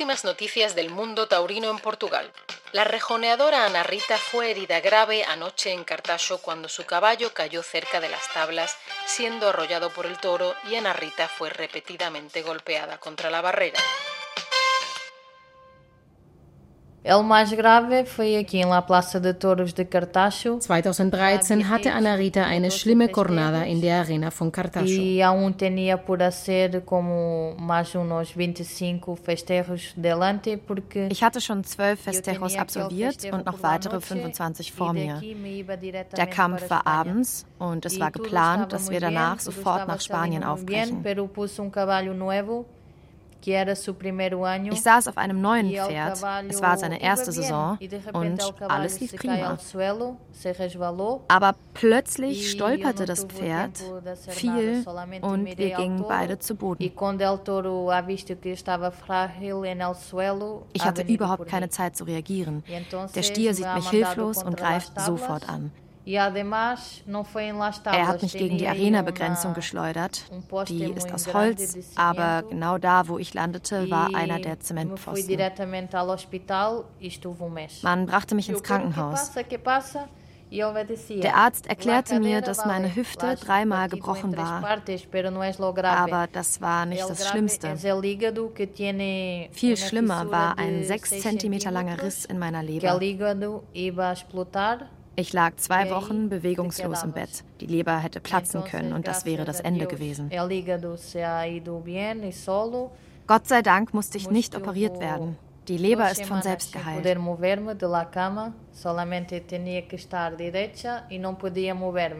Últimas 0.00 0.24
noticias 0.24 0.74
del 0.74 0.88
mundo 0.88 1.28
taurino 1.28 1.68
en 1.68 1.78
Portugal. 1.78 2.32
La 2.72 2.84
rejoneadora 2.84 3.66
Ana 3.66 3.82
Rita 3.82 4.16
fue 4.16 4.50
herida 4.50 4.80
grave 4.80 5.24
anoche 5.24 5.72
en 5.72 5.84
Cartacho 5.84 6.38
cuando 6.38 6.70
su 6.70 6.86
caballo 6.86 7.34
cayó 7.34 7.62
cerca 7.62 8.00
de 8.00 8.08
las 8.08 8.26
tablas, 8.32 8.78
siendo 9.04 9.50
arrollado 9.50 9.90
por 9.90 10.06
el 10.06 10.16
toro 10.16 10.54
y 10.70 10.76
Ana 10.76 10.94
Rita 10.94 11.28
fue 11.28 11.50
repetidamente 11.50 12.40
golpeada 12.40 12.96
contra 12.96 13.28
la 13.28 13.42
barrera. 13.42 13.78
El 17.02 17.22
mais 17.22 17.50
grave 17.50 18.04
foi 18.04 18.36
aqui 18.36 18.62
na 18.62 18.82
Plaza 18.82 19.18
de 19.18 19.32
Toros 19.32 19.72
de 19.72 19.86
Cartacho. 19.86 20.58
2013 20.58 21.64
hatte 21.64 21.88
Ana 21.88 22.14
Rita 22.14 22.44
eine 22.44 22.70
schlimme 22.70 23.08
Cornada 23.08 23.66
in 23.66 23.80
der 23.80 24.00
Arena 24.00 24.30
von 24.30 24.50
Cartacho. 24.50 24.86
E 24.86 25.22
aún 25.22 25.54
tinha 25.54 25.96
por 25.96 26.18
ser 26.30 26.82
como 26.82 27.56
mais 27.58 27.94
uns 27.94 28.30
25 28.32 29.16
festejos 29.16 29.94
delante 29.96 30.58
porque 30.58 31.08
Ich 31.10 31.22
hatte 31.22 31.40
schon 31.40 31.64
zwölf 31.64 32.00
Festejos 32.00 32.54
absolviert 32.56 33.24
und 33.32 33.46
noch 33.46 33.62
weitere 33.62 33.98
25 33.98 34.70
vor 34.70 34.92
mir. 34.92 35.22
Der 36.14 36.26
Kampf 36.26 36.68
war 36.68 36.86
abends 36.86 37.46
und 37.58 37.86
es 37.86 37.98
war 37.98 38.10
geplant, 38.10 38.74
dass 38.74 38.90
wir 38.90 39.00
danach 39.00 39.40
sofort 39.40 39.88
nach 39.88 40.02
Spanien 40.02 40.44
aufbrechen. 40.44 41.02
Ich 43.42 44.82
saß 44.82 45.08
auf 45.08 45.16
einem 45.16 45.40
neuen 45.40 45.70
Pferd, 45.70 46.22
es 46.48 46.62
war 46.62 46.76
seine 46.76 47.00
erste 47.00 47.32
Saison 47.32 47.78
und 48.12 48.54
alles 48.68 49.00
lief 49.00 49.16
prima. 49.16 49.58
Aber 51.28 51.54
plötzlich 51.74 52.50
stolperte 52.50 53.06
das 53.06 53.24
Pferd, 53.24 53.82
fiel 54.28 54.84
und 55.22 55.46
wir 55.46 55.76
gingen 55.76 56.04
beide 56.06 56.38
zu 56.38 56.54
Boden. 56.54 56.82
Ich 60.72 60.84
hatte 60.84 61.02
überhaupt 61.02 61.46
keine 61.46 61.68
Zeit 61.70 61.96
zu 61.96 62.04
reagieren. 62.04 62.62
Der 63.14 63.22
Stier 63.22 63.54
sieht 63.54 63.74
mich 63.74 63.88
hilflos 63.90 64.42
und 64.42 64.56
greift 64.56 65.00
sofort 65.00 65.48
an. 65.48 65.70
Er 67.92 68.06
hat 68.08 68.22
mich 68.22 68.32
gegen 68.32 68.58
die 68.58 68.66
Arena-Begrenzung 68.66 69.54
geschleudert. 69.54 70.24
Die 70.68 70.84
ist 70.84 71.12
aus 71.12 71.32
Holz, 71.32 71.76
aber 71.96 72.42
genau 72.48 72.78
da, 72.78 73.06
wo 73.08 73.18
ich 73.18 73.32
landete, 73.34 73.90
war 73.90 74.14
einer 74.14 74.38
der 74.40 74.58
Zementpfosten. 74.60 75.38
Man 77.82 78.06
brachte 78.06 78.34
mich 78.34 78.48
ins 78.48 78.62
Krankenhaus. 78.62 79.30
Der 80.52 81.36
Arzt 81.36 81.68
erklärte 81.68 82.18
mir, 82.18 82.40
dass 82.40 82.66
meine 82.66 82.92
Hüfte 82.96 83.36
dreimal 83.36 83.88
gebrochen 83.88 84.36
war. 84.36 84.60
Aber 85.96 86.26
das 86.32 86.60
war 86.60 86.86
nicht 86.86 87.08
das 87.08 87.28
Schlimmste. 87.28 87.76
Viel 89.52 89.76
schlimmer 89.76 90.28
war 90.30 90.58
ein 90.58 90.82
sechs 90.84 91.10
Zentimeter 91.20 91.70
langer 91.70 92.02
Riss 92.02 92.24
in 92.24 92.38
meiner 92.40 92.64
Leber. 92.64 92.98
Ich 95.16 95.32
lag 95.32 95.56
zwei 95.56 95.90
Wochen 95.90 96.28
bewegungslos 96.28 97.02
im 97.02 97.12
Bett. 97.12 97.44
Die 97.60 97.66
Leber 97.66 97.98
hätte 97.98 98.20
platzen 98.20 98.64
können 98.64 98.92
und 98.92 99.06
das 99.06 99.24
wäre 99.24 99.44
das 99.44 99.60
Ende 99.60 99.86
gewesen. 99.86 100.30
Gott 103.26 103.46
sei 103.46 103.62
Dank 103.62 103.94
musste 103.94 104.18
ich 104.18 104.30
nicht 104.30 104.56
operiert 104.56 104.98
werden. 105.00 105.36
Die 105.68 105.76
Leber 105.78 106.10
ist 106.10 106.24
von 106.24 106.42
selbst 106.42 106.72
geheilt. 106.72 107.04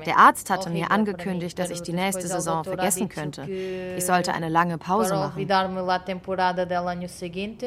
Der 0.06 0.18
Arzt 0.18 0.50
hatte 0.50 0.70
mir 0.70 0.90
angekündigt, 0.90 1.58
dass 1.58 1.70
ich 1.70 1.82
die 1.82 1.92
nächste 1.92 2.26
Saison 2.26 2.64
vergessen 2.64 3.08
könnte. 3.08 3.42
Ich 3.50 4.04
sollte 4.04 4.32
eine 4.34 4.48
lange 4.48 4.78
Pause 4.78 5.14
machen. 5.14 5.50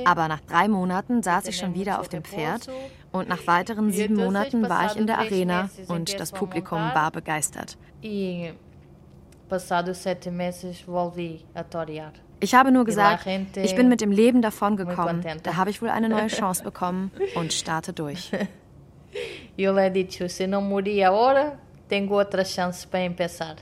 Aber 0.06 0.28
nach 0.28 0.42
drei 0.42 0.68
Monaten 0.68 1.24
saß 1.24 1.48
ich 1.48 1.58
schon 1.58 1.74
wieder 1.74 2.00
auf 2.00 2.08
dem 2.08 2.24
Pferd 2.24 2.70
und 3.12 3.28
nach 3.28 3.46
weiteren 3.48 3.92
sieben 3.92 4.16
Monaten 4.16 4.70
war 4.70 4.86
ich 4.88 4.96
in 4.96 5.08
der 5.08 5.20
Arena 5.20 5.70
und 5.88 6.20
das 6.20 6.32
Publikum 6.32 6.80
war 6.94 7.12
begeistert. 7.12 7.78
Passados 9.50 10.02
sete 10.02 10.32
meses 10.32 10.88
volvi 10.88 11.44
a 11.54 11.64
torear. 11.64 12.14
Ich 12.44 12.54
habe 12.54 12.72
nur 12.72 12.84
gesagt, 12.84 13.26
ich 13.56 13.74
bin 13.74 13.88
mit 13.88 14.02
dem 14.02 14.12
Leben 14.12 14.42
davongekommen. 14.42 15.24
Da 15.44 15.56
habe 15.56 15.70
ich 15.70 15.82
wohl 15.82 15.90
eine 15.90 16.10
neue 16.10 16.28
Chance 16.40 16.64
bekommen 16.64 17.10
und 17.36 17.54
starte 17.54 17.94
durch. 17.94 18.32
Eu 19.58 19.72
lhe 19.74 19.92
dicho, 19.92 20.28
se 20.28 20.48
não 20.48 20.62
morir 20.62 21.04
agora, 21.04 21.60
tenho 21.88 22.12
outra 22.12 22.44
chance 22.44 22.88
para 22.88 23.02
empezar. 23.02 23.58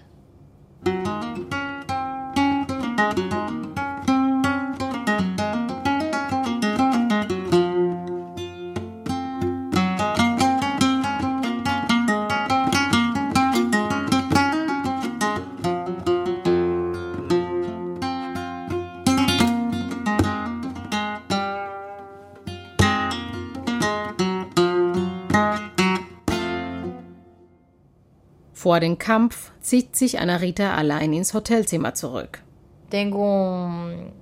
Vor 28.72 28.80
dem 28.80 28.98
Kampf 28.98 29.52
zieht 29.60 29.98
sich 29.98 30.18
Anarita 30.22 30.74
allein 30.74 31.12
ins 31.12 31.34
Hotelzimmer 31.34 31.94
zurück. 31.94 32.42
Tengo 32.90 33.20
un, 33.20 34.14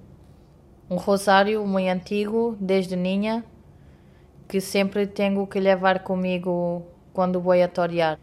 un 0.89 0.97
rosário 0.97 1.63
muy 1.67 1.87
antiguo 1.87 2.55
desde 2.59 2.97
niña 2.97 3.43
que 4.47 4.59
sempre 4.59 5.05
tengo 5.05 5.47
que 5.49 5.61
levar 5.61 6.03
comigo 6.03 6.87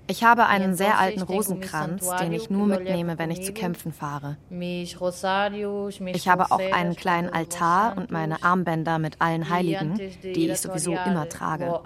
ich 0.07 0.25
habe 0.25 0.47
einen 0.47 0.75
sehr 0.75 0.99
alten 0.99 1.23
Rosenkranz, 1.23 2.09
den 2.21 2.33
ich 2.33 2.51
nur 2.51 2.67
mitnehme, 2.67 3.19
wenn 3.19 3.31
ich 3.31 3.43
zu 3.45 3.53
kämpfen 3.53 3.93
fahre. 3.93 4.37
Ich 4.51 6.29
habe 6.29 6.51
auch 6.51 6.61
einen 6.73 6.97
kleinen 6.97 7.29
Altar 7.31 7.97
und 7.97 8.11
meine 8.11 8.43
Armbänder 8.43 8.99
mit 8.99 9.21
allen 9.21 9.49
Heiligen, 9.51 9.97
die 10.23 10.49
ich 10.49 10.61
sowieso 10.61 10.93
immer 10.93 11.29
trage. 11.29 11.81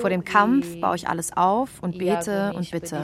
Vor 0.00 0.10
dem 0.10 0.24
Kampf 0.24 0.80
baue 0.80 0.96
ich 0.96 1.08
alles 1.08 1.36
auf 1.36 1.82
und 1.82 1.98
bete 1.98 2.52
und 2.54 2.70
bitte. 2.70 3.02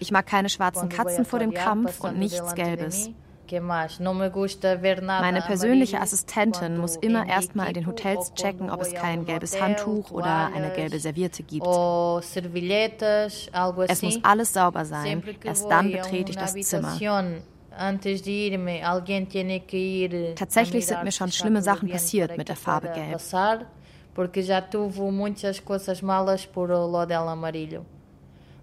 Ich 0.00 0.10
mag 0.12 0.26
keine 0.26 0.48
schwarzen 0.48 0.88
Katzen 0.88 1.24
vor 1.24 1.38
dem 1.38 1.52
Kampf 1.54 2.00
und 2.00 2.18
nichts 2.18 2.54
Gelbes. 2.54 3.10
Meine 5.20 5.40
persönliche 5.42 6.00
Assistentin 6.00 6.78
muss 6.78 6.96
immer 6.96 7.26
erstmal 7.28 7.68
in 7.68 7.74
den 7.74 7.86
Hotels 7.86 8.32
checken, 8.34 8.70
ob 8.70 8.80
es 8.82 8.92
kein 8.94 9.24
gelbes 9.24 9.60
Handtuch 9.60 10.10
oder 10.10 10.50
eine 10.54 10.70
gelbe 10.70 10.98
Serviette 10.98 11.42
gibt. 11.42 11.66
Es 13.88 14.02
muss 14.02 14.18
alles 14.22 14.52
sauber 14.52 14.84
sein. 14.84 15.22
Erst 15.44 15.70
dann 15.70 15.90
betrete 15.92 16.30
ich 16.32 16.36
das 16.36 16.54
Zimmer. 16.62 16.92
Tatsächlich 20.36 20.86
sind 20.86 21.02
mir 21.04 21.12
schon 21.12 21.32
schlimme 21.32 21.60
Sachen 21.62 21.88
passiert 21.88 22.36
mit 22.36 22.48
der 22.48 22.56
Farbe 22.56 22.88
Gelb. 22.88 23.20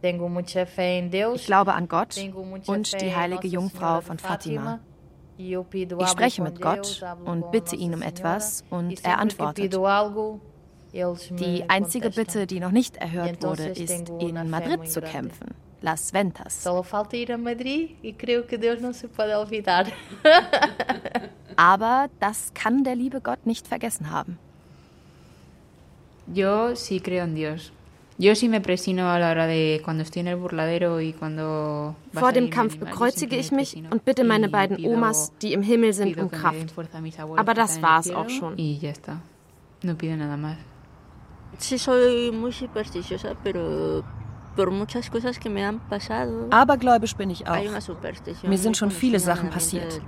Ich 0.03 1.45
glaube 1.45 1.73
an 1.73 1.87
Gott 1.87 2.17
und 2.67 3.01
die 3.01 3.15
heilige 3.15 3.47
Jungfrau 3.47 4.01
von 4.01 4.17
Fatima. 4.17 4.79
Ich 5.37 6.09
spreche 6.09 6.41
mit 6.41 6.61
Gott 6.61 7.03
und 7.25 7.51
bitte 7.51 7.75
ihn 7.75 7.93
um 7.93 8.01
etwas 8.01 8.63
und 8.69 9.03
er 9.03 9.19
antwortet. 9.19 9.73
Die 10.93 11.69
einzige 11.69 12.09
Bitte, 12.09 12.47
die 12.47 12.59
noch 12.59 12.71
nicht 12.71 12.97
erhört 12.97 13.43
wurde, 13.43 13.67
ist, 13.67 14.09
in 14.19 14.49
Madrid 14.49 14.89
zu 14.89 15.01
kämpfen. 15.01 15.53
Las 15.81 16.13
Ventas. 16.13 16.65
Aber 21.55 22.09
das 22.19 22.53
kann 22.53 22.83
der 22.83 22.95
liebe 22.95 23.21
Gott 23.21 23.45
nicht 23.45 23.67
vergessen 23.67 24.11
haben. 24.11 24.37
Yo 26.33 26.75
sí 26.75 27.01
creo 27.01 27.23
en 27.23 27.35
Dios. 27.35 27.73
Yo 28.21 28.35
sí 28.35 28.49
me 28.49 28.61
presino 28.61 29.09
a 29.09 29.17
la 29.17 29.31
hora 29.31 29.47
de 29.47 29.81
cuando 29.83 30.03
estoy 30.03 30.19
en 30.19 30.27
el 30.27 30.35
burladero 30.35 31.01
y 31.01 31.11
cuando 31.11 31.95
Vor 32.13 32.33
dem 32.33 32.51
Kampf 32.51 32.77
bekreuzige 32.77 33.35
ich 33.35 33.51
mich 33.51 33.75
und 33.89 34.05
bitte 34.05 34.23
meine 34.23 34.47
beiden 34.47 34.77
Omas, 34.85 35.33
die 35.41 35.53
im 35.53 35.63
Himmel 35.63 35.91
sind, 35.91 36.15
um 36.19 36.29
Kraft. 36.29 36.71
Aber 37.35 37.55
das 37.55 37.81
war 37.81 37.99
es 37.99 38.11
auch 38.11 38.29
schon. 38.29 38.59
Y 38.59 38.77
ya 38.79 38.91
está. 38.91 39.23
No 39.81 39.95
pido 39.95 40.15
nada 40.15 40.37
más. 40.37 40.57
Sí 41.57 41.79
soy 41.79 42.31
muy 42.31 42.51
supersticiosa, 42.51 43.35
pero 43.43 44.03
Abergläubisch 46.51 47.15
bin 47.15 47.31
ich 47.31 47.47
auch. 47.47 47.57
Mir 48.43 48.57
sind 48.59 48.77
schon 48.77 48.91
viele 48.91 49.19
Sachen 49.19 49.49
passiert. 49.49 49.99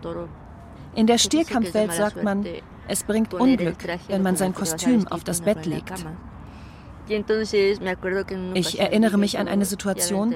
In 0.94 1.08
der 1.08 1.18
Stierkampfwelt 1.18 1.94
sagt 1.94 2.24
man, 2.24 2.46
es 2.88 3.04
bringt 3.06 3.34
Unglück, 3.34 3.78
wenn 4.08 4.22
man 4.22 4.36
sein 4.36 4.54
Kostüm 4.54 5.08
auf 5.08 5.24
das 5.24 5.42
Bett 5.42 5.66
legt. 5.66 6.06
Ich 8.54 8.80
erinnere 8.80 9.18
mich 9.18 9.38
an 9.38 9.48
eine 9.48 9.66
Situation, 9.66 10.36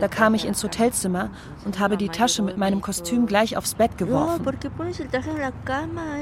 da 0.00 0.08
kam 0.08 0.34
ich 0.34 0.44
ins 0.44 0.62
Hotelzimmer 0.62 1.30
und 1.64 1.78
habe 1.78 1.96
die 1.96 2.08
Tasche 2.08 2.42
mit 2.42 2.56
meinem 2.56 2.80
Kostüm 2.80 3.26
gleich 3.26 3.56
aufs 3.56 3.74
Bett 3.74 3.96
geworfen. 3.98 4.44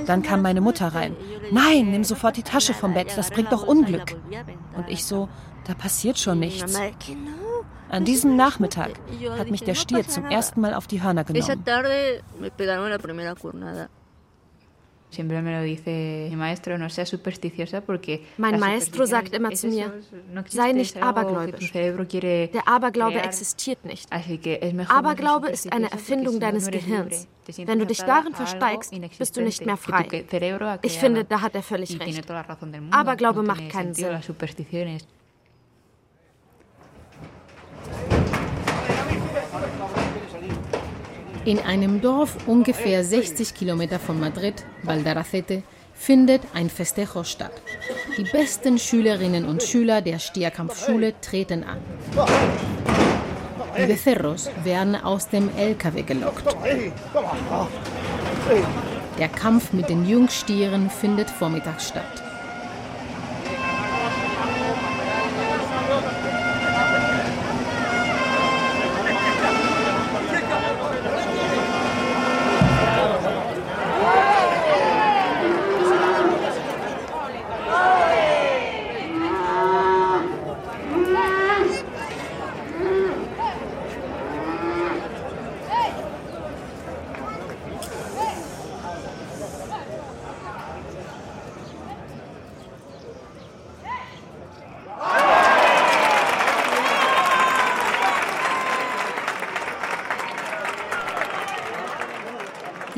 Dann 0.06 0.22
kam 0.22 0.42
meine 0.42 0.60
Mutter 0.60 0.88
rein. 0.88 1.16
Nein, 1.50 1.90
nimm 1.90 2.04
sofort 2.04 2.36
die 2.36 2.42
Tasche 2.42 2.74
vom 2.74 2.94
Bett, 2.94 3.12
das 3.16 3.30
bringt 3.30 3.52
doch 3.52 3.66
Unglück. 3.66 4.16
Und 4.76 4.88
ich 4.88 5.04
so, 5.04 5.28
da 5.66 5.74
passiert 5.74 6.18
schon 6.18 6.38
nichts. 6.38 6.74
An 7.88 8.04
diesem 8.04 8.36
Nachmittag 8.36 8.92
hat 9.36 9.50
mich 9.50 9.64
der 9.64 9.74
Stier 9.74 10.06
zum 10.06 10.24
ersten 10.26 10.60
Mal 10.60 10.74
auf 10.74 10.86
die 10.86 11.02
Hörner 11.02 11.24
genommen. 11.24 11.42
Mein 18.38 18.60
Maestro 18.60 19.04
sagt 19.04 19.34
immer 19.34 19.50
zu 19.52 19.66
mir, 19.68 19.92
sei 20.48 20.72
nicht 20.72 21.02
abergläubisch. 21.02 21.72
Der 21.72 22.68
Aberglaube 22.68 23.20
existiert 23.22 23.84
nicht. 23.84 24.08
Aberglaube 24.88 25.48
ist 25.48 25.72
eine 25.72 25.90
Erfindung 25.90 26.38
deines 26.40 26.70
Gehirns. 26.70 27.28
Wenn 27.56 27.78
du 27.80 27.86
dich 27.86 28.02
darin 28.02 28.34
versteigst, 28.34 28.92
bist 29.18 29.36
du 29.36 29.42
nicht 29.42 29.66
mehr 29.66 29.76
frei. 29.76 30.24
Ich 30.82 30.98
finde, 30.98 31.24
da 31.24 31.40
hat 31.40 31.54
er 31.54 31.62
völlig 31.62 31.98
recht. 32.00 32.30
Aberglaube 32.90 33.42
macht 33.42 33.68
keinen 33.68 33.94
Sinn. 33.94 34.20
In 41.46 41.58
einem 41.58 42.02
Dorf 42.02 42.36
ungefähr 42.46 43.02
60 43.02 43.54
Kilometer 43.54 43.98
von 43.98 44.20
Madrid, 44.20 44.62
Valdaracete, 44.82 45.62
findet 45.94 46.42
ein 46.52 46.68
Festejo 46.68 47.24
statt. 47.24 47.52
Die 48.18 48.24
besten 48.24 48.78
Schülerinnen 48.78 49.46
und 49.46 49.62
Schüler 49.62 50.02
der 50.02 50.18
Stierkampfschule 50.18 51.14
treten 51.22 51.64
an. 51.64 51.78
Die 53.78 53.86
Becerros 53.86 54.50
werden 54.64 54.96
aus 54.96 55.28
dem 55.28 55.48
LKW 55.56 56.02
gelockt. 56.02 56.44
Der 59.18 59.28
Kampf 59.28 59.72
mit 59.72 59.88
den 59.88 60.06
Jungstieren 60.06 60.90
findet 60.90 61.30
vormittags 61.30 61.88
statt. 61.88 62.22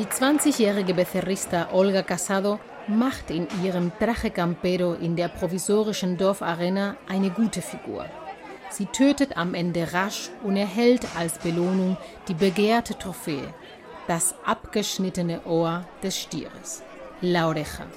Die 0.03 0.09
20-jährige 0.43 0.93
Becerrista 0.93 1.69
Olga 1.71 2.01
Casado 2.01 2.59
macht 2.87 3.31
in 3.31 3.47
ihrem 3.63 3.93
Traje 3.97 4.29
Campero 4.29 4.93
in 4.93 5.15
der 5.15 5.29
provisorischen 5.29 6.17
Dorfarena 6.17 6.97
eine 7.07 7.29
gute 7.29 7.61
Figur. 7.61 8.05
Sie 8.69 8.87
tötet 8.87 9.37
am 9.37 9.53
Ende 9.53 9.93
rasch 9.93 10.31
und 10.43 10.57
erhält 10.57 11.07
als 11.15 11.37
Belohnung 11.37 11.95
die 12.27 12.33
begehrte 12.33 12.97
Trophäe, 12.97 13.53
das 14.07 14.35
abgeschnittene 14.45 15.45
Ohr 15.45 15.85
des 16.03 16.19
Stieres, 16.19 16.83
La 17.21 17.47
Oreja. 17.47 17.87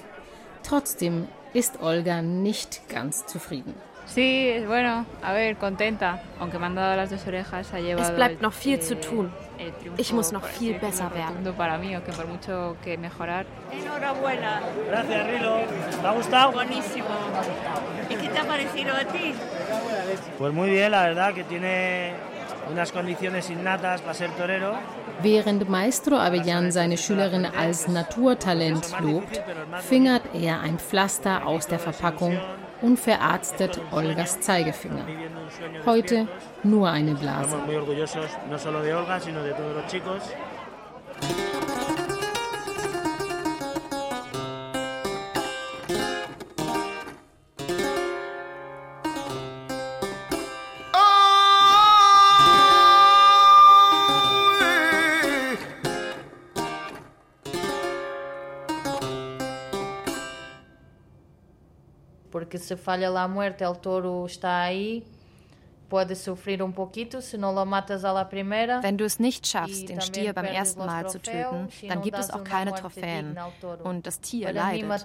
Trotzdem 0.62 1.26
ist 1.52 1.82
Olga 1.82 2.22
nicht 2.22 2.88
ganz 2.88 3.26
zufrieden. 3.26 3.74
Sí, 4.06 4.62
bueno, 4.66 5.04
a 5.22 5.32
ver, 5.32 5.56
contenta. 5.56 6.22
Aunque 6.38 6.58
me 6.58 6.66
han 6.66 6.74
dado 6.74 6.96
las 6.96 7.10
dos 7.10 7.26
orejas, 7.26 7.72
ha 7.74 7.80
llevado. 7.80 8.08
Es 8.08 8.14
bleibt 8.14 8.40
noch 8.40 8.54
viel 8.54 8.80
zu 8.80 8.94
tun. 8.96 9.30
Ich 9.96 10.12
muss 10.12 10.32
noch 10.32 10.44
viel 10.44 10.78
besser 10.78 11.10
werden. 11.12 11.52
Para 11.54 11.78
mí, 11.78 11.94
aunque 11.94 12.12
por 12.12 12.26
mucho 12.26 12.76
que 12.84 12.96
mejorar. 12.96 13.46
Enhorabuena. 13.72 14.60
Gracias, 14.88 15.26
Rilo. 15.26 15.56
¿Te 16.00 16.06
ha 16.06 16.12
gustado? 16.12 16.52
Buenísimo. 16.52 17.08
¿Y 18.08 18.14
qué 18.14 18.28
te 18.28 18.38
ha 18.38 18.44
parecido 18.44 18.94
a 18.94 19.04
ti? 19.04 19.34
Pues 20.38 20.52
muy 20.52 20.70
bien, 20.70 20.92
la 20.92 21.02
verdad, 21.02 21.34
que 21.34 21.44
tiene 21.44 22.12
unas 22.70 22.92
condiciones 22.92 23.50
innatas 23.50 24.02
para 24.02 24.14
ser 24.14 24.30
torero. 24.30 24.74
Während 25.22 25.68
Maestro 25.68 26.18
Avellan 26.18 26.70
seine 26.70 26.98
Schülerin 26.98 27.46
als 27.46 27.88
Naturtalent 27.88 28.94
lobt, 29.00 29.40
fingert 29.80 30.22
er 30.34 30.60
ein 30.60 30.78
Pflaster 30.78 31.46
aus 31.46 31.66
der 31.66 31.78
Verpackung 31.78 32.38
und 32.82 32.98
verarztet 32.98 33.80
Olgas 33.90 34.40
Zeigefinger. 34.40 35.06
Heute 35.84 36.28
nur 36.62 36.88
eine 36.88 37.14
Blase. 37.14 37.56
Porque 62.56 62.58
se 62.58 62.76
falha 62.76 63.10
la 63.10 63.28
muerte, 63.28 63.64
el 63.64 63.78
toro 63.78 64.26
está 64.26 64.62
ahí, 64.62 65.04
puede 65.88 66.14
sufrir 66.14 66.62
un 66.62 66.72
poquito, 66.72 67.20
si 67.20 67.38
no 67.38 67.52
lo 67.52 67.64
matas 67.64 68.04
a 68.04 68.12
la 68.12 68.28
primera. 68.28 68.82
Wenn 68.82 68.96
du 68.96 69.04
es 69.04 69.20
nicht 69.20 69.46
schaffst, 69.46 69.88
den 69.88 70.00
Stier 70.00 70.32
beim 70.32 70.46
ersten 70.46 70.84
Mal 70.84 71.08
zu 71.08 71.20
töten, 71.20 71.68
dann 71.88 72.02
gibt 72.02 72.18
es 72.18 72.30
auch 72.30 72.44
keine 72.44 72.72
Trophäen 72.74 73.36
und 73.84 74.06
das 74.06 74.20
Tier 74.20 74.52
leidet. 74.52 75.02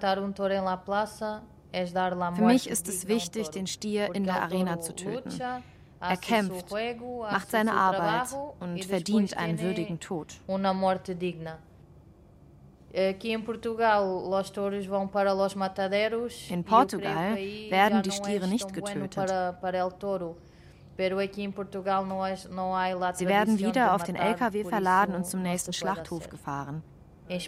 Für 2.35 2.43
mich 2.43 2.69
ist 2.69 2.87
es 2.87 3.07
wichtig, 3.07 3.49
den 3.49 3.67
Stier 3.67 4.13
in 4.15 4.23
der 4.23 4.41
Arena 4.41 4.79
zu 4.79 4.93
töten. 4.95 5.31
Er 5.99 6.17
kämpft, 6.17 6.71
macht 6.71 7.51
seine 7.51 7.73
Arbeit 7.73 8.29
und 8.59 8.83
verdient 8.85 9.37
einen 9.37 9.59
würdigen 9.59 9.99
Tod. 9.99 10.33
In 12.93 13.43
Portugal 16.65 17.35
werden 17.69 18.01
die 18.01 18.11
Stiere 18.11 18.47
nicht 18.47 18.73
getötet. 18.73 19.13
Sie 23.15 23.27
werden 23.27 23.59
wieder 23.59 23.95
auf 23.95 24.03
den 24.03 24.15
LKW 24.15 24.65
verladen 24.65 25.15
und 25.15 25.25
zum 25.25 25.41
nächsten 25.41 25.71
Schlachthof 25.71 26.27
gefahren. 26.29 26.83
In 27.29 27.39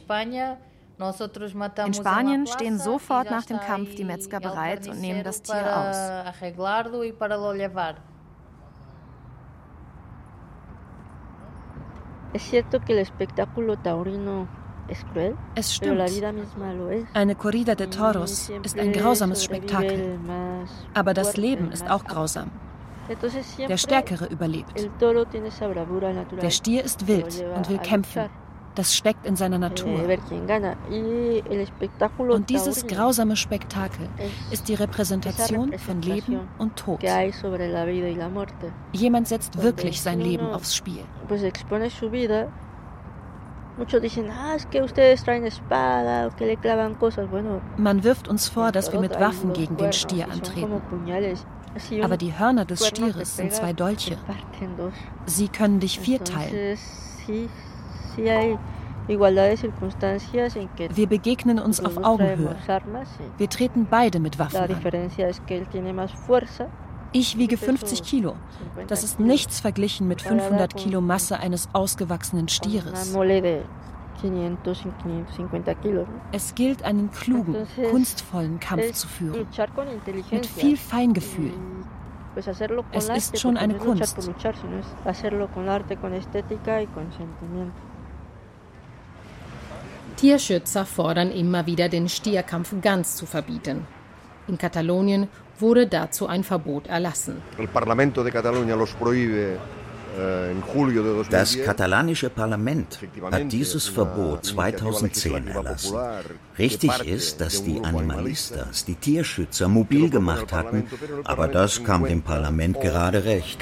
Spanien 1.93 2.47
stehen 2.47 2.79
sofort 2.79 3.29
nach 3.29 3.45
dem 3.45 3.59
Kampf 3.59 3.95
die 3.95 4.05
Metzger 4.05 4.39
bereit 4.39 4.87
und 4.87 5.01
nehmen 5.01 5.23
das 5.23 5.41
Tier 5.41 5.55
aus. 5.55 5.97
Es 12.35 12.49
cierto 12.49 12.79
que 12.79 12.93
el 12.93 12.99
espectáculo 12.99 13.75
taurino 13.75 14.47
es 15.55 15.75
stimmt. 15.75 16.01
Eine 17.13 17.35
Corrida 17.35 17.75
de 17.75 17.87
Toros 17.87 18.51
ist 18.63 18.77
ein 18.77 18.91
grausames 18.91 19.43
Spektakel. 19.43 20.19
Aber 20.93 21.13
das 21.13 21.37
Leben 21.37 21.71
ist 21.71 21.89
auch 21.89 22.03
grausam. 22.03 22.51
Der 23.67 23.77
Stärkere 23.77 24.25
überlebt. 24.27 24.89
Der 26.41 26.49
Stier 26.49 26.83
ist 26.83 27.07
wild 27.07 27.45
und 27.55 27.69
will 27.69 27.79
kämpfen. 27.79 28.29
Das 28.75 28.95
steckt 28.95 29.27
in 29.27 29.35
seiner 29.35 29.59
Natur. 29.59 30.01
Und 32.29 32.49
dieses 32.49 32.87
grausame 32.87 33.35
Spektakel 33.35 34.07
ist 34.49 34.67
die 34.67 34.73
Repräsentation 34.73 35.77
von 35.77 36.01
Leben 36.01 36.39
und 36.57 36.75
Tod. 36.75 37.03
Jemand 38.93 39.27
setzt 39.27 39.61
wirklich 39.61 40.01
sein 40.01 40.19
Leben 40.19 40.47
aufs 40.47 40.75
Spiel. 40.75 41.03
Man 47.77 48.03
wirft 48.03 48.27
uns 48.27 48.47
vor, 48.49 48.71
dass 48.71 48.91
wir 48.91 48.99
mit 48.99 49.19
Waffen 49.19 49.53
gegen 49.53 49.77
den 49.77 49.93
Stier 49.93 50.29
antreten. 50.29 50.81
Aber 52.01 52.17
die 52.17 52.37
Hörner 52.37 52.65
des 52.65 52.87
Stieres 52.87 53.35
sind 53.35 53.51
zwei 53.51 53.73
Dolche. 53.73 54.17
Sie 55.25 55.47
können 55.47 55.79
dich 55.79 55.99
vierteilen. 55.99 56.77
Wir 60.95 61.07
begegnen 61.07 61.59
uns 61.59 61.83
auf 61.83 61.97
Augenhöhe. 62.03 62.55
Wir 63.37 63.49
treten 63.49 63.87
beide 63.89 64.19
mit 64.19 64.37
Waffen 64.39 64.57
an. 64.57 64.69
Ich 67.13 67.37
wiege 67.37 67.57
50 67.57 68.03
Kilo. 68.03 68.35
Das 68.87 69.03
ist 69.03 69.19
nichts 69.19 69.59
verglichen 69.59 70.07
mit 70.07 70.21
500 70.21 70.75
Kilo 70.75 70.99
Masse 70.99 71.39
eines 71.39 71.69
ausgewachsenen 71.73 72.47
Stieres. 72.49 73.15
Es 76.31 76.55
gilt, 76.55 76.83
einen 76.83 77.11
klugen, 77.11 77.67
kunstvollen 77.91 78.59
Kampf 78.59 78.93
zu 78.93 79.07
führen, 79.07 79.47
mit 80.31 80.45
viel 80.45 80.77
Feingefühl. 80.77 81.53
Es 82.91 83.09
ist 83.09 83.39
schon 83.39 83.57
eine 83.57 83.75
Kunst. 83.75 84.17
Tierschützer 90.17 90.85
fordern 90.85 91.31
immer 91.31 91.65
wieder, 91.65 91.89
den 91.89 92.09
Stierkampf 92.09 92.73
ganz 92.81 93.15
zu 93.15 93.25
verbieten. 93.25 93.85
In 94.47 94.57
Katalonien 94.57 95.27
wurde 95.59 95.87
dazu 95.87 96.27
ein 96.27 96.43
Verbot 96.43 96.87
erlassen. 96.87 97.41
Äh, 100.15 100.53
das 101.29 101.57
katalanische 101.59 102.29
Parlament 102.29 102.99
hat 103.31 103.51
dieses 103.51 103.87
Verbot 103.87 104.45
2010 104.45 105.47
erlassen. 105.47 105.97
Richtig 106.59 107.07
ist, 107.07 107.41
dass 107.41 107.63
die 107.63 107.83
Animalistas, 107.83 108.85
die 108.85 108.95
Tierschützer, 108.95 109.67
mobil 109.67 110.09
gemacht 110.09 110.53
hatten, 110.53 110.87
aber 111.23 111.47
das 111.47 111.83
kam 111.83 112.05
dem 112.05 112.21
Parlament 112.21 112.79
gerade 112.79 113.25
recht. 113.25 113.59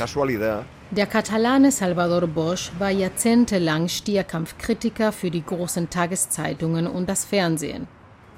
Der 0.91 1.05
Katalane 1.05 1.71
Salvador 1.71 2.27
Bosch 2.27 2.71
war 2.77 2.89
jahrzehntelang 2.89 3.87
Stierkampfkritiker 3.87 5.13
für 5.13 5.31
die 5.31 5.45
großen 5.45 5.89
Tageszeitungen 5.89 6.85
und 6.85 7.07
das 7.07 7.23
Fernsehen. 7.23 7.87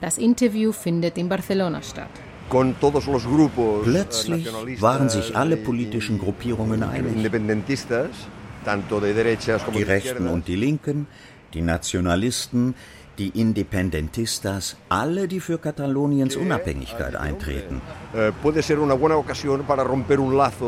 Das 0.01 0.19
Interview 0.19 0.71
findet 0.71 1.17
in 1.17 1.29
Barcelona 1.29 1.81
statt. 1.81 2.11
Plötzlich 3.83 4.47
waren 4.81 5.09
sich 5.09 5.35
alle 5.35 5.57
politischen 5.57 6.19
Gruppierungen 6.19 6.83
einig. 6.83 7.13
Die 9.73 9.83
Rechten 9.83 10.27
und 10.27 10.47
die 10.47 10.55
Linken, 10.55 11.07
die 11.53 11.61
Nationalisten, 11.61 12.75
die 13.17 13.29
Independentistas, 13.39 14.75
alle, 14.89 15.27
die 15.27 15.39
für 15.39 15.57
Kataloniens 15.57 16.35
Unabhängigkeit 16.35 17.15
eintreten. 17.15 17.81
Eh, 18.15 18.31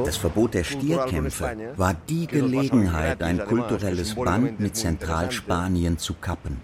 das 0.06 0.18
Verbot 0.18 0.54
der 0.54 0.64
Stierkämpfe 0.64 1.58
war 1.76 1.96
die 2.08 2.28
Gelegenheit, 2.28 3.24
ein 3.24 3.40
kulturelles 3.46 4.16
Band 4.16 4.60
mit 4.60 4.76
Zentralspanien 4.76 5.98
zu 5.98 6.14
kappen. 6.14 6.62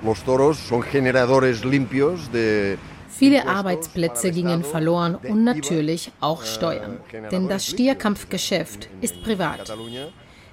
Los 0.00 0.22
toros 0.22 0.68
son 0.68 0.84
generadores 0.92 1.64
limpios 1.64 2.30
de 2.30 2.78
Viele 3.18 3.48
Arbeitsplätze 3.48 4.30
gingen 4.30 4.62
verloren 4.62 5.16
und 5.16 5.42
natürlich 5.42 6.12
auch 6.20 6.44
Steuern. 6.44 6.98
Denn 7.32 7.48
das 7.48 7.66
Stierkampfgeschäft 7.66 8.88
ist 9.00 9.24
privat. 9.24 9.76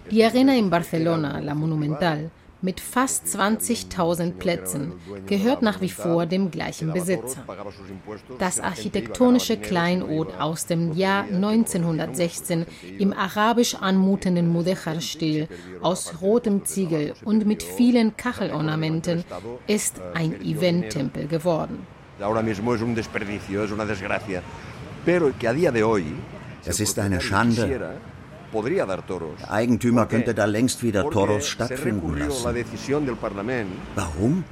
Die 0.09 0.23
Arena 0.23 0.55
in 0.55 0.71
Barcelona, 0.71 1.37
La 1.41 1.53
Monumental, 1.53 2.31
mit 2.63 2.79
fast 2.79 3.27
20.000 3.27 4.31
Plätzen 4.31 4.93
gehört 5.27 5.61
nach 5.61 5.79
wie 5.81 5.91
vor 5.91 6.25
dem 6.25 6.49
gleichen 6.49 6.91
Besitzer. 6.91 7.43
Das 8.39 8.59
architektonische 8.59 9.57
Kleinod 9.57 10.33
aus 10.39 10.65
dem 10.65 10.93
Jahr 10.93 11.25
1916 11.25 12.65
im 12.97 13.13
arabisch 13.13 13.75
anmutenden 13.75 14.51
Mudechar-Stil 14.51 15.47
aus 15.83 16.15
rotem 16.19 16.65
Ziegel 16.65 17.13
und 17.23 17.45
mit 17.45 17.61
vielen 17.61 18.17
Kachelornamenten 18.17 19.23
ist 19.67 20.01
ein 20.15 20.41
Eventtempel 20.41 21.27
geworden 21.27 21.85
ahora 22.21 22.41
mismo 22.41 22.73
es 22.75 22.81
un 22.81 22.95
desperdicio, 22.95 23.63
es 23.63 23.71
una 23.71 23.85
desgracia. 23.85 24.41
Pero 25.05 25.31
que 25.37 25.47
a 25.47 25.53
día 25.53 25.71
de 25.71 25.83
hoy. 25.83 26.05
Es 26.65 26.79
ist 26.79 26.97
eine 26.97 27.21
Schande. 27.21 27.67
Der 28.51 29.51
Eigentümer 29.51 30.05
könnte 30.05 30.33
da 30.33 30.45
längst 30.45 30.81
wieder 30.81 31.09
Toros 31.09 31.47
stattfinden 31.47 32.17
lassen. 32.17 32.55
Warum? 33.95 34.43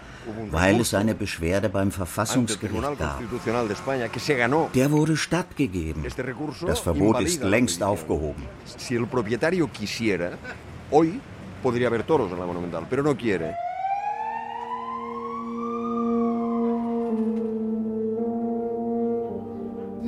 Weil 0.51 0.79
es 0.79 0.93
eine 0.93 1.15
Beschwerde 1.15 1.69
beim 1.69 1.91
Verfassungsgericht 1.91 2.99
gab. 2.99 3.21
Der 4.73 4.91
wurde 4.91 5.17
stattgegeben. 5.17 6.03
Das 6.65 6.79
Verbot 6.79 7.21
ist 7.21 7.43
längst 7.43 7.83
aufgehoben. 7.83 8.43
Si 8.77 8.95
el 8.95 9.05
propietario 9.07 9.67
quisiera, 9.67 10.31
hoy 10.91 11.19
podría 11.61 11.87
haber 11.87 12.03
toros 12.03 12.31
en 12.31 12.39
la 12.39 12.45
Monumental, 12.45 12.85
pero 12.89 13.03
no 13.03 13.15
quiere. 13.15 13.55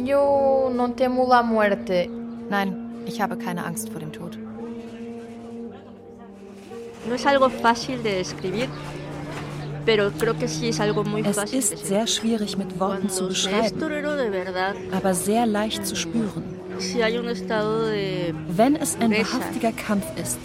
Yo 0.06 0.70
no 0.72 0.92
temo 0.92 1.28
la 1.28 1.42
muerte. 1.42 2.10
Nein, 2.50 2.76
ich 3.08 3.20
habe 3.22 3.38
keine 3.38 3.66
Angst 3.66 3.90
vor 3.90 4.00
dem 4.00 4.12
Tod. 4.12 4.38
No 7.08 7.16
es 7.16 7.26
algo 7.26 7.50
fácil 7.50 8.02
de 8.04 8.18
describir, 8.18 8.68
pero 9.86 10.12
creo 10.12 10.38
que 10.38 10.48
sí 10.48 10.70
es 10.70 10.80
algo 10.80 11.04
muy 11.04 11.22
es 11.22 11.36
fácil. 11.36 11.60
Es 11.60 11.72
ist 11.72 11.86
sehr 11.88 12.08
schwierig 12.08 12.58
mit 12.58 12.80
Worten 12.80 13.10
zu 13.10 13.28
beschreiben, 13.28 13.82
aber 14.92 15.14
sehr 15.14 15.46
leicht 15.46 15.86
zu 15.86 15.96
spüren. 15.96 16.44
Wenn 18.50 18.76
es 18.76 18.98
ein 19.00 19.12
wahrhaftiger 19.12 19.72
Kampf 19.72 20.06
ist, 20.20 20.40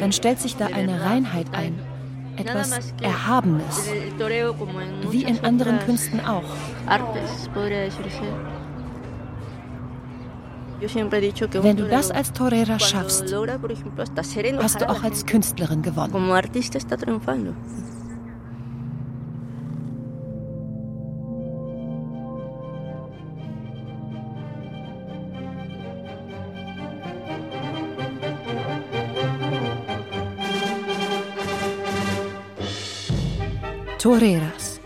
dann 0.00 0.12
stellt 0.12 0.40
sich 0.40 0.56
da 0.56 0.66
eine 0.66 1.02
Reinheit 1.02 1.46
ein, 1.52 1.78
etwas 2.40 2.92
Erhabenes, 3.02 3.88
wie 5.10 5.24
in 5.24 5.40
anderen 5.44 5.78
Künsten 5.80 6.20
auch. 6.24 6.44
Wenn 11.62 11.76
du 11.76 11.88
das 11.88 12.10
als 12.10 12.32
Torera 12.32 12.78
schaffst, 12.78 13.34
hast 13.34 14.80
du 14.80 14.88
auch 14.88 15.02
als 15.02 15.26
Künstlerin 15.26 15.82
gewonnen. 15.82 16.14
Toreras. 34.00 34.80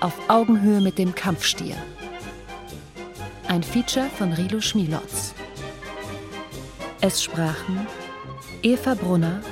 Auf 0.00 0.14
Augenhöhe 0.28 0.80
mit 0.80 0.96
dem 0.96 1.14
Kampfstier. 1.14 1.76
Ein 3.48 3.62
Feature 3.62 4.08
von 4.16 4.32
Rilo 4.32 4.62
Schmilotz. 4.62 5.34
Es 7.02 7.22
sprachen 7.22 7.86
Eva 8.62 8.94
Brunner, 8.94 9.42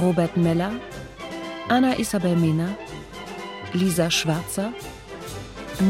Robert 0.00 0.36
Meller, 0.36 0.74
Anna 1.68 1.98
Isabel 1.98 2.36
Mehner, 2.36 2.68
Lisa 3.72 4.12
Schwarzer, 4.12 4.72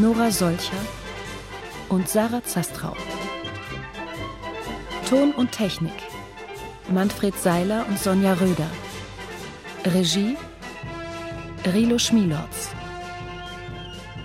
Nora 0.01 0.31
Solcher 0.31 0.81
und 1.91 2.09
Sarah 2.09 2.43
Zastrau. 2.43 2.97
Ton 5.11 5.33
und 5.33 5.53
Technik 5.53 5.93
Manfred 6.89 7.39
Seiler 7.39 7.85
und 7.87 7.99
Sonja 7.99 8.33
Röder. 8.33 8.71
Regie 9.85 10.39
Rilo 11.73 11.99
Schmielorz. 11.99 12.69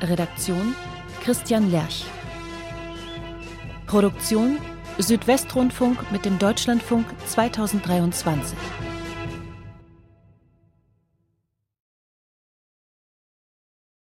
Redaktion 0.02 0.76
Christian 1.24 1.72
Lerch. 1.72 2.04
Produktion 3.88 4.58
Südwestrundfunk 4.98 6.12
mit 6.12 6.26
dem 6.26 6.38
Deutschlandfunk 6.38 7.06
2023. 7.28 8.58